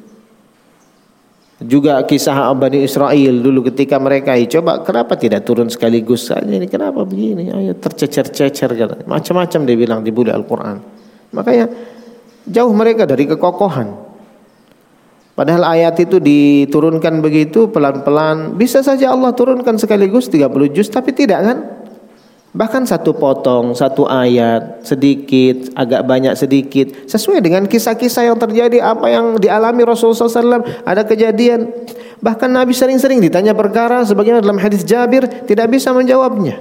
Juga 1.60 2.00
kisah 2.08 2.48
Bani 2.56 2.80
Israel 2.80 3.44
dulu 3.44 3.68
ketika 3.68 4.00
mereka 4.00 4.32
coba 4.48 4.80
kenapa 4.80 5.12
tidak 5.20 5.44
turun 5.44 5.68
sekaligus 5.68 6.32
saja 6.32 6.48
ini 6.48 6.64
kenapa 6.64 7.04
begini 7.04 7.52
ayo 7.52 7.76
tercecer-cecer 7.76 8.72
macam-macam 9.04 9.60
dia 9.68 9.76
bilang 9.76 10.00
dibuli 10.00 10.32
Al-Qur'an. 10.32 10.80
Makanya 11.36 11.68
jauh 12.48 12.72
mereka 12.72 13.04
dari 13.04 13.28
kekokohan. 13.28 13.92
Padahal 15.36 15.64
ayat 15.72 15.96
itu 16.00 16.20
diturunkan 16.20 17.24
begitu 17.24 17.68
pelan-pelan. 17.72 18.60
Bisa 18.60 18.84
saja 18.84 19.12
Allah 19.12 19.32
turunkan 19.32 19.76
sekaligus 19.80 20.28
30 20.28 20.52
juz 20.72 20.88
tapi 20.88 21.16
tidak 21.16 21.40
kan? 21.44 21.58
Bahkan 22.50 22.82
satu 22.82 23.14
potong, 23.14 23.78
satu 23.78 24.10
ayat, 24.10 24.82
sedikit, 24.82 25.70
agak 25.78 26.02
banyak 26.02 26.34
sedikit. 26.34 26.90
Sesuai 27.06 27.38
dengan 27.38 27.62
kisah-kisah 27.70 28.26
yang 28.26 28.38
terjadi, 28.42 28.82
apa 28.82 29.06
yang 29.06 29.38
dialami 29.38 29.86
Rasulullah 29.86 30.26
SAW. 30.26 30.66
Ada 30.82 31.06
kejadian. 31.06 31.70
Bahkan 32.18 32.50
Nabi 32.50 32.74
sering-sering 32.74 33.22
ditanya 33.22 33.54
perkara 33.54 34.02
sebagaimana 34.02 34.42
dalam 34.42 34.58
hadis 34.58 34.82
Jabir 34.82 35.30
tidak 35.46 35.70
bisa 35.70 35.94
menjawabnya. 35.94 36.58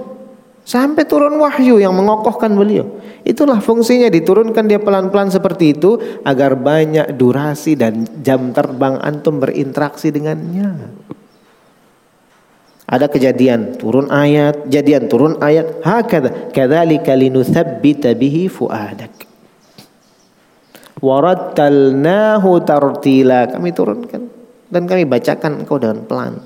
Sampai 0.62 1.02
turun 1.10 1.34
wahyu 1.42 1.82
yang 1.82 1.90
mengokohkan 1.98 2.54
beliau. 2.54 2.86
Itulah 3.26 3.58
fungsinya 3.58 4.06
diturunkan 4.06 4.70
dia 4.70 4.78
pelan-pelan 4.78 5.34
seperti 5.34 5.74
itu 5.74 5.98
agar 6.22 6.54
banyak 6.54 7.18
durasi 7.18 7.74
dan 7.74 8.06
jam 8.22 8.54
terbang 8.54 8.94
antum 9.02 9.42
berinteraksi 9.42 10.14
dengannya. 10.14 11.10
Ada 12.90 13.06
kejadian 13.06 13.78
turun 13.78 14.10
ayat, 14.10 14.66
jadian 14.66 15.06
turun 15.06 15.38
ayat, 15.38 15.78
hakadha 15.86 16.50
kadzalika 16.50 17.14
linutsabbita 17.14 18.18
bihi 18.18 18.50
fuadak. 18.50 19.30
Warattalnahu 20.98 22.50
tartila. 22.66 23.46
Kami 23.46 23.70
turunkan 23.70 24.22
dan 24.74 24.82
kami 24.90 25.06
bacakan 25.06 25.62
engkau 25.62 25.78
dengan 25.78 26.02
pelan. 26.02 26.42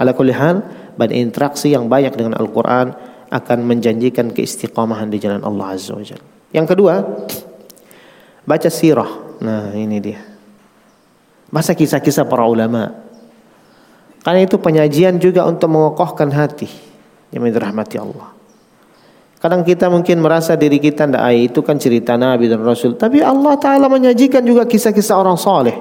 Ala 0.00 0.16
kulli 0.16 0.32
hal 0.32 0.64
berinteraksi 0.96 1.70
yang 1.76 1.86
banyak 1.86 2.16
dengan 2.16 2.34
Al-Quran 2.40 2.96
akan 3.28 3.58
menjanjikan 3.60 4.32
keistiqomahan 4.32 5.12
di 5.12 5.20
jalan 5.20 5.44
Allah 5.44 5.76
Azza 5.76 5.94
wa. 5.94 6.02
Yang 6.48 6.66
kedua, 6.72 6.94
baca 8.48 8.68
sirah. 8.72 9.36
Nah 9.44 9.76
ini 9.76 10.00
dia. 10.00 10.20
Baca 11.52 11.76
kisah-kisah 11.76 12.24
para 12.24 12.48
ulama. 12.48 13.03
Karena 14.24 14.40
itu 14.40 14.56
penyajian 14.56 15.20
juga 15.20 15.44
untuk 15.44 15.68
mengokohkan 15.68 16.32
hati. 16.32 16.66
Yang 17.28 17.60
dirahmati 17.60 17.96
Allah. 18.00 18.32
Kadang 19.44 19.60
kita 19.60 19.92
mungkin 19.92 20.24
merasa 20.24 20.56
diri 20.56 20.80
kita 20.80 21.04
tidak 21.04 21.28
itu 21.36 21.60
kan 21.60 21.76
cerita 21.76 22.16
Nabi 22.16 22.48
dan 22.48 22.64
Rasul. 22.64 22.96
Tapi 22.96 23.20
Allah 23.20 23.60
Ta'ala 23.60 23.92
menyajikan 23.92 24.40
juga 24.40 24.64
kisah-kisah 24.64 25.20
orang 25.20 25.36
saleh 25.36 25.76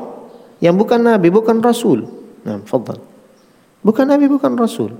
Yang 0.59 0.75
bukan 0.83 0.99
Nabi, 0.99 1.31
bukan 1.31 1.63
Rasul. 1.63 2.03
Nah, 2.43 2.59
fadal. 2.67 2.99
Bukan 3.79 4.03
Nabi, 4.03 4.27
bukan 4.27 4.59
Rasul. 4.59 4.91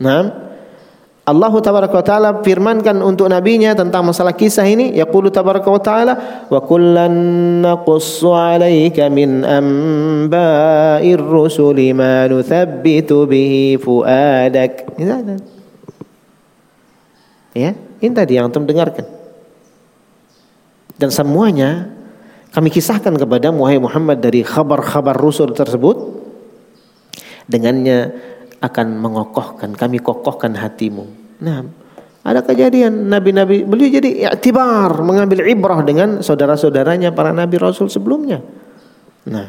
Nah, 0.00 0.20
Allah 1.28 1.52
tabaraka 1.60 1.92
wa 1.92 2.06
taala 2.06 2.30
firmankan 2.40 3.04
untuk 3.04 3.28
nabinya 3.28 3.76
tentang 3.76 4.00
masalah 4.00 4.32
kisah 4.32 4.64
ini. 4.64 4.96
Yaqulu 4.96 5.28
tabaraka 5.28 5.68
wa 5.68 5.76
taala 5.76 6.14
wa 6.48 6.56
kullan 6.64 7.12
naqussu 7.60 8.32
'alaika 8.32 9.12
min 9.12 9.44
amba'ir 9.44 11.20
rusuli 11.20 11.92
ma 11.92 12.24
nuthabbitu 12.24 13.28
bihi 13.28 13.76
fuadak. 13.76 14.88
Ya 17.52 17.76
ini 17.76 18.12
tadi 18.16 18.40
yang 18.40 18.48
antum 18.48 18.64
dengarkan. 18.64 19.04
Dan 20.96 21.12
semuanya 21.12 21.92
kami 22.56 22.72
kisahkan 22.72 23.12
kepada 23.20 23.52
Muhammad 23.52 24.24
dari 24.24 24.40
khabar-khabar 24.40 25.12
Rasul 25.12 25.52
tersebut. 25.52 26.24
Dengannya 27.52 28.16
akan 28.64 28.96
mengokohkan 28.96 29.76
kami 29.76 30.00
kokohkan 30.00 30.56
hatimu. 30.56 31.17
Nah, 31.38 31.62
ada 32.26 32.44
kejadian 32.44 33.08
nabi-nabi 33.08 33.64
beliau 33.64 33.88
jadi 33.88 34.28
i'tibar 34.28 35.00
mengambil 35.00 35.46
ibrah 35.48 35.80
dengan 35.80 36.20
saudara-saudaranya 36.20 37.14
para 37.14 37.32
nabi 37.32 37.56
rasul 37.56 37.88
sebelumnya. 37.88 38.42
Nah, 39.28 39.48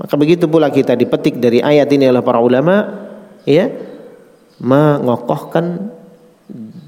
maka 0.00 0.14
begitu 0.18 0.50
pula 0.50 0.72
kita 0.74 0.98
dipetik 0.98 1.38
dari 1.38 1.62
ayat 1.62 1.86
ini 1.94 2.10
oleh 2.10 2.24
para 2.24 2.42
ulama 2.42 2.82
ya 3.46 3.70
mengokohkan 4.58 5.92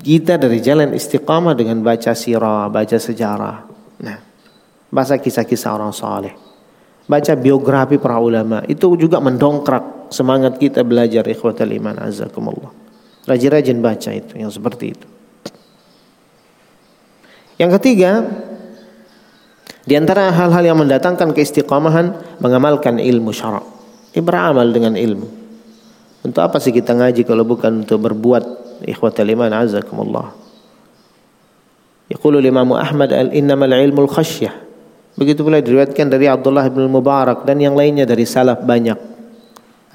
kita 0.02 0.38
dari 0.38 0.62
jalan 0.62 0.94
istiqamah 0.94 1.54
dengan 1.58 1.82
baca 1.82 2.14
sirah, 2.14 2.70
baca 2.70 2.98
sejarah. 2.98 3.56
Nah, 4.02 4.18
baca 4.90 5.14
kisah-kisah 5.18 5.70
orang 5.74 5.90
saleh. 5.94 6.34
Baca 7.06 7.38
biografi 7.38 7.98
para 8.02 8.18
ulama 8.18 8.66
itu 8.66 8.98
juga 8.98 9.22
mendongkrak 9.22 10.10
semangat 10.10 10.58
kita 10.58 10.82
belajar 10.82 11.22
ikhwatal 11.26 11.70
iman 11.70 12.02
azakumullah. 12.02 12.85
Rajin-rajin 13.26 13.78
baca 13.82 14.10
itu 14.14 14.32
yang 14.38 14.54
seperti 14.54 14.94
itu. 14.94 15.06
Yang 17.58 17.70
ketiga, 17.80 18.22
di 19.82 19.94
antara 19.98 20.30
hal-hal 20.30 20.62
yang 20.62 20.78
mendatangkan 20.78 21.34
keistiqamahan 21.34 22.38
mengamalkan 22.42 22.98
ilmu 23.02 23.30
syara'. 23.34 23.62
Beramal 24.16 24.72
dengan 24.72 24.96
ilmu. 24.96 25.28
Untuk 26.24 26.40
apa 26.40 26.56
sih 26.56 26.72
kita 26.72 26.96
ngaji 26.96 27.22
kalau 27.28 27.44
bukan 27.44 27.84
untuk 27.84 28.00
berbuat 28.00 28.44
ikhwatal 28.88 29.28
iman 29.28 29.52
azakumullah. 29.52 30.32
Yaqulu 32.08 32.40
Imam 32.40 32.72
Ahmad 32.74 33.12
al 33.12 33.30
innamal 33.36 33.70
ilmul 33.76 34.08
khasyah. 34.08 34.56
Begitu 35.20 35.44
pula 35.44 35.60
diriwayatkan 35.60 36.08
dari 36.08 36.28
Abdullah 36.28 36.66
bin 36.72 36.88
Mubarak 36.88 37.44
dan 37.44 37.60
yang 37.60 37.76
lainnya 37.76 38.08
dari 38.08 38.24
salaf 38.24 38.64
banyak. 38.64 39.15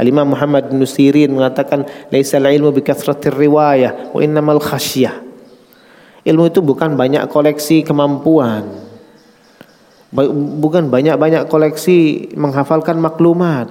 Al-Imam 0.01 0.33
Muhammad 0.33 0.73
bin 0.73 0.81
Sirin 0.81 1.37
mengatakan 1.37 1.85
laisal 2.09 2.41
ilmu 2.49 2.73
bi 2.73 2.81
riwayah 2.81 4.09
wa 4.09 4.19
innamal 4.25 4.57
khasyah. 4.57 5.21
Ilmu 6.25 6.49
itu 6.49 6.65
bukan 6.65 6.97
banyak 6.97 7.29
koleksi 7.29 7.85
kemampuan. 7.85 8.65
Bukan 10.57 10.89
banyak-banyak 10.89 11.47
koleksi 11.47 12.29
menghafalkan 12.33 12.97
maklumat 12.97 13.69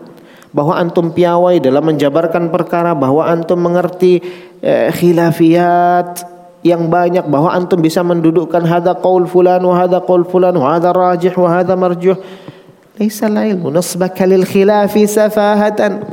bahwa 0.55 0.79
antum 0.79 1.11
piawai 1.11 1.59
dalam 1.63 1.83
menjabarkan 1.83 2.51
perkara 2.51 2.95
bahwa 2.95 3.27
antum 3.27 3.59
mengerti 3.59 4.23
eh, 4.63 4.91
khilafiyat 4.95 6.27
yang 6.61 6.93
banyak 6.93 7.25
bahwa 7.27 7.55
antum 7.57 7.81
bisa 7.81 8.05
mendudukkan 8.05 8.61
hada 8.67 8.93
qaul 8.99 9.25
fulan 9.25 9.63
wa 9.65 9.75
hada 9.77 10.03
qaul 10.05 10.29
fulan 10.29 10.53
wa 10.53 10.77
hada 10.77 10.93
rajih 10.93 11.33
wa 11.33 11.49
hada 11.49 11.73
marjuh 11.73 12.19
nasbaka 13.73 14.29
lil 14.29 14.45
khilafi 14.45 15.09
safahatan 15.09 16.05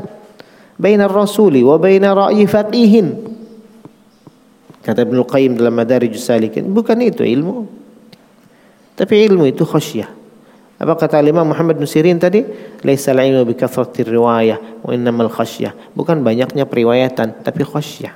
bain 0.80 1.00
ar-rasuli 1.04 1.66
wa 1.66 1.76
bain 1.76 2.00
ra'yi 2.00 2.48
faqihin 2.48 3.36
kata 4.86 5.04
Ibnu 5.04 5.28
Qayyim 5.28 5.60
dalam 5.60 5.76
Madarijus 5.76 6.24
Salikin 6.24 6.72
bukan 6.72 6.96
itu 7.04 7.28
ilmu 7.28 7.68
tapi 8.96 9.28
ilmu 9.28 9.52
itu 9.52 9.68
khasyah 9.68 10.18
apa 10.78 10.94
kata 10.94 11.26
Imam 11.26 11.42
Muhammad 11.42 11.82
bin 11.82 11.90
Sirin 11.90 12.22
tadi? 12.22 12.46
Bi 12.86 13.54
kathratir 13.58 14.06
riwayah 14.14 14.86
wa 14.86 14.94
innamal 14.94 15.26
khasyah. 15.26 15.74
Bukan 15.98 16.22
banyaknya 16.22 16.70
periwayatan, 16.70 17.42
tapi 17.42 17.66
khasyah. 17.66 18.14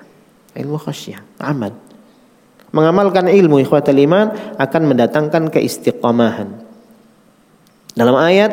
Ilmu 0.54 0.78
khasyah, 0.78 1.42
amal. 1.42 1.74
Mengamalkan 2.70 3.34
ilmu 3.34 3.58
ikhwatal 3.66 3.98
iman 3.98 4.56
akan 4.62 4.82
mendatangkan 4.94 5.50
keistiqamahan. 5.50 6.71
Dalam 7.96 8.16
ayat 8.16 8.52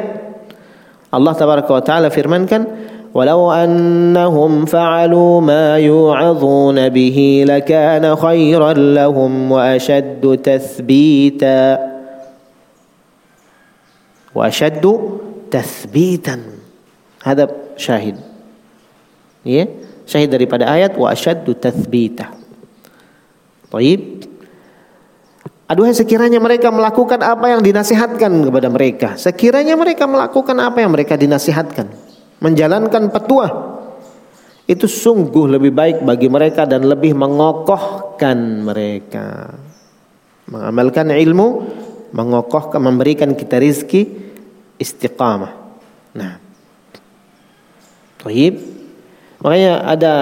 Allah 1.08 1.32
tabaraka 1.34 1.70
wa 1.70 1.82
taala 1.82 2.08
firmankan 2.10 2.90
ولو 3.08 3.52
أنهم 3.52 4.68
فعلوا 4.68 5.40
ما 5.40 5.80
يوعظون 5.80 6.88
به 6.88 7.18
لكان 7.48 8.04
خيرا 8.04 8.72
لهم 8.72 9.32
وأشد 9.52 10.22
تثبيتا 10.44 11.88
ashaddu 14.38 15.18
tathbitan. 15.50 16.60
Hadap 17.18 17.74
syahid. 17.74 18.14
Ya, 19.42 19.66
syahid 20.06 20.30
daripada 20.30 20.70
ayat 20.70 20.94
wa 20.94 21.10
ashaddu 21.10 21.56
tathbita. 21.58 22.30
Baik. 23.72 24.27
Aduhai 25.68 25.92
sekiranya 25.92 26.40
mereka 26.40 26.72
melakukan 26.72 27.20
apa 27.20 27.52
yang 27.52 27.60
dinasihatkan 27.60 28.32
kepada 28.40 28.72
mereka. 28.72 29.08
Sekiranya 29.20 29.76
mereka 29.76 30.08
melakukan 30.08 30.56
apa 30.64 30.80
yang 30.80 30.88
mereka 30.96 31.20
dinasihatkan. 31.20 31.92
Menjalankan 32.40 33.12
petuah. 33.12 33.76
Itu 34.64 34.88
sungguh 34.88 35.60
lebih 35.60 35.76
baik 35.76 36.08
bagi 36.08 36.32
mereka 36.32 36.64
dan 36.64 36.88
lebih 36.88 37.12
mengokohkan 37.12 38.64
mereka. 38.64 39.52
Mengamalkan 40.48 41.12
ilmu, 41.12 41.48
mengokohkan, 42.16 42.80
memberikan 42.80 43.36
kita 43.36 43.60
rizki 43.60 44.08
istiqamah. 44.80 45.52
Nah. 46.16 46.40
Taib. 48.24 48.56
Makanya 49.44 49.72
ada 49.84 50.14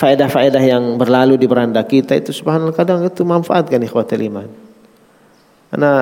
faedah-faedah 0.00 0.64
yang 0.64 0.96
berlalu 0.96 1.36
di 1.36 1.44
beranda 1.44 1.84
kita 1.84 2.16
itu 2.16 2.32
subhanallah 2.32 2.72
kadang 2.72 3.04
itu 3.04 3.20
manfaatkan 3.20 3.84
ikhwatul 3.84 4.24
iman. 4.32 4.48
Karena 5.68 5.92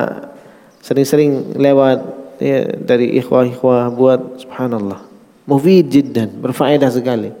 sering-sering 0.79 1.59
lewat 1.59 1.99
ya, 2.39 2.79
dari 2.79 3.19
ikhwah-ikhwah 3.19 3.91
buat 3.91 4.39
subhanallah. 4.47 5.03
Mufid 5.43 5.91
jiddan, 5.91 6.31
berfaedah 6.39 6.87
sekali. 6.87 7.35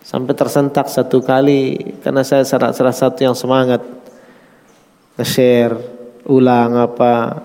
Sampai 0.00 0.32
tersentak 0.38 0.88
satu 0.88 1.20
kali 1.20 1.92
karena 2.00 2.22
saya 2.24 2.46
salah, 2.46 2.72
salah 2.72 2.94
satu 2.94 3.26
yang 3.26 3.36
semangat 3.36 3.82
nge-share 5.18 5.76
ulang 6.24 6.78
apa 6.78 7.42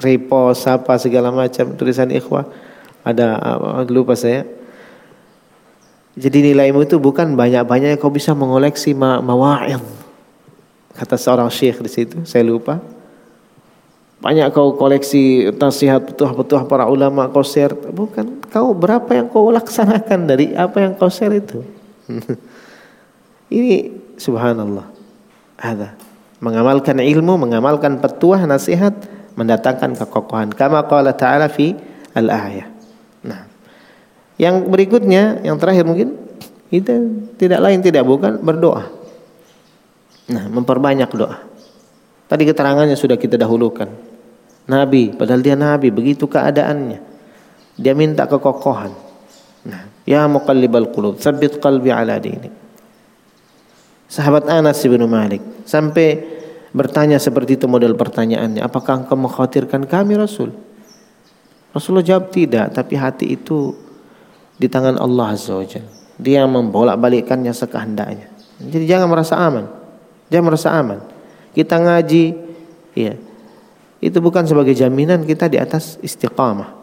repost 0.00 0.64
apa 0.66 0.96
segala 0.96 1.28
macam 1.28 1.76
tulisan 1.76 2.08
ikhwah 2.08 2.48
ada 3.04 3.36
uh, 3.36 3.84
lupa 3.90 4.16
saya 4.16 4.46
jadi 6.18 6.52
nilaimu 6.52 6.82
itu 6.82 6.98
bukan 6.98 7.38
banyak-banyak 7.38 7.96
kau 8.02 8.10
bisa 8.10 8.34
mengoleksi 8.34 8.92
ma 8.92 9.22
mawa'id 9.22 9.80
kata 10.98 11.14
seorang 11.14 11.46
syekh 11.46 11.78
di 11.78 11.90
situ 11.90 12.18
saya 12.26 12.42
lupa. 12.42 12.82
Banyak 14.18 14.50
kau 14.50 14.74
koleksi 14.74 15.46
nasihat 15.54 16.02
petuah-petuah 16.02 16.66
para 16.66 16.90
ulama 16.90 17.30
kau 17.30 17.46
share. 17.46 17.70
Bukan 17.70 18.42
kau 18.50 18.74
berapa 18.74 19.06
yang 19.14 19.30
kau 19.30 19.46
laksanakan 19.54 20.26
dari 20.26 20.58
apa 20.58 20.82
yang 20.82 20.98
kau 20.98 21.06
share 21.06 21.38
itu? 21.38 21.62
Ini 23.54 23.94
subhanallah. 24.18 24.90
Ada. 25.54 25.94
Mengamalkan 26.42 26.98
ilmu 26.98 27.38
mengamalkan 27.38 28.02
petuah 28.02 28.42
nasihat 28.42 28.90
mendatangkan 29.38 29.94
kekokohan. 29.94 30.50
Kama 30.50 30.82
qala 30.90 31.14
ta'ala 31.14 31.46
fi 31.46 31.78
al-ayah. 32.18 32.77
Yang 34.38 34.70
berikutnya, 34.70 35.42
yang 35.42 35.58
terakhir 35.58 35.82
mungkin 35.82 36.14
kita 36.70 36.94
tidak 37.36 37.60
lain 37.60 37.82
tidak 37.82 38.06
bukan 38.06 38.38
berdoa. 38.38 38.86
Nah, 40.30 40.44
memperbanyak 40.46 41.10
doa. 41.10 41.42
Tadi 42.28 42.42
keterangannya 42.46 42.94
sudah 42.94 43.18
kita 43.18 43.34
dahulukan. 43.34 43.88
Nabi, 44.68 45.16
padahal 45.16 45.40
dia 45.40 45.56
nabi, 45.56 45.88
begitu 45.88 46.28
keadaannya. 46.28 47.00
Dia 47.80 47.96
minta 47.96 48.28
kekokohan. 48.28 48.92
Nah, 49.64 49.88
ya 50.04 50.28
muqallibal 50.28 50.92
qulub, 50.92 51.16
tsabbit 51.16 51.58
qalbi 51.58 51.88
ala 51.88 52.20
dinik. 52.20 52.52
Sahabat 54.08 54.48
Anas 54.48 54.80
bin 54.84 55.04
Malik 55.04 55.40
sampai 55.68 56.20
bertanya 56.72 57.16
seperti 57.16 57.56
itu 57.56 57.64
model 57.64 57.96
pertanyaannya. 57.96 58.60
Apakah 58.60 59.04
engkau 59.04 59.16
mengkhawatirkan 59.16 59.88
kami 59.88 60.16
Rasul? 60.16 60.52
Rasulullah 61.72 62.04
jawab 62.04 62.32
tidak, 62.32 62.72
tapi 62.72 62.96
hati 62.96 63.36
itu 63.36 63.87
di 64.58 64.66
tangan 64.66 64.98
Allah 64.98 65.38
Azza 65.38 65.54
wa 65.54 65.64
Dia 66.18 66.42
membolak-balikkannya 66.50 67.54
sekehendaknya. 67.54 68.26
Jadi 68.58 68.84
jangan 68.90 69.06
merasa 69.06 69.38
aman. 69.38 69.70
Jangan 70.28 70.44
merasa 70.44 70.68
aman. 70.74 70.98
Kita 71.54 71.78
ngaji, 71.78 72.24
ya. 72.98 73.14
Itu 74.02 74.18
bukan 74.18 74.46
sebagai 74.46 74.74
jaminan 74.74 75.22
kita 75.22 75.46
di 75.46 75.58
atas 75.58 75.98
istiqamah. 76.02 76.78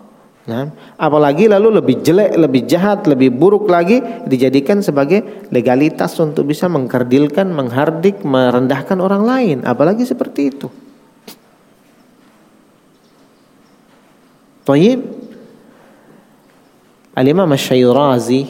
Nah, 0.46 0.70
apalagi 1.02 1.50
lalu 1.50 1.82
lebih 1.82 2.06
jelek, 2.06 2.38
lebih 2.38 2.70
jahat, 2.70 3.10
lebih 3.10 3.34
buruk 3.34 3.66
lagi 3.66 3.98
dijadikan 4.30 4.78
sebagai 4.78 5.50
legalitas 5.50 6.14
untuk 6.22 6.46
bisa 6.46 6.70
mengkerdilkan, 6.70 7.50
menghardik, 7.50 8.22
merendahkan 8.22 9.02
orang 9.02 9.26
lain, 9.26 9.58
apalagi 9.66 10.06
seperti 10.06 10.54
itu. 10.54 10.70
Tayyib 14.66 15.15
Al-Imam 17.16 17.48
Asy-Syairazi 17.48 18.44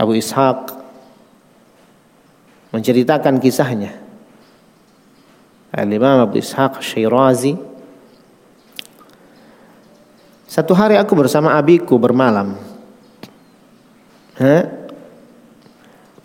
Abu 0.00 0.16
Ishaq 0.16 0.72
menceritakan 2.72 3.36
kisahnya. 3.36 3.92
Al-Imam 5.70 6.24
Abu 6.24 6.40
Ishaq 6.40 6.80
Syirazi 6.82 7.54
Satu 10.50 10.74
hari 10.74 10.98
aku 10.98 11.14
bersama 11.14 11.54
abiku 11.54 11.94
bermalam. 11.94 12.58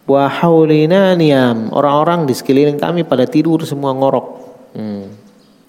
Niyam 0.09 1.69
Orang-orang 1.69 2.25
di 2.25 2.33
sekeliling 2.33 2.81
kami 2.81 3.05
pada 3.05 3.29
tidur 3.29 3.61
semua 3.67 3.93
ngorok. 3.93 4.27
Hmm. 4.73 5.13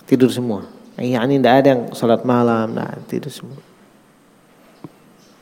Tidur 0.08 0.32
semua. 0.32 0.64
Iya 0.96 1.20
ini 1.28 1.36
tidak 1.36 1.54
ada 1.60 1.68
yang 1.68 1.82
salat 1.92 2.24
malam 2.24 2.72
nah, 2.72 2.96
Tidur 3.04 3.28
semua 3.28 3.60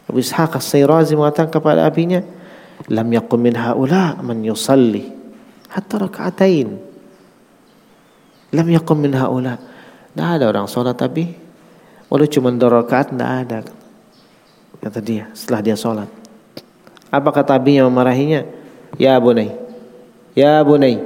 Abu 0.05 0.21
Ishaq 0.21 0.61
As-Sayrazi 0.61 1.17
mengatakan 1.17 1.49
kepada 1.49 1.89
abinya 1.89 2.21
Lam 2.93 3.09
yakum 3.09 3.41
min 3.41 3.57
haula 3.57 4.21
man 4.21 4.45
yusalli 4.45 5.09
Hatta 5.73 5.97
raka'atain 5.97 6.69
Lam 8.55 8.69
yakum 8.71 9.01
min 9.01 9.17
haula. 9.17 9.59
Tidak 10.13 10.29
ada 10.39 10.45
orang 10.51 10.69
sholat 10.69 10.95
tapi 10.95 11.33
Walau 12.13 12.29
cuma 12.29 12.53
dua 12.53 12.85
rakaat 12.85 13.17
tidak 13.17 13.31
ada 13.31 13.59
Kata 14.85 15.01
dia 15.01 15.33
setelah 15.33 15.61
dia 15.65 15.77
sholat. 15.81 16.07
Apa 17.09 17.33
kata 17.33 17.57
abinya 17.57 17.89
memarahinya? 17.89 18.45
Ya 19.01 19.17
bunai 19.17 19.49
Ya 20.37 20.61
bunai 20.61 21.01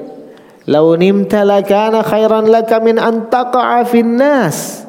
Lau 0.69 0.93
nimta 0.99 1.47
lakana 1.49 2.05
khairan 2.05 2.53
laka 2.53 2.77
min 2.85 3.01
an 3.01 3.33
taqa'a 3.33 3.89
fin 3.89 4.21
nas. 4.21 4.85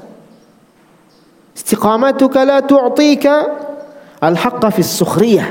Istiqamatuka 1.55 2.43
la 2.43 2.59
tu'tika 2.59 3.68
Al-haqqa 4.19 4.69
fi 4.71 4.81
sukhriyah 4.83 5.49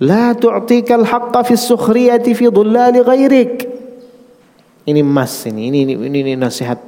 La 0.00 0.32
tu'tika 0.32 0.96
al-haqqa 0.96 1.44
fi 1.44 1.54
sukhriyati 1.56 2.32
fi 2.32 2.48
dhullali 2.48 3.04
ghairik 3.04 3.52
Ini 4.88 5.04
emas 5.04 5.44
ini, 5.44 5.68
ini, 5.68 5.92
ini, 5.92 6.18
ini 6.24 6.32
nasihat 6.34 6.80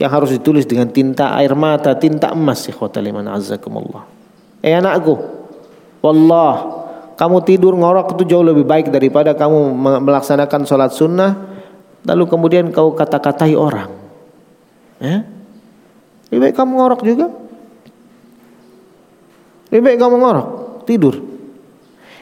yang 0.00 0.10
harus 0.10 0.32
ditulis 0.32 0.64
dengan 0.64 0.88
tinta 0.88 1.36
air 1.36 1.52
mata, 1.52 1.92
tinta 1.92 2.32
emas 2.32 2.64
ikhwatal 2.66 3.04
iman 3.04 3.36
azzakumullah. 3.36 4.08
Eh 4.64 4.72
anakku, 4.72 5.14
wallah, 6.00 6.80
kamu 7.20 7.36
tidur 7.44 7.76
ngorok 7.76 8.16
itu 8.16 8.32
jauh 8.32 8.40
lebih 8.40 8.64
baik 8.64 8.88
daripada 8.88 9.36
kamu 9.36 9.76
melaksanakan 10.00 10.64
sholat 10.64 10.96
sunnah 10.96 11.36
lalu 12.08 12.24
kemudian 12.24 12.72
kau 12.72 12.96
kata-katai 12.96 13.52
orang. 13.52 13.92
Ya? 15.04 15.28
Lebih 16.32 16.48
baik 16.48 16.54
kamu 16.56 16.72
ngorok 16.80 17.00
juga. 17.04 17.28
Lebih 19.70 19.82
baik 19.86 19.98
kamu 20.02 20.16
ngorok, 20.18 20.48
tidur. 20.86 21.14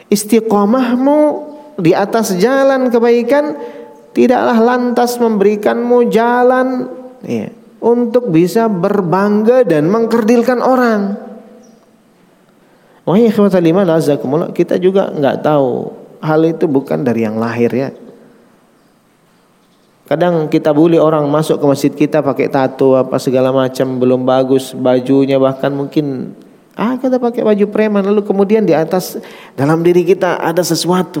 Istiqomahmu 0.09 1.19
di 1.81 1.97
atas 1.97 2.37
jalan 2.37 2.93
kebaikan 2.93 3.57
tidaklah 4.13 4.57
lantas 4.57 5.17
memberikanmu 5.17 6.09
jalan 6.13 6.89
ya, 7.25 7.49
untuk 7.81 8.29
bisa 8.29 8.69
berbangga 8.69 9.65
dan 9.65 9.89
mengkerdilkan 9.89 10.61
orang. 10.61 11.17
Wahai 13.09 13.33
kita 14.53 14.75
juga 14.77 15.09
nggak 15.09 15.37
tahu 15.41 15.69
hal 16.21 16.41
itu 16.45 16.69
bukan 16.69 17.01
dari 17.01 17.25
yang 17.25 17.41
lahir 17.41 17.73
ya. 17.73 17.89
Kadang 20.05 20.49
kita 20.49 20.73
bully 20.73 20.97
orang 20.97 21.29
masuk 21.29 21.61
ke 21.61 21.65
masjid 21.69 21.93
kita 21.93 22.25
pakai 22.25 22.49
tato 22.49 22.97
apa 22.97 23.21
segala 23.21 23.53
macam 23.53 24.01
belum 24.01 24.25
bagus 24.25 24.73
bajunya 24.73 25.37
bahkan 25.37 25.69
mungkin 25.69 26.33
ah 26.79 26.95
kita 26.95 27.19
pakai 27.19 27.43
baju 27.43 27.65
preman 27.67 28.07
lalu 28.07 28.23
kemudian 28.23 28.63
di 28.63 28.71
atas 28.71 29.19
dalam 29.59 29.83
diri 29.83 30.07
kita 30.07 30.39
ada 30.39 30.63
sesuatu. 30.63 31.19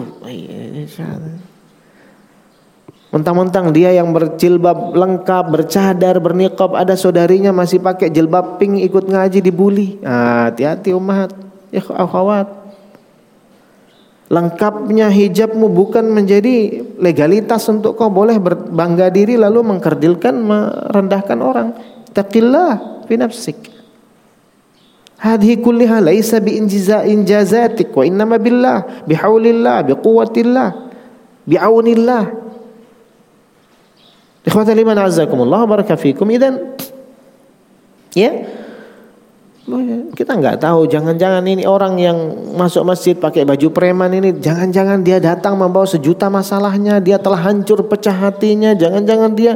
Mentang-mentang 3.09 3.73
dia 3.73 3.89
yang 3.89 4.13
berjilbab 4.13 4.93
lengkap, 4.93 5.45
bercadar, 5.49 6.21
berniqab, 6.21 6.77
ada 6.77 6.93
saudarinya 6.93 7.49
masih 7.49 7.81
pakai 7.81 8.13
jilbab 8.13 8.61
pink 8.61 8.85
ikut 8.85 9.09
ngaji 9.09 9.41
dibully. 9.41 9.97
Ah, 10.05 10.53
hati-hati 10.53 10.93
umat, 10.93 11.33
ya 11.73 11.81
akhwat. 11.89 12.47
Lengkapnya 14.29 15.09
hijabmu 15.09 15.73
bukan 15.73 16.05
menjadi 16.05 16.85
legalitas 17.01 17.65
untuk 17.65 17.97
kau 17.97 18.13
boleh 18.13 18.37
berbangga 18.37 19.09
diri 19.09 19.41
lalu 19.41 19.65
mengkerdilkan, 19.65 20.45
merendahkan 20.45 21.39
orang. 21.41 21.73
Taqillah 22.13 23.01
fi 23.09 23.17
nafsik. 23.17 23.78
Hadhi 25.19 25.59
kulliha 25.59 25.99
laisa 25.99 26.39
bi 26.39 26.55
injazatik 26.55 27.91
wa 27.91 28.07
innama 28.07 28.39
billah 28.39 29.03
bihaulillah 29.03 29.83
biquwwatillah 29.91 30.69
biaunillah 31.43 32.39
Ikhwata 34.49 34.71
liman 34.71 34.97
azzakumullah 34.97 35.67
baraka 35.67 35.99
fikum. 35.99 36.25
Idan 36.31 36.73
ya 38.15 38.31
kita 40.17 40.31
nggak 40.39 40.63
tahu. 40.63 40.89
Jangan-jangan 40.89 41.45
ini 41.45 41.67
orang 41.67 41.99
yang 42.01 42.17
masuk 42.57 42.87
masjid 42.87 43.13
pakai 43.13 43.45
baju 43.45 43.69
preman 43.69 44.09
ini 44.09 44.39
jangan-jangan 44.39 45.05
dia 45.05 45.21
datang 45.21 45.53
membawa 45.59 45.85
sejuta 45.85 46.31
masalahnya 46.31 46.97
dia 46.97 47.21
telah 47.21 47.37
hancur 47.37 47.85
pecah 47.85 48.15
hatinya 48.15 48.73
jangan-jangan 48.73 49.31
dia 49.37 49.53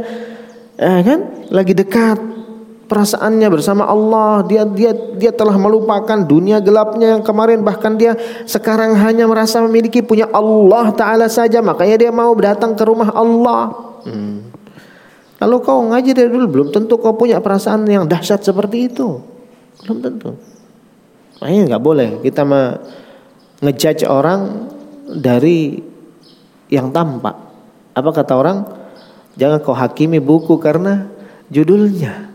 eh 0.77 1.01
kan? 1.01 1.19
Lagi 1.49 1.73
dekat 1.73 2.19
perasaannya 2.93 3.49
bersama 3.49 3.89
Allah 3.89 4.45
dia 4.45 4.61
dia 4.69 4.93
dia 4.93 5.33
telah 5.33 5.57
melupakan 5.57 6.21
dunia 6.21 6.61
gelapnya 6.61 7.17
yang 7.17 7.25
kemarin 7.25 7.65
bahkan 7.65 7.97
dia 7.97 8.13
sekarang 8.45 8.93
hanya 8.93 9.25
merasa 9.25 9.57
memiliki 9.65 10.05
punya 10.05 10.29
Allah 10.29 10.93
taala 10.93 11.25
saja 11.25 11.65
makanya 11.65 11.97
dia 11.97 12.11
mau 12.13 12.29
datang 12.37 12.77
ke 12.77 12.83
rumah 12.85 13.09
Allah 13.09 13.73
hmm. 14.05 14.53
Kalau 15.43 15.59
kau 15.59 15.83
ngaji 15.91 16.15
dari 16.15 16.31
dulu 16.31 16.47
belum 16.47 16.67
tentu 16.71 16.95
kau 16.95 17.19
punya 17.19 17.43
perasaan 17.43 17.83
yang 17.83 18.07
dahsyat 18.07 18.39
seperti 18.47 18.87
itu. 18.87 19.19
Belum 19.83 19.99
tentu. 19.99 20.39
Makanya 21.43 21.75
nggak 21.75 21.83
boleh 21.83 22.09
kita 22.23 22.47
ngejudge 23.59 24.07
orang 24.07 24.71
dari 25.03 25.83
yang 26.71 26.95
tampak. 26.95 27.35
Apa 27.91 28.09
kata 28.15 28.33
orang? 28.39 28.57
Jangan 29.35 29.59
kau 29.59 29.75
hakimi 29.75 30.23
buku 30.23 30.55
karena 30.63 31.11
judulnya. 31.51 32.32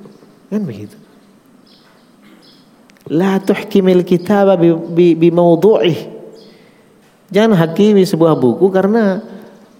Kan 0.48 0.64
begitu. 0.64 0.96
La 3.08 3.40
tuhkimil 3.40 4.04
kitaba 4.04 4.56
bi, 4.56 4.72
bi, 4.72 5.16
bi 5.16 5.28
Jangan 7.28 7.52
hakimi 7.56 8.04
sebuah 8.08 8.36
buku 8.40 8.72
karena 8.72 9.20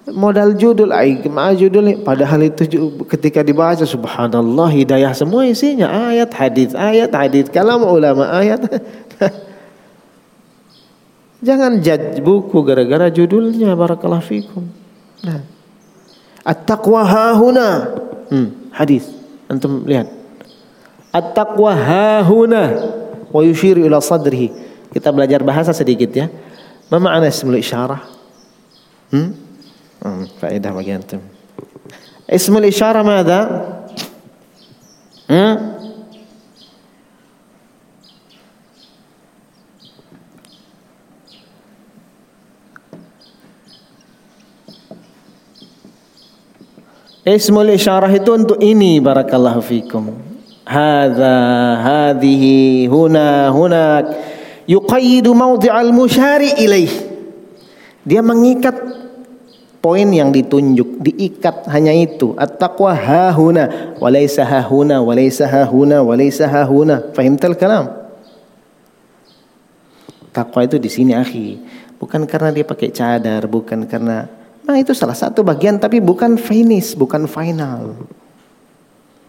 modal 0.08 0.56
judul 0.56 0.92
ai 0.92 1.20
judul 1.56 2.04
padahal 2.04 2.44
itu 2.44 2.64
ketika 3.08 3.40
dibaca 3.44 3.84
subhanallah 3.84 4.68
hidayah 4.72 5.12
semua 5.16 5.48
isinya. 5.48 5.88
Ayat 6.12 6.32
hadis 6.36 6.76
ayat 6.76 7.12
hadis 7.12 7.48
kalam 7.48 7.84
ulama 7.84 8.28
ayat. 8.32 8.64
Jangan 11.46 11.80
judge 11.80 12.18
buku 12.20 12.66
gara-gara 12.66 13.08
judulnya 13.08 13.72
barakallahu 13.78 14.24
fikum. 14.24 14.68
Nah. 15.22 15.40
At-taqwa 16.42 17.04
hahuna 17.04 17.68
hmm, 18.32 18.72
hadis. 18.72 19.06
Antum 19.48 19.84
lihat 19.84 20.17
at-taqwa 21.13 21.71
hahuna 21.77 22.63
wa 23.29 23.41
yushiru 23.45 23.85
ila 23.85 24.01
sadrihi 24.01 24.49
kita 24.93 25.09
belajar 25.09 25.41
bahasa 25.41 25.73
sedikit 25.73 26.09
ya 26.13 26.27
ma 26.89 26.97
makna 26.97 27.29
ismul 27.29 27.57
isyarah 27.57 28.01
hmm? 29.13 29.43
فائدة 30.03 30.69
bagi 30.75 30.91
antum. 30.91 31.23
اسم 32.27 32.57
الإشارة 32.57 33.01
ماذا؟ 33.03 33.39
Ismul 47.23 47.71
isyarah 47.71 48.11
itu 48.11 48.35
untuk 48.35 48.59
ini 48.59 48.99
barakallahu 48.99 49.63
fikum. 49.63 50.11
Hadza, 50.68 51.36
hadhihi, 51.80 52.84
huna, 52.92 53.48
hunak. 53.48 54.04
Yuqayyidu 54.68 55.32
mawdi'al 55.32 55.96
musyari 55.96 56.52
ilaih. 56.60 56.92
Dia 58.04 58.20
mengikat 58.20 58.76
poin 59.80 60.04
yang 60.12 60.28
ditunjuk, 60.28 61.00
diikat 61.00 61.72
hanya 61.72 61.96
itu. 61.96 62.36
At-taqwa 62.36 62.92
hahuna, 62.92 63.96
walaysa 63.96 64.44
hahuna, 64.44 65.00
walaysa 65.00 65.48
hahuna, 65.48 66.04
walaysa 66.04 66.44
hahuna. 66.44 67.00
Fahimtal 67.16 67.56
kalam? 67.56 67.88
Takwa 70.36 70.68
itu 70.68 70.76
di 70.76 70.92
sini 70.92 71.16
akhi. 71.16 71.64
Bukan 71.96 72.28
karena 72.28 72.52
dia 72.52 72.68
pakai 72.68 72.92
cadar, 72.92 73.48
bukan 73.48 73.88
karena 73.88 74.28
Nah 74.68 74.76
itu 74.76 74.92
salah 74.92 75.16
satu 75.16 75.40
bagian 75.40 75.80
tapi 75.80 75.96
bukan 75.96 76.36
finish, 76.36 76.92
bukan 76.92 77.24
final. 77.24 78.04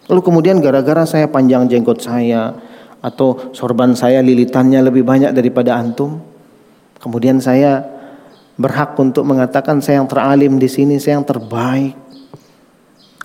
Lalu 0.10 0.22
kemudian 0.26 0.58
gara-gara 0.58 1.06
saya 1.06 1.30
panjang 1.30 1.70
jenggot 1.70 2.02
saya 2.02 2.58
atau 3.00 3.54
sorban 3.54 3.94
saya 3.94 4.20
lilitannya 4.26 4.82
lebih 4.82 5.06
banyak 5.06 5.32
daripada 5.32 5.78
antum, 5.78 6.18
kemudian 6.98 7.38
saya 7.38 7.86
berhak 8.60 8.98
untuk 9.00 9.24
mengatakan 9.24 9.80
saya 9.80 10.04
yang 10.04 10.10
teralim 10.10 10.60
di 10.60 10.68
sini, 10.68 10.98
saya 10.98 11.22
yang 11.22 11.28
terbaik. 11.30 11.96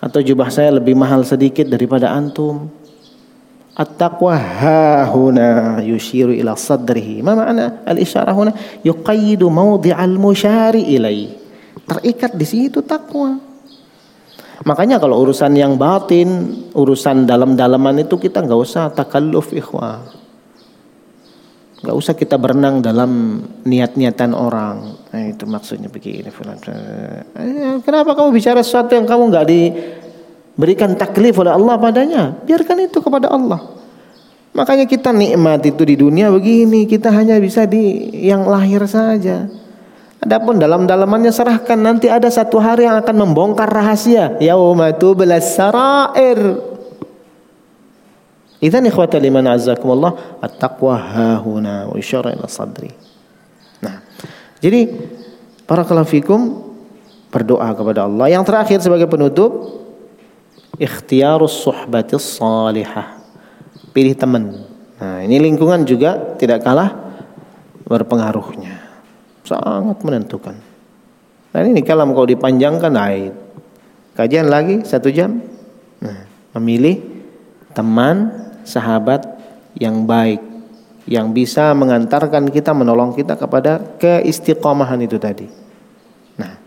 Atau 0.04 0.20
jubah 0.20 0.52
saya 0.52 0.76
lebih 0.76 0.92
mahal 0.92 1.24
sedikit 1.24 1.64
daripada 1.64 2.12
antum. 2.12 2.68
At-taqwa 3.74 4.36
hahuna 4.36 5.80
yushiru 5.82 6.30
ila 6.36 6.54
sadrihi. 6.54 7.24
Ma 7.24 7.34
ma'ana 7.34 7.82
al-isyarah 7.88 8.30
huna? 8.36 8.52
Yuqayyidu 8.84 9.48
mawdi'al 9.48 10.14
musyari 10.20 10.94
ilai. 10.94 11.32
Terikat 11.88 12.36
di 12.36 12.46
situ 12.46 12.84
takwa. 12.84 13.53
Makanya 14.62 15.02
kalau 15.02 15.18
urusan 15.26 15.50
yang 15.58 15.74
batin, 15.74 16.62
urusan 16.70 17.26
dalam-dalaman 17.26 18.06
itu 18.06 18.14
kita 18.14 18.38
nggak 18.46 18.60
usah 18.62 18.94
takalluf 18.94 19.50
ikhwah. 19.50 19.98
Nggak 21.82 21.96
usah 21.98 22.14
kita 22.14 22.38
berenang 22.38 22.78
dalam 22.78 23.42
niat-niatan 23.66 24.30
orang. 24.30 24.94
Nah, 25.10 25.24
itu 25.26 25.44
maksudnya 25.44 25.90
begini. 25.90 26.30
Eh, 26.30 27.76
kenapa 27.82 28.14
kamu 28.14 28.30
bicara 28.30 28.62
sesuatu 28.62 28.94
yang 28.94 29.04
kamu 29.04 29.34
nggak 29.34 29.46
diberikan 29.50 30.94
taklif 30.94 31.34
oleh 31.42 31.52
Allah 31.52 31.74
padanya? 31.76 32.32
Biarkan 32.46 32.88
itu 32.88 33.02
kepada 33.02 33.34
Allah. 33.34 33.58
Makanya 34.54 34.86
kita 34.86 35.10
nikmat 35.10 35.66
itu 35.66 35.82
di 35.82 35.98
dunia 35.98 36.30
begini, 36.30 36.86
kita 36.86 37.10
hanya 37.10 37.42
bisa 37.42 37.66
di 37.66 38.06
yang 38.22 38.46
lahir 38.46 38.86
saja. 38.86 39.50
Adapun 40.24 40.56
dalam-dalamannya 40.56 41.28
serahkan 41.28 41.76
nanti 41.76 42.08
ada 42.08 42.32
satu 42.32 42.56
hari 42.56 42.88
yang 42.88 42.96
akan 42.96 43.28
membongkar 43.28 43.68
rahasia. 43.68 44.40
Yauma 44.40 44.96
tublas 44.96 45.52
sarair. 45.52 46.64
Idzan 48.56 48.88
ikhwata 48.88 49.20
liman 49.20 49.44
azzakumullah 49.44 50.40
at-taqwa 50.40 50.96
hahuna 50.96 51.92
wa 51.92 51.96
isyara 52.00 52.32
ila 52.32 52.48
sadri. 52.48 52.88
Nah, 53.84 54.00
jadi 54.64 54.88
para 55.68 55.84
kalafikum 55.84 56.72
berdoa 57.28 57.68
kepada 57.76 58.08
Allah. 58.08 58.32
Yang 58.32 58.48
terakhir 58.48 58.78
sebagai 58.80 59.04
penutup 59.04 59.84
ikhtiarus 60.80 61.68
suhbatis 61.68 62.40
salihah 62.40 63.20
pilih 63.92 64.16
teman. 64.16 64.64
Nah, 64.96 65.20
ini 65.20 65.36
lingkungan 65.36 65.84
juga 65.84 66.16
tidak 66.40 66.64
kalah 66.64 66.96
berpengaruhnya. 67.84 68.83
Sangat 69.44 70.00
menentukan. 70.00 70.56
Nah, 71.54 71.60
ini 71.62 71.84
kalau 71.86 72.08
kalau 72.10 72.26
dipanjangkan, 72.26 72.90
nah, 72.90 73.12
kajian 74.18 74.50
lagi 74.50 74.82
satu 74.82 75.12
jam. 75.12 75.38
Nah, 76.02 76.26
memilih 76.58 76.98
teman, 77.76 78.32
sahabat 78.64 79.22
yang 79.78 80.08
baik, 80.08 80.40
yang 81.06 81.30
bisa 81.30 81.70
mengantarkan 81.76 82.48
kita, 82.48 82.72
menolong 82.72 83.12
kita 83.12 83.36
kepada 83.36 83.78
keistiqomahan 84.00 84.98
itu 85.04 85.20
tadi. 85.20 85.46
Nah, 86.40 86.58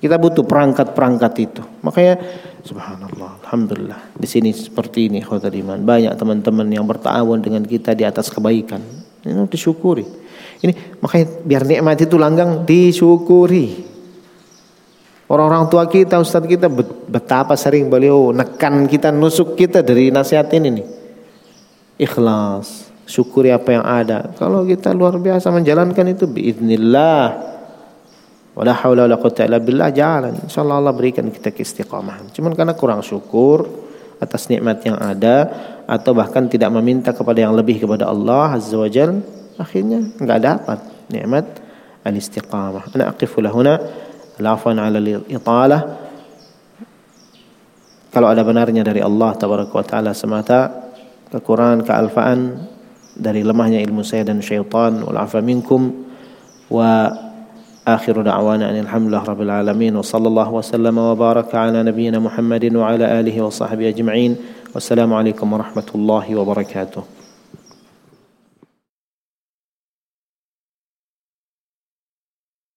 kita 0.00 0.16
butuh 0.16 0.42
perangkat-perangkat 0.42 1.32
itu. 1.38 1.62
Makanya 1.84 2.18
Subhanallah, 2.66 3.46
Alhamdulillah. 3.46 4.18
Di 4.18 4.26
sini 4.26 4.50
seperti 4.50 5.06
ini 5.06 5.22
khotir 5.22 5.54
iman. 5.62 5.78
Banyak 5.78 6.18
teman-teman 6.18 6.66
yang 6.66 6.82
bertawun 6.82 7.38
dengan 7.38 7.62
kita 7.62 7.94
di 7.94 8.02
atas 8.02 8.26
kebaikan. 8.26 8.82
Ini 9.22 9.46
disyukuri. 9.46 10.25
Ini 10.62 11.00
makanya 11.02 11.26
biar 11.44 11.62
nikmat 11.68 11.98
itu 12.00 12.16
langgang 12.16 12.64
disyukuri. 12.64 13.96
Orang-orang 15.26 15.66
tua 15.66 15.90
kita, 15.90 16.22
ustadz 16.22 16.46
kita 16.46 16.70
betapa 17.10 17.58
sering 17.58 17.90
beliau 17.90 18.30
nekan 18.30 18.86
kita, 18.86 19.10
nusuk 19.10 19.58
kita 19.58 19.82
dari 19.82 20.14
nasihat 20.14 20.46
ini 20.54 20.68
nih. 20.80 20.86
Ikhlas, 21.98 22.86
syukuri 23.10 23.50
apa 23.50 23.74
yang 23.74 23.84
ada. 23.84 24.30
Kalau 24.38 24.62
kita 24.62 24.94
luar 24.94 25.18
biasa 25.18 25.50
menjalankan 25.50 26.06
itu 26.14 26.30
biiznillah 26.30 27.56
Wala 28.56 28.72
haula 28.72 29.04
wala 29.04 29.20
quwata 29.20 29.44
illa 29.44 29.60
billah 29.60 29.92
jalan. 29.92 30.32
Insyaallah 30.48 30.80
Allah 30.80 30.94
berikan 30.96 31.28
kita 31.28 31.52
keistiqamahan. 31.52 32.32
Cuman 32.32 32.56
karena 32.56 32.72
kurang 32.72 33.04
syukur 33.04 33.68
atas 34.16 34.48
nikmat 34.48 34.80
yang 34.80 34.96
ada 34.96 35.52
atau 35.84 36.16
bahkan 36.16 36.48
tidak 36.48 36.72
meminta 36.72 37.12
kepada 37.12 37.44
yang 37.44 37.52
lebih 37.52 37.84
kepada 37.84 38.08
Allah 38.08 38.56
Azza 38.56 38.80
wa 38.80 38.88
Jal, 38.88 39.20
akhirnya 39.57 39.99
enggak 40.17 40.39
dapat 40.41 40.79
nikmat 41.11 41.45
al-istiqamah. 42.05 42.91
Ana 42.95 43.13
aqifu 43.13 43.43
lahuna 43.43 43.77
lafan 44.41 44.77
ala 44.79 44.97
al-italah. 44.97 45.81
Kalau 48.11 48.27
ada 48.27 48.43
benarnya 48.43 48.83
dari 48.83 48.99
Allah 48.99 49.31
tabaraka 49.39 49.71
wa 49.71 49.85
taala 49.87 50.11
semata, 50.11 50.91
kekurangan 51.31 51.87
kealfaan 51.87 52.39
dari 53.15 53.43
lemahnya 53.43 53.79
ilmu 53.83 54.03
saya 54.03 54.27
dan 54.27 54.43
syaitan 54.43 54.99
wal 55.03 55.19
afa 55.19 55.39
minkum 55.39 56.11
wa 56.71 57.11
آخر 57.81 58.21
دعوانا 58.21 58.69
أن 58.69 58.77
الحمد 58.85 59.09
لله 59.09 59.23
رب 59.23 59.41
العالمين 59.41 59.95
وصلى 59.95 60.27
الله 60.27 60.53
وسلم 60.53 60.97
وبارك 60.97 61.55
على 61.55 61.83
نبينا 61.83 62.19
محمد 62.19 62.75
وعلى 62.75 63.19
آله 63.19 63.41
وصحبه 63.41 63.89
أجمعين 63.89 64.35
والسلام 64.73 65.13
عليكم 65.13 65.53
ورحمة 65.53 65.89
الله 65.95 66.35
وبركاته 66.35 67.03